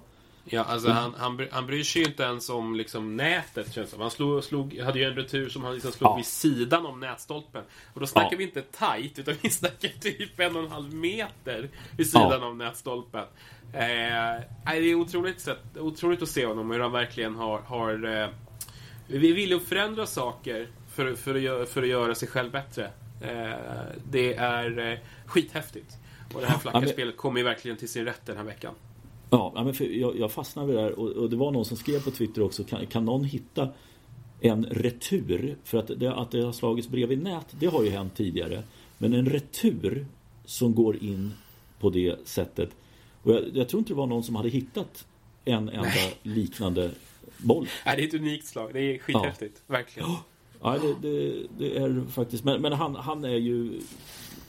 Ja, 0.50 0.64
alltså 0.64 0.90
han, 0.90 1.14
han, 1.18 1.48
han 1.52 1.66
bryr 1.66 1.84
sig 1.84 2.02
ju 2.02 2.08
inte 2.08 2.24
ens 2.24 2.50
om 2.50 2.76
liksom, 2.76 3.18
nätet 3.18 3.74
känns 3.74 3.92
det 3.92 3.98
Han 4.02 4.12
slog, 4.12 4.44
slog, 4.44 4.80
hade 4.80 5.00
ju 5.00 5.06
en 5.06 5.16
retur 5.16 5.50
som 5.50 5.64
han 5.64 5.74
liksom 5.74 5.92
slog 5.92 6.12
ja. 6.12 6.16
vid 6.16 6.26
sidan 6.26 6.86
om 6.86 7.00
nätstolpen. 7.00 7.64
Och 7.94 8.00
då 8.00 8.08
snackar 8.08 8.32
ja. 8.32 8.38
vi 8.38 8.44
inte 8.44 8.62
tight, 8.62 9.20
utan 9.20 9.36
vi 9.42 9.50
snackar 9.50 9.90
typ 9.90 10.40
en 10.40 10.56
och 10.56 10.64
en 10.64 10.72
halv 10.72 10.94
meter 10.94 11.70
vid 11.98 12.10
sidan 12.10 12.42
ja. 12.42 12.46
av 12.46 12.56
nätstolpen. 12.56 13.26
Eh, 13.74 14.42
det 14.66 14.92
är 14.92 14.96
otroligt, 14.96 15.42
sätt, 15.42 15.78
otroligt 15.80 16.22
att 16.22 16.30
se 16.30 16.46
honom, 16.46 16.72
hur 16.72 16.80
han 16.80 16.92
verkligen 16.92 17.36
har... 17.36 17.60
har 17.60 18.22
eh, 18.22 18.30
vi 19.08 19.34
vill 19.34 19.50
ju 19.50 19.60
förändra 19.60 20.06
saker 20.06 20.68
för, 20.94 21.16
för, 21.16 21.36
att, 21.36 21.42
göra, 21.42 21.66
för 21.66 21.82
att 21.82 21.88
göra 21.88 22.16
sig 22.16 22.28
själv 22.28 22.52
bättre. 22.52 22.92
Eh, 23.22 23.56
det 24.12 24.36
är 24.36 24.92
eh, 24.92 24.98
skithäftigt. 25.26 25.98
Och 26.34 26.42
det 26.42 26.48
här 26.48 26.58
flackerspelet 26.58 27.18
kommer 27.18 27.40
ju 27.40 27.44
verkligen 27.44 27.78
till 27.78 27.90
sin 27.90 28.06
rätt 28.06 28.26
den 28.26 28.38
här 28.38 28.44
veckan. 28.44 28.74
Ja, 29.30 29.52
men 29.56 29.74
för 29.74 29.86
jag, 29.86 30.20
jag 30.20 30.32
fastnade 30.32 30.68
vid 30.68 30.76
det 30.76 30.82
här 30.82 31.00
och, 31.00 31.10
och, 31.10 31.30
det 31.30 31.36
var 31.36 31.52
någon 31.52 31.66
som 31.66 31.78
skrev 31.78 32.04
på 32.04 32.12
Twitter 32.12 32.42
också. 32.42 32.64
Kan, 32.64 32.88
kan 32.88 33.06
någon 33.06 33.24
hitta 33.24 33.70
en 34.42 34.66
retur? 34.66 35.58
För 35.64 35.78
att 35.78 35.92
det, 36.00 36.14
att 36.14 36.32
det 36.32 36.42
har 36.42 36.52
slagits 36.52 36.88
brev 36.88 37.12
i 37.12 37.16
nät, 37.16 37.46
det 37.60 37.66
har 37.66 37.84
ju 37.84 37.90
hänt 37.90 38.16
tidigare. 38.16 38.64
Men 38.98 39.14
en 39.14 39.26
retur 39.26 40.06
som 40.46 40.76
går 40.76 41.04
in 41.04 41.34
på 41.80 41.90
det 41.90 42.28
sättet. 42.28 42.70
Och 43.24 43.32
jag, 43.32 43.44
jag 43.54 43.70
tror 43.70 43.80
inte 43.80 43.94
det 43.94 43.98
var 43.98 44.08
någon 44.08 44.24
som 44.24 44.36
hade 44.36 44.50
hittat 44.50 45.08
en 45.46 45.70
enda 45.70 45.82
Nej. 45.82 46.18
liknande 46.24 46.92
boll. 47.38 47.68
Nej, 47.86 47.96
det 47.98 48.04
är 48.04 48.08
ett 48.08 48.14
unikt 48.14 48.48
slag. 48.48 48.70
Det 48.74 48.80
är 48.80 49.00
skithäftigt. 49.00 49.64
Ja. 49.68 49.74
Verkligen. 49.74 50.10
Ja, 50.62 50.78
det, 50.78 51.10
det, 51.10 51.48
det, 51.58 51.78
är 51.78 52.04
faktiskt. 52.10 52.44
Men, 52.44 52.62
men 52.62 52.74
han, 52.74 52.96
han 52.96 53.26
är 53.26 53.38
ju 53.38 53.82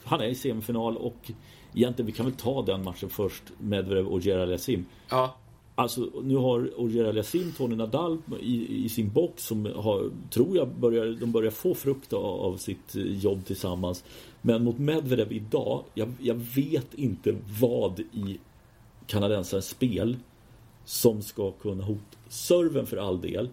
han 0.05 0.21
är 0.21 0.27
i 0.27 0.35
semifinal 0.35 0.97
och 0.97 1.31
egentligen, 1.77 2.07
vi 2.07 2.13
kan 2.13 2.27
väl 2.27 2.35
ta 2.35 2.63
den 2.63 2.85
matchen 2.85 3.09
först. 3.09 3.43
Medvedev 3.59 4.07
och 4.07 4.21
Gerald 4.21 4.53
Yassim. 4.53 4.87
Ja. 5.09 5.37
Alltså 5.75 6.11
nu 6.23 6.37
har 6.37 6.89
Gerald 6.89 7.17
Yassim 7.17 7.53
Tony 7.53 7.77
Nadal 7.77 8.19
i, 8.41 8.85
i, 8.85 8.89
sin 8.89 9.13
box 9.13 9.43
som 9.45 9.65
har, 9.77 10.11
tror 10.31 10.57
jag, 10.57 10.69
börjar, 10.69 11.07
de 11.21 11.33
börjar 11.33 11.51
få 11.51 11.75
frukt 11.75 12.13
av, 12.13 12.25
av 12.25 12.57
sitt 12.57 12.95
jobb 12.95 13.47
tillsammans. 13.47 14.05
Men 14.43 14.65
mot 14.65 14.79
Medvedev 14.79 15.33
idag, 15.33 15.85
jag, 15.95 16.13
jag 16.21 16.35
vet 16.35 16.95
inte 16.95 17.37
vad 17.61 18.01
i 18.01 18.39
kanadensarens 19.07 19.69
spel 19.69 20.17
som 20.85 21.23
ska 21.23 21.51
kunna 21.51 21.85
hota 21.85 22.19
serven 22.29 22.87
för 22.87 22.97
all 22.97 23.21
del. 23.21 23.49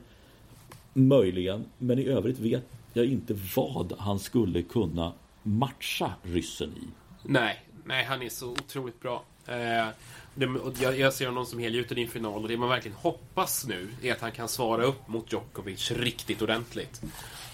Möjligen, 0.93 1.65
men 1.77 1.99
i 1.99 2.05
övrigt 2.05 2.39
vet 2.39 2.65
jag 2.93 3.05
inte 3.05 3.35
vad 3.55 3.93
han 3.97 4.19
skulle 4.19 4.61
kunna 4.61 5.13
matcha 5.43 6.13
ryssen 6.23 6.69
i. 6.69 6.87
Nej, 7.23 7.63
nej 7.85 8.03
han 8.03 8.21
är 8.21 8.29
så 8.29 8.51
otroligt 8.51 9.01
bra. 9.01 9.23
Eh, 9.47 9.87
det, 10.35 10.49
jag, 10.79 10.99
jag, 10.99 11.13
ser 11.13 11.25
honom 11.25 11.45
som 11.45 11.59
helgjuten 11.59 11.97
i 11.97 12.01
en 12.01 12.07
final 12.07 12.41
och 12.43 12.47
det 12.47 12.57
man 12.57 12.69
verkligen 12.69 12.97
hoppas 12.97 13.65
nu 13.65 13.87
är 14.01 14.11
att 14.11 14.21
han 14.21 14.31
kan 14.31 14.49
svara 14.49 14.83
upp 14.83 15.07
mot 15.07 15.31
Djokovic 15.31 15.91
riktigt 15.91 16.41
ordentligt. 16.41 17.01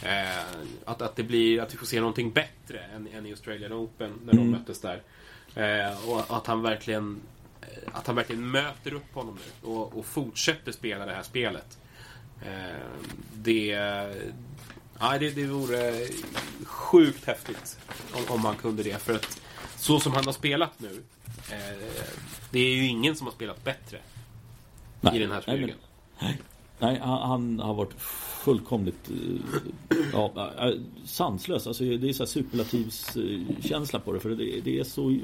Eh, 0.03 0.61
att, 0.85 1.01
att, 1.01 1.15
det 1.15 1.23
blir, 1.23 1.61
att 1.61 1.73
vi 1.73 1.77
får 1.77 1.85
se 1.85 1.99
någonting 1.99 2.31
bättre 2.31 2.79
än, 2.79 3.07
än 3.07 3.25
i 3.25 3.29
Australian 3.29 3.73
Open 3.73 4.13
när 4.25 4.33
mm. 4.33 4.45
de 4.45 4.57
möttes 4.57 4.81
där. 4.81 5.01
Eh, 5.55 6.09
och 6.09 6.37
att 6.37 6.47
han 6.47 6.61
verkligen 6.61 7.21
eh, 7.61 7.67
att 7.93 8.07
han 8.07 8.15
verkligen 8.15 8.51
möter 8.51 8.93
upp 8.93 9.13
honom 9.13 9.35
nu 9.35 9.69
och, 9.69 9.97
och 9.97 10.05
fortsätter 10.05 10.71
spela 10.71 11.05
det 11.05 11.13
här 11.13 11.23
spelet. 11.23 11.77
Eh, 12.41 12.79
det, 13.33 13.65
ja, 14.99 15.17
det, 15.19 15.29
det 15.29 15.45
vore 15.45 16.07
sjukt 16.63 17.25
häftigt 17.25 17.79
om, 18.13 18.35
om 18.35 18.41
man 18.41 18.55
kunde 18.55 18.83
det. 18.83 19.01
För 19.01 19.13
att 19.13 19.41
så 19.79 19.99
som 19.99 20.13
han 20.13 20.25
har 20.25 20.33
spelat 20.33 20.79
nu. 20.79 21.03
Eh, 21.51 21.77
det 22.51 22.59
är 22.59 22.75
ju 22.75 22.87
ingen 22.87 23.15
som 23.15 23.27
har 23.27 23.31
spelat 23.31 23.63
bättre 23.63 23.97
nej, 25.01 25.15
i 25.15 25.19
den 25.19 25.31
här 25.31 25.41
turneringen. 25.41 25.77
Nej, 26.19 26.39
nej, 26.79 26.99
han, 27.03 27.29
han, 27.29 27.59
har 27.59 27.73
varit 27.73 27.93
fullkomligt 28.43 29.09
eh, 29.09 29.97
ja, 30.13 30.51
eh, 30.59 30.73
sanslös. 31.05 31.67
Alltså, 31.67 31.83
det 31.83 32.09
är 32.09 32.13
så 32.13 32.25
superlativskänsla 32.25 33.99
på 33.99 34.13
det. 34.13 34.19
För 34.19 34.29
det, 34.29 34.61
det 34.63 34.79
är 34.79 34.83
så 34.83 35.17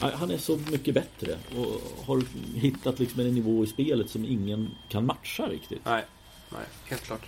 han 0.00 0.30
är 0.30 0.38
så 0.38 0.58
mycket 0.70 0.94
bättre 0.94 1.38
och 1.56 2.06
har 2.06 2.22
hittat 2.54 2.98
liksom 2.98 3.20
en 3.20 3.34
nivå 3.34 3.64
i 3.64 3.66
spelet 3.66 4.10
som 4.10 4.24
ingen 4.24 4.70
kan 4.88 5.06
matcha 5.06 5.48
riktigt. 5.48 5.80
Nej, 5.84 6.04
nej 6.52 6.64
helt 6.84 7.02
klart. 7.02 7.26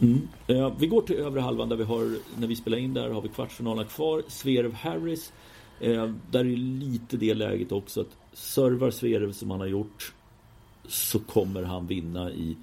Mm. 0.00 0.28
vi 0.78 0.86
går 0.86 1.02
till 1.02 1.16
övre 1.16 1.40
halvan 1.40 1.68
där 1.68 1.76
vi 1.76 1.84
har, 1.84 2.18
när 2.36 2.46
vi 2.46 2.56
spelar 2.56 2.78
in 2.78 2.94
där, 2.94 3.10
har 3.10 3.20
vi 3.20 3.28
kvartsfinalerna 3.28 3.88
kvar. 3.88 4.22
Zverev 4.28 4.74
Harris. 4.74 5.32
Eh, 5.80 6.12
där 6.30 6.40
är 6.40 6.56
lite 6.56 7.16
det 7.16 7.34
läget 7.34 7.72
också 7.72 8.00
att 8.00 8.16
servar 8.32 8.90
Zverev 8.90 9.32
som 9.32 9.50
han 9.50 9.60
har 9.60 9.66
gjort 9.66 10.12
så 10.88 11.18
kommer 11.18 11.62
han 11.62 11.86
vinna 11.86 12.30
i 12.30 12.56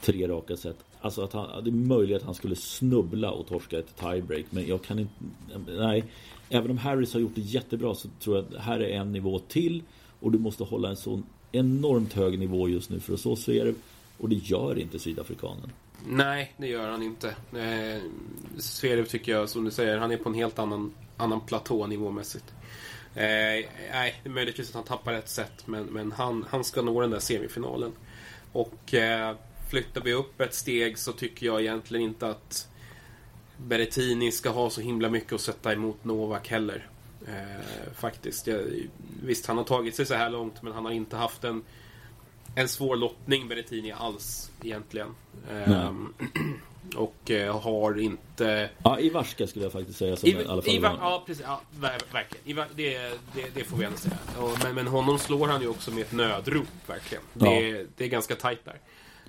tre 0.00 0.28
raka 0.28 0.56
set. 0.56 0.76
Alltså 1.00 1.22
att 1.22 1.32
han, 1.32 1.64
det 1.64 1.70
är 1.70 1.72
möjligt 1.72 2.16
att 2.16 2.22
han 2.22 2.34
skulle 2.34 2.56
snubbla 2.56 3.30
och 3.30 3.46
torska 3.46 3.78
ett 3.78 3.96
tiebreak 3.96 4.44
men 4.50 4.66
jag 4.66 4.82
kan 4.82 4.98
inte... 4.98 5.14
Nej. 5.66 6.04
Även 6.48 6.70
om 6.70 6.78
Harris 6.78 7.12
har 7.12 7.20
gjort 7.20 7.34
det 7.34 7.40
jättebra 7.40 7.94
så 7.94 8.08
tror 8.20 8.36
jag 8.36 8.44
att 8.44 8.64
här 8.64 8.80
är 8.80 9.00
en 9.00 9.12
nivå 9.12 9.38
till 9.38 9.82
och 10.20 10.32
du 10.32 10.38
måste 10.38 10.64
hålla 10.64 10.88
en 10.88 10.96
sån 10.96 11.24
enormt 11.52 12.12
hög 12.12 12.38
nivå 12.38 12.68
just 12.68 12.90
nu 12.90 13.00
för 13.00 13.14
att 13.14 13.20
så 13.20 13.36
Zverev 13.36 13.74
och 14.18 14.28
det 14.28 14.34
gör 14.34 14.78
inte 14.78 14.98
sydafrikanen. 14.98 15.72
Nej, 16.06 16.54
det 16.56 16.66
gör 16.66 16.90
han 16.90 17.02
inte. 17.02 17.28
Eh, 17.28 18.02
Zverev 18.58 19.04
tycker 19.04 19.32
jag, 19.32 19.48
som 19.48 19.64
du 19.64 19.70
säger, 19.70 19.98
han 19.98 20.10
är 20.10 20.16
på 20.16 20.28
en 20.28 20.34
helt 20.34 20.58
annan, 20.58 20.92
annan 21.16 21.40
platå 21.40 21.86
nivåmässigt. 21.86 22.44
Eh, 23.14 23.66
nej, 23.92 24.20
det 24.22 24.28
är 24.28 24.30
möjligtvis 24.30 24.68
att 24.68 24.74
han 24.74 24.84
tappar 24.84 25.12
ett 25.12 25.28
set, 25.28 25.66
men, 25.66 25.84
men 25.84 26.12
han, 26.12 26.46
han 26.50 26.64
ska 26.64 26.82
nå 26.82 27.00
den 27.00 27.10
där 27.10 27.18
semifinalen. 27.18 27.92
Och 28.52 28.94
eh, 28.94 29.36
flyttar 29.70 30.00
vi 30.00 30.12
upp 30.12 30.40
ett 30.40 30.54
steg 30.54 30.98
så 30.98 31.12
tycker 31.12 31.46
jag 31.46 31.60
egentligen 31.60 32.04
inte 32.04 32.28
att 32.28 32.68
Berrettini 33.56 34.32
ska 34.32 34.50
ha 34.50 34.70
så 34.70 34.80
himla 34.80 35.08
mycket 35.08 35.32
att 35.32 35.40
sätta 35.40 35.72
emot 35.72 36.04
Novak 36.04 36.48
heller. 36.48 36.88
Eh, 37.26 37.92
faktiskt. 37.94 38.46
Jag, 38.46 38.60
visst, 39.22 39.46
han 39.46 39.56
har 39.56 39.64
tagit 39.64 39.96
sig 39.96 40.06
så 40.06 40.14
här 40.14 40.30
långt, 40.30 40.62
men 40.62 40.72
han 40.72 40.84
har 40.84 40.92
inte 40.92 41.16
haft 41.16 41.44
en, 41.44 41.62
en 42.54 42.68
svår 42.68 42.96
lottning, 42.96 43.48
Berrettini, 43.48 43.92
alls 43.92 44.50
egentligen. 44.62 45.14
Eh, 45.50 45.92
och 46.96 47.30
eh, 47.30 47.60
har 47.60 48.00
inte... 48.00 48.70
Ja, 48.82 49.00
Ivarska 49.00 49.46
skulle 49.46 49.64
jag 49.64 49.72
faktiskt 49.72 49.98
säga. 49.98 50.16
Som 50.16 50.28
I, 50.28 50.32
i 50.32 50.44
alla 50.46 50.62
fall 50.62 50.74
Ivar, 50.74 50.98
ja, 51.00 51.22
precis. 51.26 51.44
Ja, 51.46 51.60
verkligen. 52.12 52.44
Ivar, 52.44 52.66
det, 52.74 52.98
det, 53.34 53.54
det, 53.54 53.64
får 53.64 53.76
vi 53.76 53.84
ändå 53.84 53.96
säga. 53.98 54.16
Men, 54.62 54.74
men 54.74 54.86
honom 54.86 55.18
slår 55.18 55.48
han 55.48 55.60
ju 55.60 55.68
också 55.68 55.90
med 55.90 56.02
ett 56.02 56.12
nödrop, 56.12 56.66
verkligen. 56.86 57.24
Det, 57.32 57.68
ja. 57.68 57.84
det 57.96 58.04
är 58.04 58.08
ganska 58.08 58.36
tajt 58.36 58.64
där. 58.64 58.78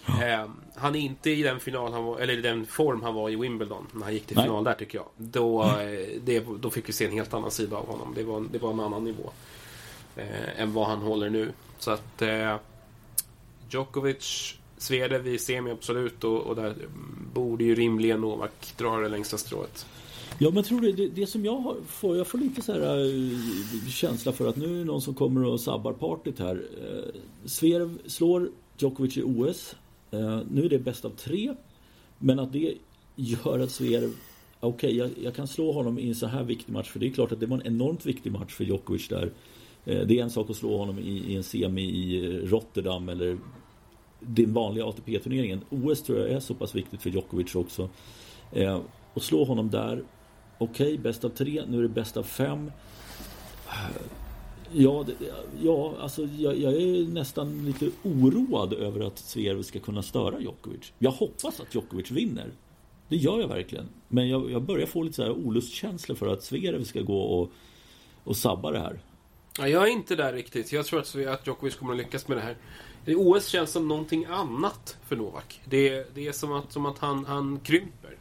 Ja. 0.06 0.26
Eh, 0.26 0.50
han 0.76 0.96
är 0.96 1.00
inte 1.00 1.30
i 1.30 1.44
den 1.44 1.60
final 1.60 1.94
han 1.94 2.04
var, 2.04 2.20
eller 2.20 2.38
den 2.38 2.66
form 2.66 3.04
han 3.04 3.14
var 3.14 3.30
i 3.30 3.36
Wimbledon 3.36 3.88
när 3.92 4.04
han 4.04 4.14
gick 4.14 4.26
till 4.26 4.38
final 4.38 4.64
Nej. 4.64 4.74
där 4.74 4.80
tycker 4.80 4.98
jag. 4.98 5.08
Då, 5.18 5.64
eh, 5.64 6.22
det, 6.22 6.46
då 6.60 6.70
fick 6.70 6.90
vi 6.90 6.94
se 6.94 7.06
en 7.06 7.12
helt 7.12 7.34
annan 7.34 7.52
sida 7.52 7.78
av 7.78 7.88
honom. 7.88 8.14
Det 8.16 8.24
var, 8.24 8.46
det 8.52 8.58
var 8.58 8.72
en 8.72 8.80
annan 8.80 9.04
nivå. 9.04 9.32
Eh, 10.16 10.62
än 10.62 10.74
vad 10.74 10.88
han 10.88 11.02
håller 11.02 11.30
nu. 11.30 11.52
Så 11.80 11.92
att 11.92 12.22
eh, 12.22 12.58
Djokovic 13.70 14.56
Sverev 14.82 15.28
i 15.28 15.38
semi, 15.38 15.72
absolut. 15.72 16.24
Och, 16.24 16.42
och 16.42 16.56
där 16.56 16.76
borde 17.34 17.64
ju 17.64 17.76
rimligen 17.76 18.22
Novak 18.22 18.74
dra 18.78 18.98
det 18.98 19.10
längsta 19.10 19.38
strået. 19.38 19.86
Ja 20.38 20.52
men 20.52 20.64
tror 20.64 20.82
du, 20.82 20.92
det, 20.92 21.08
det 21.08 21.28
som 21.28 21.46
jag 21.46 21.76
får, 21.88 22.18
jag 22.18 22.28
får 22.28 22.38
lite 22.38 22.62
så 22.62 22.74
här 22.74 23.06
eh, 23.06 23.90
känsla 23.90 24.32
för 24.32 24.48
att 24.48 24.56
nu 24.56 24.66
är 24.66 24.80
det 24.80 24.86
någon 24.86 25.02
som 25.02 25.14
kommer 25.14 25.46
och 25.46 25.60
sabbar 25.60 25.94
partyt 25.94 26.40
här. 26.40 26.64
Eh, 26.82 27.20
Sverev 27.46 27.98
slår 28.06 28.50
Djokovic 28.78 29.18
i 29.18 29.24
OS. 29.24 29.76
Eh, 30.12 30.40
nu 30.52 30.66
är 30.66 30.70
det 30.70 30.80
bäst 30.80 31.06
av 31.06 31.10
tre. 31.10 31.54
Men 32.18 32.40
att 32.40 32.54
det 32.54 32.74
gör 33.16 33.60
att 33.60 33.72
Sverev... 33.72 34.14
Okej, 34.60 34.88
okay, 34.88 34.98
jag, 34.98 35.10
jag, 35.24 35.36
kan 35.36 35.48
slå 35.48 35.72
honom 35.72 36.00
i 36.00 36.08
en 36.08 36.16
så 36.16 36.28
här 36.28 36.44
viktig 36.44 36.74
match. 36.74 36.90
För 36.90 37.00
det 37.00 37.08
är 37.08 37.12
klart 37.12 37.32
att 37.32 37.40
det 37.40 37.46
var 37.46 37.58
en 37.58 37.68
enormt 37.68 38.06
viktig 38.06 38.32
match 38.32 38.54
för 38.54 38.64
Djokovic 38.64 39.08
där. 39.08 39.32
Det 39.84 40.20
är 40.20 40.24
en 40.24 40.30
sak 40.30 40.50
att 40.50 40.56
slå 40.56 40.78
honom 40.78 41.00
i, 41.00 41.24
i 41.28 41.36
en 41.36 41.44
semi 41.44 41.84
i 41.84 42.40
Rotterdam 42.46 43.10
eller 43.10 43.38
den 44.22 44.54
vanliga 44.54 44.86
ATP-turneringen. 44.86 45.62
OS 45.70 46.02
tror 46.02 46.20
jag 46.20 46.30
är 46.30 46.40
så 46.40 46.54
pass 46.54 46.76
viktigt 46.76 47.02
för 47.02 47.10
Djokovic 47.10 47.56
också. 47.56 47.90
Eh, 48.52 48.80
och 49.14 49.24
slå 49.24 49.44
honom 49.44 49.70
där. 49.70 50.04
Okej, 50.58 50.86
okay, 50.86 50.98
bäst 50.98 51.24
av 51.24 51.30
tre. 51.30 51.64
Nu 51.68 51.78
är 51.78 51.82
det 51.82 51.90
bäst 51.90 52.18
av 52.18 52.24
fem. 52.24 52.72
Eh, 53.68 54.02
ja, 54.72 55.06
det, 55.08 55.14
ja 55.62 55.94
alltså 56.00 56.24
jag, 56.38 56.58
jag, 56.60 56.74
är 56.74 57.08
nästan 57.08 57.66
lite 57.66 57.90
oroad 58.04 58.74
över 58.74 59.08
att 59.08 59.18
Zverev 59.18 59.62
ska 59.62 59.80
kunna 59.80 60.02
störa 60.02 60.40
Djokovic. 60.40 60.94
Jag 61.00 61.12
hoppas 61.12 61.60
att 61.60 61.76
Djokovic 61.76 62.12
vinner. 62.12 62.52
Det 63.08 63.16
gör 63.16 63.40
jag 63.40 63.48
verkligen. 63.48 63.86
Men 64.08 64.30
jag, 64.30 64.52
jag 64.52 64.62
börjar 64.62 64.86
få 64.86 65.04
lite 65.04 65.16
så 65.16 65.24
här 65.24 65.32
olustkänslor 65.32 66.16
för 66.16 66.28
att 66.28 66.44
Zverev 66.44 66.84
ska 66.84 67.02
gå 67.02 67.22
och, 67.22 67.52
och 68.24 68.38
sabba 68.38 68.72
det 68.72 68.80
här. 68.80 69.00
Ja, 69.58 69.68
jag 69.68 69.84
är 69.84 69.88
inte 69.88 70.16
där 70.16 70.34
riktigt. 70.34 70.72
Jag 70.72 70.86
tror 70.86 71.00
att, 71.00 71.16
att 71.28 71.48
Djokovic 71.48 71.76
kommer 71.76 71.94
att 71.94 71.98
lyckas 71.98 72.28
med 72.28 72.38
det 72.38 72.42
här. 72.42 72.56
OS 73.08 73.48
känns 73.48 73.72
som 73.72 73.88
någonting 73.88 74.26
annat 74.26 74.98
för 75.08 75.16
Novak. 75.16 75.62
Det, 75.66 76.16
det 76.16 76.28
är 76.28 76.32
som 76.32 76.54
att, 76.54 76.72
som 76.72 76.86
att 76.86 76.98
han, 77.00 77.26
han 77.26 77.60
krymper. 77.64 78.18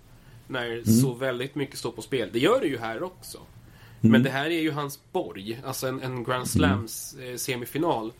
När 0.47 0.67
mm. 0.67 0.85
så 0.85 1.13
väldigt 1.13 1.55
mycket 1.55 1.79
står 1.79 1.93
på 1.93 2.03
spel. 2.03 2.31
Det 2.33 2.39
gör 2.39 2.61
det 2.61 2.67
ju 2.67 2.79
här 2.79 3.03
också. 3.03 3.39
Mm. 3.39 4.13
Men 4.13 4.23
det 4.23 4.31
här 4.31 4.47
är 4.47 4.61
ju 4.61 4.71
hans 4.71 5.01
borg. 5.13 5.61
Alltså 5.65 5.87
en, 5.87 6.03
en 6.03 6.25
Grand 6.25 6.49
Slams 6.49 7.15
mm. 7.15 7.31
eh, 7.31 7.37
semifinal. 7.37 8.13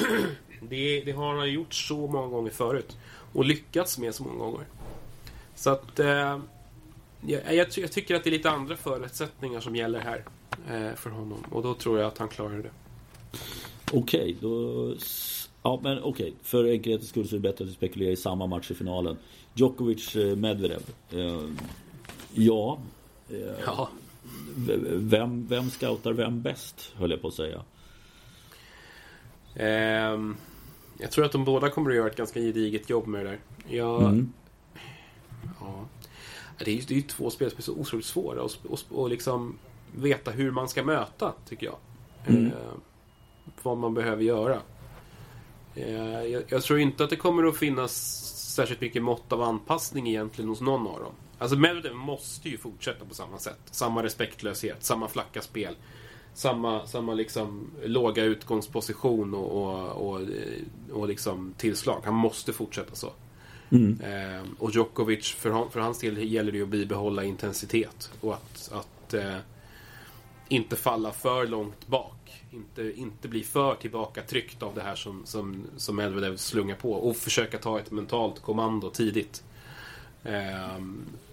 det, 0.60 1.00
det, 1.00 1.12
har 1.12 1.36
han 1.36 1.52
gjort 1.52 1.74
så 1.74 2.06
många 2.06 2.28
gånger 2.28 2.50
förut. 2.50 2.96
Och 3.32 3.44
lyckats 3.44 3.98
med 3.98 4.14
så 4.14 4.24
många 4.24 4.38
gånger. 4.38 4.66
Så 5.54 5.70
att... 5.70 5.98
Eh, 5.98 6.40
jag, 7.26 7.54
jag, 7.54 7.66
jag, 7.76 7.92
tycker 7.92 8.14
att 8.14 8.24
det 8.24 8.30
är 8.30 8.32
lite 8.32 8.50
andra 8.50 8.76
förutsättningar 8.76 9.60
som 9.60 9.76
gäller 9.76 10.00
här. 10.00 10.24
Eh, 10.68 10.94
för 10.94 11.10
honom. 11.10 11.44
Och 11.50 11.62
då 11.62 11.74
tror 11.74 11.98
jag 11.98 12.08
att 12.08 12.18
han 12.18 12.28
klarar 12.28 12.58
det. 12.58 12.70
Okej, 13.92 14.20
okay, 14.20 14.36
då 14.40 14.94
Ja, 15.62 15.80
men 15.82 15.98
okej. 15.98 16.10
Okay. 16.10 16.32
För 16.42 16.64
enkelhetens 16.64 17.08
skull 17.08 17.28
så 17.28 17.36
är 17.36 17.38
det 17.38 17.48
bättre 17.48 17.64
att 17.64 17.70
vi 17.70 17.74
spekulerar 17.74 18.10
i 18.10 18.16
samma 18.16 18.46
match 18.46 18.70
i 18.70 18.74
finalen. 18.74 19.16
Djokovic-Medvedev. 19.54 20.82
Eh, 21.10 21.48
ja. 22.32 22.78
Eh, 23.30 23.36
ja. 23.66 23.88
vem, 24.86 25.46
vem 25.46 25.70
scoutar 25.70 26.12
vem 26.12 26.42
bäst, 26.42 26.92
höll 26.96 27.10
jag 27.10 27.22
på 27.22 27.28
att 27.28 27.34
säga. 27.34 27.62
Um, 30.12 30.36
jag 30.98 31.10
tror 31.10 31.24
att 31.24 31.32
de 31.32 31.44
båda 31.44 31.70
kommer 31.70 31.90
att 31.90 31.96
göra 31.96 32.10
ett 32.10 32.16
ganska 32.16 32.40
gediget 32.40 32.90
jobb 32.90 33.06
med 33.06 33.26
det 33.26 33.30
där. 33.30 33.38
Jag, 33.68 34.02
mm. 34.02 34.32
ja, 35.60 35.86
det 36.58 36.70
är 36.70 36.74
ju, 36.74 36.80
det 36.80 36.94
är 36.94 36.96
ju 36.96 37.02
två 37.02 37.30
spel 37.30 37.50
som 37.50 37.58
är 37.58 37.62
så 37.62 37.72
otroligt 37.72 38.06
svåra 38.06 38.44
att 38.44 38.64
och, 38.64 38.80
och 38.90 39.10
liksom 39.10 39.58
veta 39.94 40.30
hur 40.30 40.50
man 40.50 40.68
ska 40.68 40.82
möta, 40.84 41.32
tycker 41.48 41.66
jag. 41.66 41.76
Mm. 42.26 42.46
Uh, 42.46 42.52
vad 43.62 43.78
man 43.78 43.94
behöver 43.94 44.22
göra. 44.22 44.58
Uh, 45.76 46.24
jag, 46.24 46.42
jag, 46.48 46.62
tror 46.62 46.78
inte 46.78 47.04
att 47.04 47.10
det 47.10 47.16
kommer 47.16 47.44
att 47.44 47.56
finnas 47.56 47.92
särskilt 48.54 48.80
mycket 48.80 49.02
mått 49.02 49.32
av 49.32 49.42
anpassning 49.42 50.08
egentligen 50.08 50.48
hos 50.48 50.60
någon 50.60 50.86
av 50.86 51.00
dem. 51.00 51.12
Alltså 51.38 51.56
Medvedev 51.56 51.94
måste 51.94 52.48
ju 52.48 52.58
fortsätta 52.58 53.04
på 53.04 53.14
samma 53.14 53.38
sätt. 53.38 53.60
Samma 53.70 54.02
respektlöshet, 54.02 54.84
samma 54.84 55.08
flacka 55.08 55.42
spel. 55.42 55.76
Samma, 56.34 56.86
samma 56.86 57.14
liksom 57.14 57.70
låga 57.84 58.24
utgångsposition 58.24 59.34
och, 59.34 59.62
och, 59.62 60.10
och, 60.10 60.20
och 60.92 61.08
liksom 61.08 61.54
tillslag. 61.56 62.00
Han 62.04 62.14
måste 62.14 62.52
fortsätta 62.52 62.94
så. 62.94 63.12
Mm. 63.70 64.00
Eh, 64.00 64.42
och 64.58 64.70
Djokovic, 64.70 65.32
för, 65.32 65.50
han, 65.50 65.70
för 65.70 65.80
hans 65.80 65.98
del 65.98 66.32
gäller 66.32 66.52
det 66.52 66.58
ju 66.58 66.64
att 66.64 66.70
bibehålla 66.70 67.24
intensitet. 67.24 68.10
Och 68.20 68.34
att, 68.34 68.72
att 68.72 69.14
eh, 69.14 69.36
inte 70.52 70.76
falla 70.76 71.12
för 71.12 71.46
långt 71.46 71.86
bak. 71.86 72.44
Inte, 72.50 72.92
inte 72.96 73.28
bli 73.28 73.44
för 73.44 73.74
tillbakatryckt 73.74 74.62
av 74.62 74.74
det 74.74 74.82
här 74.82 74.94
som, 74.94 75.26
som, 75.26 75.66
som 75.76 75.96
Medvedev 75.96 76.36
slungar 76.36 76.76
på. 76.76 76.92
Och 76.92 77.16
försöka 77.16 77.58
ta 77.58 77.78
ett 77.78 77.90
mentalt 77.90 78.42
kommando 78.42 78.90
tidigt. 78.90 79.44
Eh, 80.24 80.78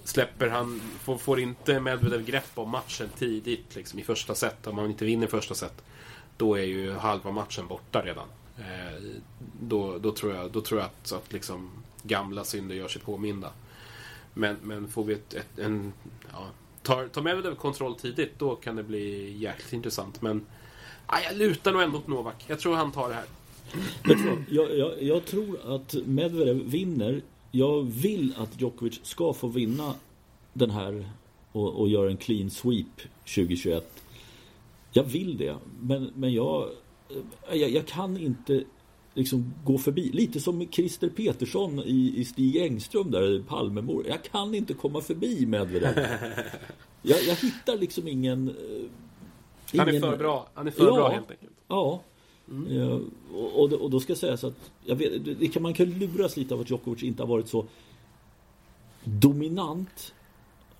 släpper 0.03 0.47
han, 0.47 0.81
får, 1.01 1.17
får 1.17 1.39
inte 1.39 1.79
Medvedev 1.79 2.25
grepp 2.25 2.51
om 2.55 2.69
matchen 2.69 3.09
tidigt 3.17 3.75
liksom, 3.75 3.99
i 3.99 4.03
första 4.03 4.35
set, 4.35 4.67
om 4.67 4.77
han 4.77 4.89
inte 4.89 5.05
vinner 5.05 5.27
första 5.27 5.55
set, 5.55 5.83
då 6.37 6.55
är 6.55 6.63
ju 6.63 6.93
halva 6.93 7.31
matchen 7.31 7.67
borta 7.67 8.01
redan. 8.01 8.27
Eh, 8.57 9.03
då, 9.61 9.97
då, 9.97 10.11
tror 10.11 10.35
jag, 10.35 10.51
då 10.51 10.61
tror 10.61 10.79
jag 10.79 10.85
att, 10.85 11.11
att 11.11 11.33
liksom, 11.33 11.69
gamla 12.03 12.43
synder 12.43 12.75
gör 12.75 12.87
sig 12.87 13.01
påminda. 13.01 13.51
Men, 14.33 14.57
men 14.61 14.87
får 14.87 15.03
vi 15.03 15.13
ett, 15.13 15.33
ett 15.33 15.59
en... 15.59 15.93
Ja, 16.31 16.47
tar, 16.89 17.07
tar 17.07 17.21
Medvedev 17.21 17.55
kontroll 17.55 17.95
tidigt, 17.95 18.39
då 18.39 18.55
kan 18.55 18.75
det 18.75 18.83
bli 18.83 19.37
jäkligt 19.37 19.73
intressant. 19.73 20.21
Men 20.21 20.45
aj, 21.05 21.23
jag 21.23 21.37
lutar 21.37 21.71
nog 21.71 21.81
ändå 21.81 21.97
åt 21.97 22.07
Novak. 22.07 22.45
Jag 22.47 22.59
tror 22.59 22.75
han 22.75 22.91
tar 22.91 23.09
det 23.09 23.15
här. 23.15 23.25
Jag, 24.49 24.77
jag, 24.77 25.03
jag 25.03 25.25
tror 25.25 25.75
att 25.75 25.95
Medvedev 26.05 26.55
vinner 26.55 27.21
jag 27.51 27.81
vill 27.81 28.33
att 28.37 28.61
Djokovic 28.61 28.99
ska 29.03 29.33
få 29.33 29.47
vinna 29.47 29.95
den 30.53 30.71
här 30.71 31.09
och, 31.51 31.79
och 31.79 31.89
göra 31.89 32.09
en 32.09 32.17
clean 32.17 32.49
sweep 32.49 33.01
2021. 33.35 34.03
Jag 34.91 35.03
vill 35.03 35.37
det, 35.37 35.55
men, 35.81 36.11
men 36.15 36.33
jag, 36.33 36.69
jag, 37.51 37.69
jag 37.69 37.87
kan 37.87 38.17
inte 38.17 38.63
liksom 39.19 39.53
gå 39.63 39.77
förbi. 39.77 40.11
Lite 40.13 40.39
som 40.39 40.67
Christer 40.71 41.09
Petersson 41.09 41.79
i, 41.79 42.13
i 42.15 42.25
Stig 42.25 42.55
Engström 42.55 43.11
där, 43.11 43.39
i 43.39 43.43
Palmemor. 43.43 44.05
Jag 44.07 44.23
kan 44.23 44.55
inte 44.55 44.73
komma 44.73 45.01
förbi 45.01 45.45
Medvedev. 45.45 45.93
Jag, 47.01 47.23
jag 47.23 47.35
hittar 47.35 47.77
liksom 47.77 48.07
ingen... 48.07 48.55
ingen... 49.71 49.85
Han 49.85 49.95
är 49.95 49.99
för 49.99 50.17
bra. 50.17 50.49
Han 50.53 50.67
är 50.67 50.71
för 50.71 50.85
ja, 50.85 50.93
bra 50.95 51.09
helt 51.09 51.31
enkelt. 51.31 51.51
Ja. 51.67 52.01
Mm. 52.49 52.77
Ja, 52.77 52.99
och, 53.33 53.73
och, 53.73 53.89
då 53.89 53.99
ska 53.99 54.15
sägas 54.15 54.43
att 54.43 54.71
jag 54.85 54.95
vet, 54.95 55.39
det 55.39 55.47
kan, 55.47 55.63
man 55.63 55.73
kan 55.73 55.89
luras 55.89 56.37
lite 56.37 56.53
av 56.53 56.61
att 56.61 56.69
Djokovic 56.69 57.03
inte 57.03 57.23
har 57.23 57.27
varit 57.27 57.47
så 57.47 57.65
dominant 59.03 60.13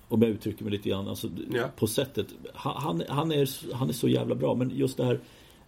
om 0.08 0.22
jag 0.22 0.30
uttrycker 0.30 0.64
mig 0.64 0.72
lite 0.72 0.88
grann 0.88 1.08
alltså, 1.08 1.28
ja. 1.52 1.68
på 1.76 1.86
sättet. 1.86 2.26
Han, 2.54 3.02
han, 3.08 3.32
är, 3.32 3.72
han 3.74 3.88
är 3.88 3.92
så 3.92 4.08
jävla 4.08 4.34
bra 4.34 4.54
men 4.54 4.70
just 4.70 4.96
det 4.96 5.04
här 5.04 5.20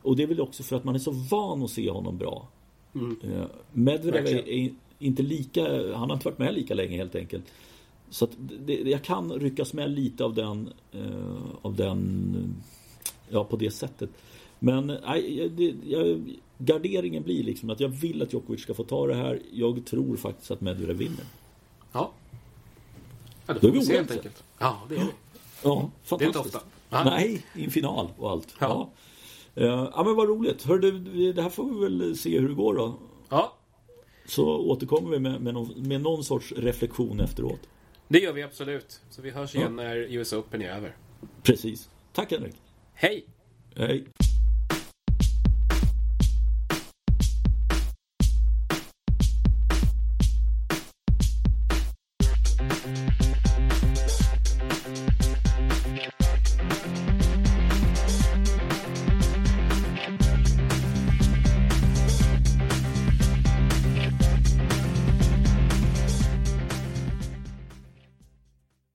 och 0.02 0.16
det 0.16 0.22
är 0.22 0.26
väl 0.26 0.40
också 0.40 0.62
för 0.62 0.76
att 0.76 0.84
man 0.84 0.94
är 0.94 0.98
så 0.98 1.10
van 1.10 1.62
att 1.62 1.70
se 1.70 1.90
honom 1.90 2.18
bra. 2.18 2.48
Mm. 2.94 3.16
Medvedev 3.72 4.26
är, 4.26 4.48
är, 4.48 4.70
inte 4.98 5.22
lika, 5.22 5.62
han 5.96 6.10
har 6.10 6.12
inte 6.12 6.24
varit 6.24 6.38
med 6.38 6.54
lika 6.54 6.74
länge 6.74 6.96
helt 6.96 7.14
enkelt. 7.14 7.44
Så 8.10 8.24
att 8.24 8.30
det, 8.38 8.74
jag 8.74 9.02
kan 9.02 9.32
ryckas 9.32 9.72
med 9.72 9.90
lite 9.90 10.24
av 10.24 10.34
den, 10.34 10.72
uh, 10.94 11.42
av 11.62 11.76
den, 11.76 12.54
ja 13.28 13.44
på 13.44 13.56
det 13.56 13.70
sättet. 13.70 14.10
Men 14.58 14.86
nej, 14.86 15.48
det, 15.48 15.74
jag, 15.84 16.20
garderingen 16.58 17.22
blir 17.22 17.44
liksom 17.44 17.70
att 17.70 17.80
jag 17.80 17.88
vill 17.88 18.22
att 18.22 18.32
Djokovic 18.32 18.62
ska 18.62 18.74
få 18.74 18.84
ta 18.84 19.06
det 19.06 19.14
här. 19.14 19.40
Jag 19.52 19.84
tror 19.86 20.16
faktiskt 20.16 20.50
att 20.50 20.60
Medvedev 20.60 20.96
vinner. 20.96 21.24
Ja. 21.92 22.12
Ja, 23.46 23.54
det 23.54 23.60
får 23.60 23.68
vi 23.68 23.82
se 23.82 23.96
helt 23.96 24.10
enkelt. 24.10 24.44
Ja, 24.58 24.82
det 24.88 24.94
är 24.94 24.98
det. 24.98 25.06
Ja, 25.62 25.90
fantastiskt. 26.04 26.18
Det 26.18 26.24
är 26.24 26.26
inte 26.26 26.38
ofta. 26.38 27.10
Nej, 27.10 27.44
i 27.56 27.64
en 27.64 27.70
final 27.70 28.08
och 28.16 28.30
allt. 28.30 28.54
Ja. 28.60 28.66
Ja. 28.68 28.90
Uh, 29.58 29.64
ja 29.94 30.02
men 30.04 30.14
vad 30.14 30.28
roligt. 30.28 30.62
Hör 30.62 30.78
du, 30.78 30.98
det 31.32 31.42
här 31.42 31.50
får 31.50 31.64
vi 31.64 31.80
väl 31.80 32.16
se 32.16 32.38
hur 32.38 32.48
det 32.48 32.54
går 32.54 32.74
då. 32.74 32.98
Ja. 33.28 33.56
Så 34.26 34.56
återkommer 34.56 35.10
vi 35.10 35.18
med, 35.18 35.40
med, 35.40 35.54
någon, 35.54 35.88
med 35.88 36.00
någon 36.00 36.24
sorts 36.24 36.52
reflektion 36.52 37.20
efteråt. 37.20 37.60
Det 38.08 38.18
gör 38.18 38.32
vi 38.32 38.42
absolut. 38.42 39.00
Så 39.10 39.22
vi 39.22 39.30
hörs 39.30 39.54
igen 39.54 39.78
ja. 39.78 39.84
när 39.84 39.96
US 39.96 40.32
Open 40.32 40.62
är 40.62 40.76
över. 40.76 40.96
Precis. 41.42 41.90
Tack 42.12 42.32
Henrik. 42.32 42.54
Hej. 42.94 43.26
Hej. 43.76 44.04